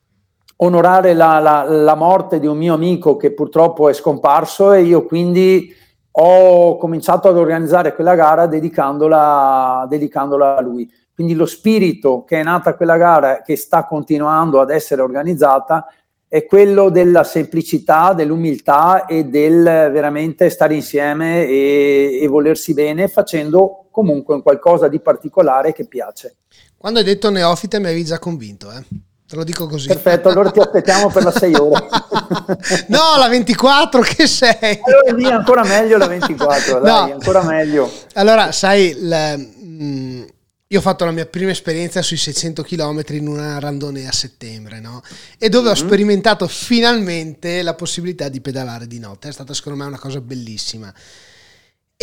onorare 0.57 1.15
la, 1.15 1.39
la, 1.41 1.65
la, 1.65 1.95
morte 1.95 2.39
di 2.39 2.47
un 2.47 2.57
mio 2.57 2.75
amico 2.75 3.17
che 3.17 3.33
purtroppo 3.33 3.89
è 3.89 3.93
scomparso 3.93 4.73
e 4.73 4.83
io 4.83 5.05
quindi 5.05 5.75
ho 6.17 6.77
cominciato 6.77 7.29
ad 7.29 7.37
organizzare 7.37 7.95
quella 7.95 8.15
gara 8.15 8.47
dedicandola, 8.47 9.87
dedicandola 9.89 10.57
a 10.57 10.61
lui. 10.61 10.89
Quindi 11.13 11.35
lo 11.35 11.47
spirito 11.47 12.25
che 12.25 12.41
è 12.41 12.43
nata 12.43 12.75
quella 12.75 12.97
gara, 12.97 13.43
che 13.43 13.57
sta 13.57 13.85
continuando 13.85 14.61
ad 14.61 14.71
essere 14.71 15.03
organizzata, 15.03 15.87
è 16.27 16.45
quello 16.47 16.89
della 16.89 17.23
semplicità, 17.23 18.13
dell'umiltà 18.13 19.07
e 19.07 19.25
del 19.25 19.63
veramente 19.63 20.51
stare 20.51 20.75
insieme 20.75 21.47
e, 21.47 22.19
e 22.21 22.27
volersi 22.27 22.75
bene 22.75 23.07
facendo 23.07 23.87
comunque 23.93 24.43
qualcosa 24.43 24.89
di 24.89 24.99
particolare 24.99 25.73
che 25.73 25.87
piace. 25.87 26.39
Quando 26.77 26.99
hai 26.99 27.05
detto 27.05 27.31
neofite 27.31 27.79
mi 27.79 27.87
avevi 27.87 28.05
già 28.05 28.19
convinto, 28.19 28.73
eh? 28.73 28.83
Te 29.27 29.37
lo 29.37 29.45
dico 29.45 29.66
così. 29.66 29.89
Perfetto, 29.89 30.29
allora 30.29 30.51
ti 30.51 30.61
aspettiamo 30.61 31.11
per 31.11 31.25
la 31.25 31.31
6 31.31 31.55
ore. 31.55 31.89
no, 32.89 33.16
la 33.18 33.29
24 33.29 34.03
che 34.03 34.27
sei. 34.27 34.81
Allora 34.83 35.16
lì 35.16 35.25
ancora 35.25 35.64
meglio 35.64 35.97
la 35.97 36.07
24, 36.07 36.81
dai, 36.81 37.09
no. 37.09 37.14
ancora 37.14 37.43
meglio. 37.43 37.91
Allora, 38.14 38.53
sai, 38.53 38.95
la, 38.99 39.35
mh, 39.35 39.85
mm, 39.85 40.22
io 40.66 40.79
ho 40.79 40.83
fatto 40.83 41.07
la 41.07 41.11
mia 41.11 41.25
prima 41.25 41.53
esperienza 41.53 42.03
sui 42.03 42.18
600 42.18 42.62
km 42.62 43.03
in 43.11 43.29
una 43.29 43.59
randonnée 43.59 44.07
a 44.07 44.12
settembre, 44.12 44.81
no? 44.81 45.03
E 45.39 45.49
dove 45.49 45.70
mm-hmm. 45.70 45.72
ho 45.72 45.87
sperimentato 45.87 46.47
finalmente 46.47 47.62
la 47.62 47.75
possibilità 47.75 48.29
di 48.29 48.43
pedalare 48.43 48.87
di 48.87 48.99
notte. 48.99 49.29
È 49.29 49.33
stata 49.33 49.55
secondo 49.55 49.79
me 49.79 49.87
una 49.87 49.99
cosa 49.99 50.20
bellissima. 50.20 50.93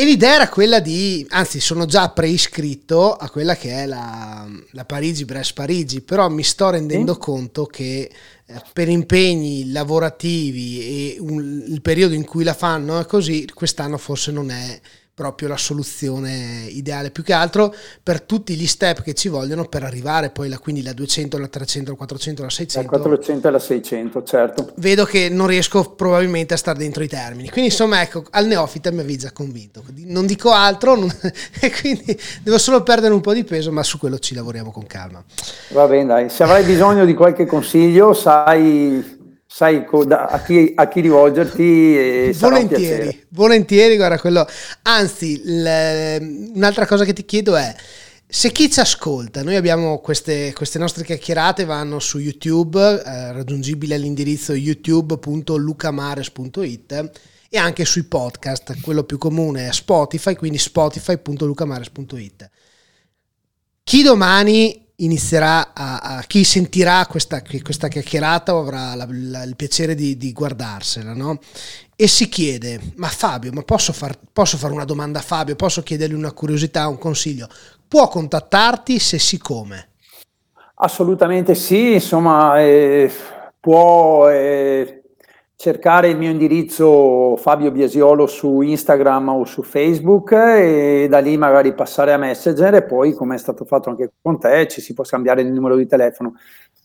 E 0.01 0.03
l'idea 0.03 0.33
era 0.33 0.49
quella 0.49 0.79
di, 0.79 1.23
anzi 1.29 1.59
sono 1.59 1.85
già 1.85 2.09
preiscritto 2.09 3.13
a 3.13 3.29
quella 3.29 3.55
che 3.55 3.83
è 3.83 3.85
la, 3.85 4.49
la 4.71 4.83
Parigi-Brest-Parigi, 4.83 6.01
però 6.01 6.27
mi 6.27 6.41
sto 6.41 6.71
rendendo 6.71 7.13
sì. 7.13 7.19
conto 7.19 7.67
che 7.67 8.09
eh, 8.47 8.61
per 8.73 8.89
impegni 8.89 9.71
lavorativi 9.71 10.79
e 10.79 11.17
un, 11.19 11.65
il 11.67 11.81
periodo 11.83 12.15
in 12.15 12.25
cui 12.25 12.43
la 12.43 12.55
fanno 12.55 12.99
è 12.99 13.05
così, 13.05 13.47
quest'anno 13.53 13.99
forse 13.99 14.31
non 14.31 14.49
è 14.49 14.81
proprio 15.21 15.49
la 15.49 15.57
soluzione 15.57 16.65
ideale, 16.69 17.11
più 17.11 17.21
che 17.21 17.31
altro 17.31 17.71
per 18.01 18.21
tutti 18.21 18.55
gli 18.55 18.65
step 18.65 19.03
che 19.03 19.13
ci 19.13 19.29
vogliono 19.29 19.65
per 19.65 19.83
arrivare 19.83 20.31
poi 20.31 20.49
la, 20.49 20.57
quindi 20.57 20.81
la 20.81 20.93
200, 20.93 21.37
la 21.37 21.47
300, 21.47 21.91
la 21.91 21.97
400, 21.97 22.41
la 22.41 22.49
600. 22.49 22.91
La 22.91 22.97
400 22.97 23.47
e 23.47 23.51
la 23.51 23.59
600, 23.59 24.23
certo. 24.23 24.71
Vedo 24.77 25.05
che 25.05 25.29
non 25.29 25.45
riesco 25.45 25.91
probabilmente 25.91 26.55
a 26.55 26.57
stare 26.57 26.79
dentro 26.79 27.03
i 27.03 27.07
termini, 27.07 27.51
quindi 27.51 27.69
insomma 27.69 28.01
ecco, 28.01 28.23
al 28.31 28.47
neofita 28.47 28.89
mi 28.89 29.01
aveva 29.01 29.17
già 29.19 29.31
convinto, 29.31 29.83
non 30.05 30.25
dico 30.25 30.49
altro 30.49 30.95
non, 30.95 31.11
e 31.61 31.71
quindi 31.71 32.19
devo 32.41 32.57
solo 32.57 32.81
perdere 32.81 33.13
un 33.13 33.21
po' 33.21 33.33
di 33.33 33.43
peso, 33.43 33.71
ma 33.71 33.83
su 33.83 33.99
quello 33.99 34.17
ci 34.17 34.33
lavoriamo 34.33 34.71
con 34.71 34.87
calma. 34.87 35.23
Va 35.69 35.85
bene, 35.85 36.05
dai, 36.05 36.29
se 36.31 36.41
avrai 36.41 36.63
bisogno 36.63 37.05
di 37.05 37.13
qualche 37.13 37.45
consiglio 37.45 38.13
sai 38.13 39.19
sai 39.53 39.85
a 39.85 40.41
chi, 40.43 40.71
a 40.73 40.87
chi 40.87 41.01
rivolgerti 41.01 41.97
e 41.97 42.33
volentieri, 42.39 43.25
volentieri, 43.31 43.97
guarda 43.97 44.17
quello. 44.17 44.47
Anzi, 44.83 45.41
un'altra 45.43 46.87
cosa 46.87 47.03
che 47.03 47.11
ti 47.11 47.25
chiedo 47.25 47.57
è 47.57 47.75
se 48.25 48.53
chi 48.53 48.71
ci 48.71 48.79
ascolta, 48.79 49.43
noi 49.43 49.57
abbiamo 49.57 49.99
queste, 49.99 50.53
queste 50.53 50.79
nostre 50.79 51.03
chiacchierate, 51.03 51.65
vanno 51.65 51.99
su 51.99 52.17
YouTube, 52.17 52.79
eh, 52.79 53.33
raggiungibile 53.33 53.95
all'indirizzo 53.95 54.53
youtube.lucamares.it 54.53 57.11
e 57.49 57.57
anche 57.57 57.83
sui 57.83 58.03
podcast, 58.03 58.79
quello 58.79 59.03
più 59.03 59.17
comune 59.17 59.67
è 59.67 59.73
Spotify, 59.73 60.33
quindi 60.35 60.59
spotify.lucamares.it. 60.59 62.49
Chi 63.83 64.01
domani 64.01 64.80
inizierà 65.03 65.73
a, 65.73 65.99
a 65.99 66.21
chi 66.21 66.43
sentirà 66.43 67.05
questa, 67.07 67.41
questa, 67.41 67.87
chiacchierata 67.87 68.51
avrà 68.51 68.95
la, 68.95 69.07
la, 69.09 69.43
il 69.43 69.55
piacere 69.55 69.95
di, 69.95 70.17
di 70.17 70.31
guardarsela, 70.31 71.13
no? 71.13 71.39
E 71.95 72.07
si 72.07 72.29
chiede, 72.29 72.79
ma 72.95 73.07
Fabio, 73.07 73.51
ma 73.51 73.61
posso, 73.61 73.93
far, 73.93 74.17
posso 74.31 74.57
fare 74.57 74.73
una 74.73 74.85
domanda 74.85 75.19
a 75.19 75.23
Fabio? 75.23 75.55
Posso 75.55 75.83
chiedergli 75.83 76.13
una 76.13 76.31
curiosità, 76.31 76.87
un 76.87 76.97
consiglio? 76.97 77.47
Può 77.87 78.07
contattarti 78.07 78.97
se 78.97 79.19
sì 79.19 79.37
come? 79.37 79.89
Assolutamente 80.75 81.53
sì, 81.53 81.93
insomma, 81.93 82.59
eh, 82.59 83.11
può... 83.59 84.29
Eh 84.29 85.00
cercare 85.61 86.09
il 86.09 86.17
mio 86.17 86.31
indirizzo 86.31 87.35
Fabio 87.37 87.69
Biasiolo 87.69 88.25
su 88.25 88.61
Instagram 88.61 89.29
o 89.29 89.45
su 89.45 89.61
Facebook 89.61 90.31
e 90.31 91.05
da 91.07 91.19
lì 91.19 91.37
magari 91.37 91.75
passare 91.75 92.13
a 92.13 92.17
Messenger 92.17 92.73
e 92.73 92.83
poi 92.83 93.13
come 93.13 93.35
è 93.35 93.37
stato 93.37 93.63
fatto 93.63 93.91
anche 93.91 94.13
con 94.19 94.39
te 94.39 94.67
ci 94.67 94.81
si 94.81 94.95
può 94.95 95.03
scambiare 95.03 95.43
il 95.43 95.51
numero 95.51 95.75
di 95.75 95.85
telefono. 95.85 96.33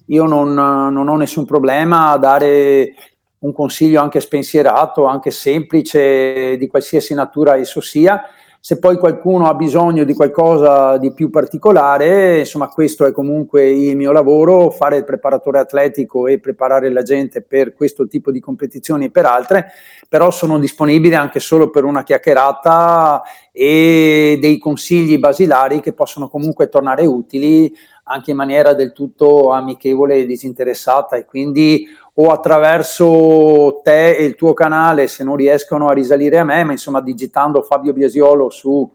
Io 0.09 0.27
non, 0.27 0.53
non 0.53 1.09
ho 1.09 1.16
nessun 1.16 1.47
problema 1.47 2.11
a 2.11 2.18
dare 2.18 2.93
un 3.39 3.53
consiglio 3.55 4.03
anche 4.03 4.20
spensierato, 4.20 5.07
anche 5.07 5.31
semplice, 5.31 6.59
di 6.59 6.66
qualsiasi 6.66 7.14
natura 7.14 7.57
esso 7.57 7.81
sia 7.81 8.24
se 8.67 8.81
poi 8.81 8.99
qualcuno 8.99 9.47
ha 9.47 9.55
bisogno 9.55 10.03
di 10.03 10.12
qualcosa 10.12 10.97
di 10.97 11.12
più 11.12 11.31
particolare, 11.31 12.41
insomma 12.41 12.67
questo 12.67 13.05
è 13.05 13.12
comunque 13.12 13.71
il 13.71 13.95
mio 13.95 14.11
lavoro, 14.11 14.71
fare 14.71 14.97
il 14.97 15.05
preparatore 15.05 15.61
atletico 15.61 16.27
e 16.27 16.41
preparare 16.41 16.91
la 16.91 17.03
gente 17.03 17.43
per 17.43 17.75
questo 17.75 18.09
tipo 18.09 18.33
di 18.33 18.41
competizioni 18.41 19.05
e 19.05 19.11
per 19.12 19.25
altre, 19.25 19.67
però 20.09 20.33
sono 20.33 20.59
disponibile 20.59 21.14
anche 21.14 21.39
solo 21.39 21.71
per 21.71 21.85
una 21.85 22.03
chiacchierata 22.03 23.23
e 23.53 24.37
dei 24.41 24.59
consigli 24.59 25.17
basilari 25.17 25.79
che 25.79 25.93
possono 25.93 26.29
comunque 26.29 26.69
tornare 26.69 27.07
utili 27.07 27.73
anche 28.09 28.33
in 28.33 28.37
maniera 28.37 28.73
del 28.73 28.93
tutto 28.93 29.53
amichevole 29.53 30.17
e 30.17 30.27
disinteressata 30.27 31.14
e 31.14 31.25
quindi 31.25 31.87
o 32.19 32.31
attraverso 32.31 33.81
te 33.83 34.17
e 34.17 34.25
il 34.25 34.35
tuo 34.37 34.55
canale 34.55 35.07
se 35.07 35.25
non 35.25 35.37
riescono 35.37 35.89
a 35.89 35.93
risalire 35.93 36.39
a 36.39 36.45
me, 36.45 36.64
ma 36.64 36.73
insomma 36.73 37.01
digitando 37.01 37.62
Fabio 37.62 37.93
Biasiolo 37.93 38.51
su 38.51 38.91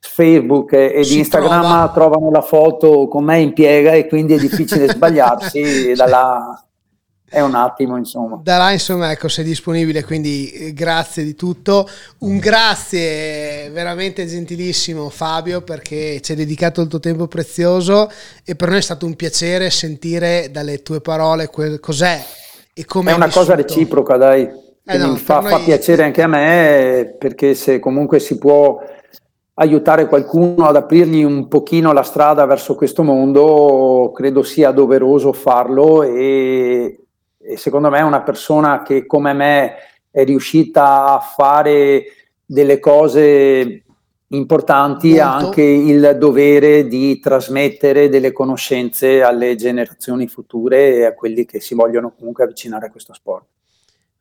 Facebook 0.00 0.72
ed 0.72 1.04
Instagram 1.04 1.60
trova. 1.60 1.90
trovano 1.92 2.30
la 2.30 2.40
foto 2.40 3.08
con 3.08 3.24
me 3.24 3.40
in 3.40 3.52
piega 3.52 3.92
e 3.92 4.06
quindi 4.06 4.34
è 4.34 4.38
difficile 4.38 4.88
sbagliarsi 4.92 5.92
da 5.94 6.06
là 6.06 6.67
è 7.28 7.40
un 7.40 7.54
attimo 7.54 7.96
insomma. 7.96 8.40
Da 8.42 8.56
là 8.56 8.72
insomma 8.72 9.10
ecco 9.10 9.28
sei 9.28 9.44
disponibile 9.44 10.02
quindi 10.02 10.50
eh, 10.50 10.72
grazie 10.72 11.24
di 11.24 11.34
tutto. 11.34 11.88
Un 12.20 12.38
grazie 12.38 13.70
veramente 13.70 14.26
gentilissimo 14.26 15.10
Fabio 15.10 15.60
perché 15.60 16.20
ci 16.22 16.32
hai 16.32 16.38
dedicato 16.38 16.80
il 16.80 16.88
tuo 16.88 17.00
tempo 17.00 17.26
prezioso 17.26 18.10
e 18.44 18.56
per 18.56 18.68
noi 18.68 18.78
è 18.78 18.82
stato 18.82 19.04
un 19.04 19.14
piacere 19.14 19.68
sentire 19.70 20.48
dalle 20.50 20.82
tue 20.82 21.00
parole 21.00 21.48
quel, 21.48 21.80
cos'è 21.80 22.24
e 22.72 22.84
come 22.84 23.10
è 23.10 23.14
una 23.14 23.28
cosa 23.28 23.54
reciproca 23.54 24.16
dai. 24.16 24.66
Eh 24.90 24.96
no, 24.96 25.16
fa, 25.16 25.40
noi... 25.40 25.50
fa 25.50 25.58
piacere 25.58 26.04
anche 26.04 26.22
a 26.22 26.26
me 26.26 27.14
perché 27.18 27.54
se 27.54 27.78
comunque 27.78 28.20
si 28.20 28.38
può 28.38 28.80
aiutare 29.60 30.06
qualcuno 30.06 30.66
ad 30.66 30.76
aprirgli 30.76 31.22
un 31.24 31.48
pochino 31.48 31.92
la 31.92 32.02
strada 32.02 32.46
verso 32.46 32.74
questo 32.74 33.02
mondo, 33.02 34.12
credo 34.14 34.42
sia 34.42 34.70
doveroso 34.70 35.32
farlo 35.32 36.04
e, 36.04 37.07
e 37.48 37.56
secondo 37.56 37.88
me 37.88 38.02
una 38.02 38.20
persona 38.20 38.82
che 38.82 39.06
come 39.06 39.32
me 39.32 39.74
è 40.10 40.24
riuscita 40.24 41.14
a 41.14 41.20
fare 41.20 42.04
delle 42.44 42.78
cose 42.78 43.84
importanti 44.28 45.18
ha 45.18 45.34
anche 45.34 45.62
il 45.62 46.16
dovere 46.18 46.86
di 46.86 47.18
trasmettere 47.18 48.10
delle 48.10 48.32
conoscenze 48.32 49.22
alle 49.22 49.54
generazioni 49.54 50.28
future 50.28 50.96
e 50.96 51.04
a 51.04 51.14
quelli 51.14 51.46
che 51.46 51.60
si 51.60 51.74
vogliono 51.74 52.12
comunque 52.14 52.44
avvicinare 52.44 52.86
a 52.86 52.90
questo 52.90 53.14
sport. 53.14 53.46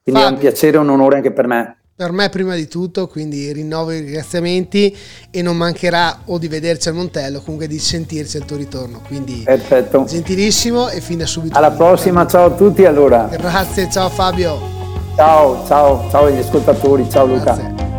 Quindi 0.02 0.22
Fabio, 0.22 0.38
è 0.38 0.40
un 0.40 0.48
piacere 0.48 0.78
e 0.78 0.80
un 0.80 0.90
onore 0.90 1.18
anche 1.18 1.34
per 1.34 1.48
me. 1.48 1.78
Per 1.98 2.12
me 2.12 2.30
prima 2.30 2.54
di 2.54 2.68
tutto, 2.68 3.08
quindi 3.08 3.52
rinnovo 3.52 3.90
i 3.90 4.02
ringraziamenti 4.02 4.96
e 5.32 5.42
non 5.42 5.58
mancherà 5.58 6.20
o 6.26 6.38
di 6.38 6.48
vederci 6.48 6.90
al 6.90 6.94
Montello, 6.94 7.40
comunque 7.40 7.66
di 7.66 7.80
sentirci 7.80 8.38
al 8.38 8.46
tuo 8.46 8.56
ritorno. 8.56 9.02
Quindi 9.08 9.42
Perfetto. 9.44 10.04
gentilissimo 10.04 10.90
e 10.90 11.02
fin 11.02 11.18
da 11.18 11.26
subito. 11.26 11.58
Alla 11.58 11.72
prossima, 11.72 12.28
ciao 12.28 12.46
a 12.46 12.52
tutti 12.52 12.86
allora. 12.86 13.28
Grazie, 13.32 13.90
ciao 13.90 14.10
Fabio. 14.10 14.60
Ciao, 15.16 15.66
ciao, 15.66 16.08
ciao 16.12 16.26
agli 16.26 16.38
ascoltatori, 16.38 17.10
ciao 17.10 17.26
Grazie. 17.26 17.64
Luca. 17.68 17.97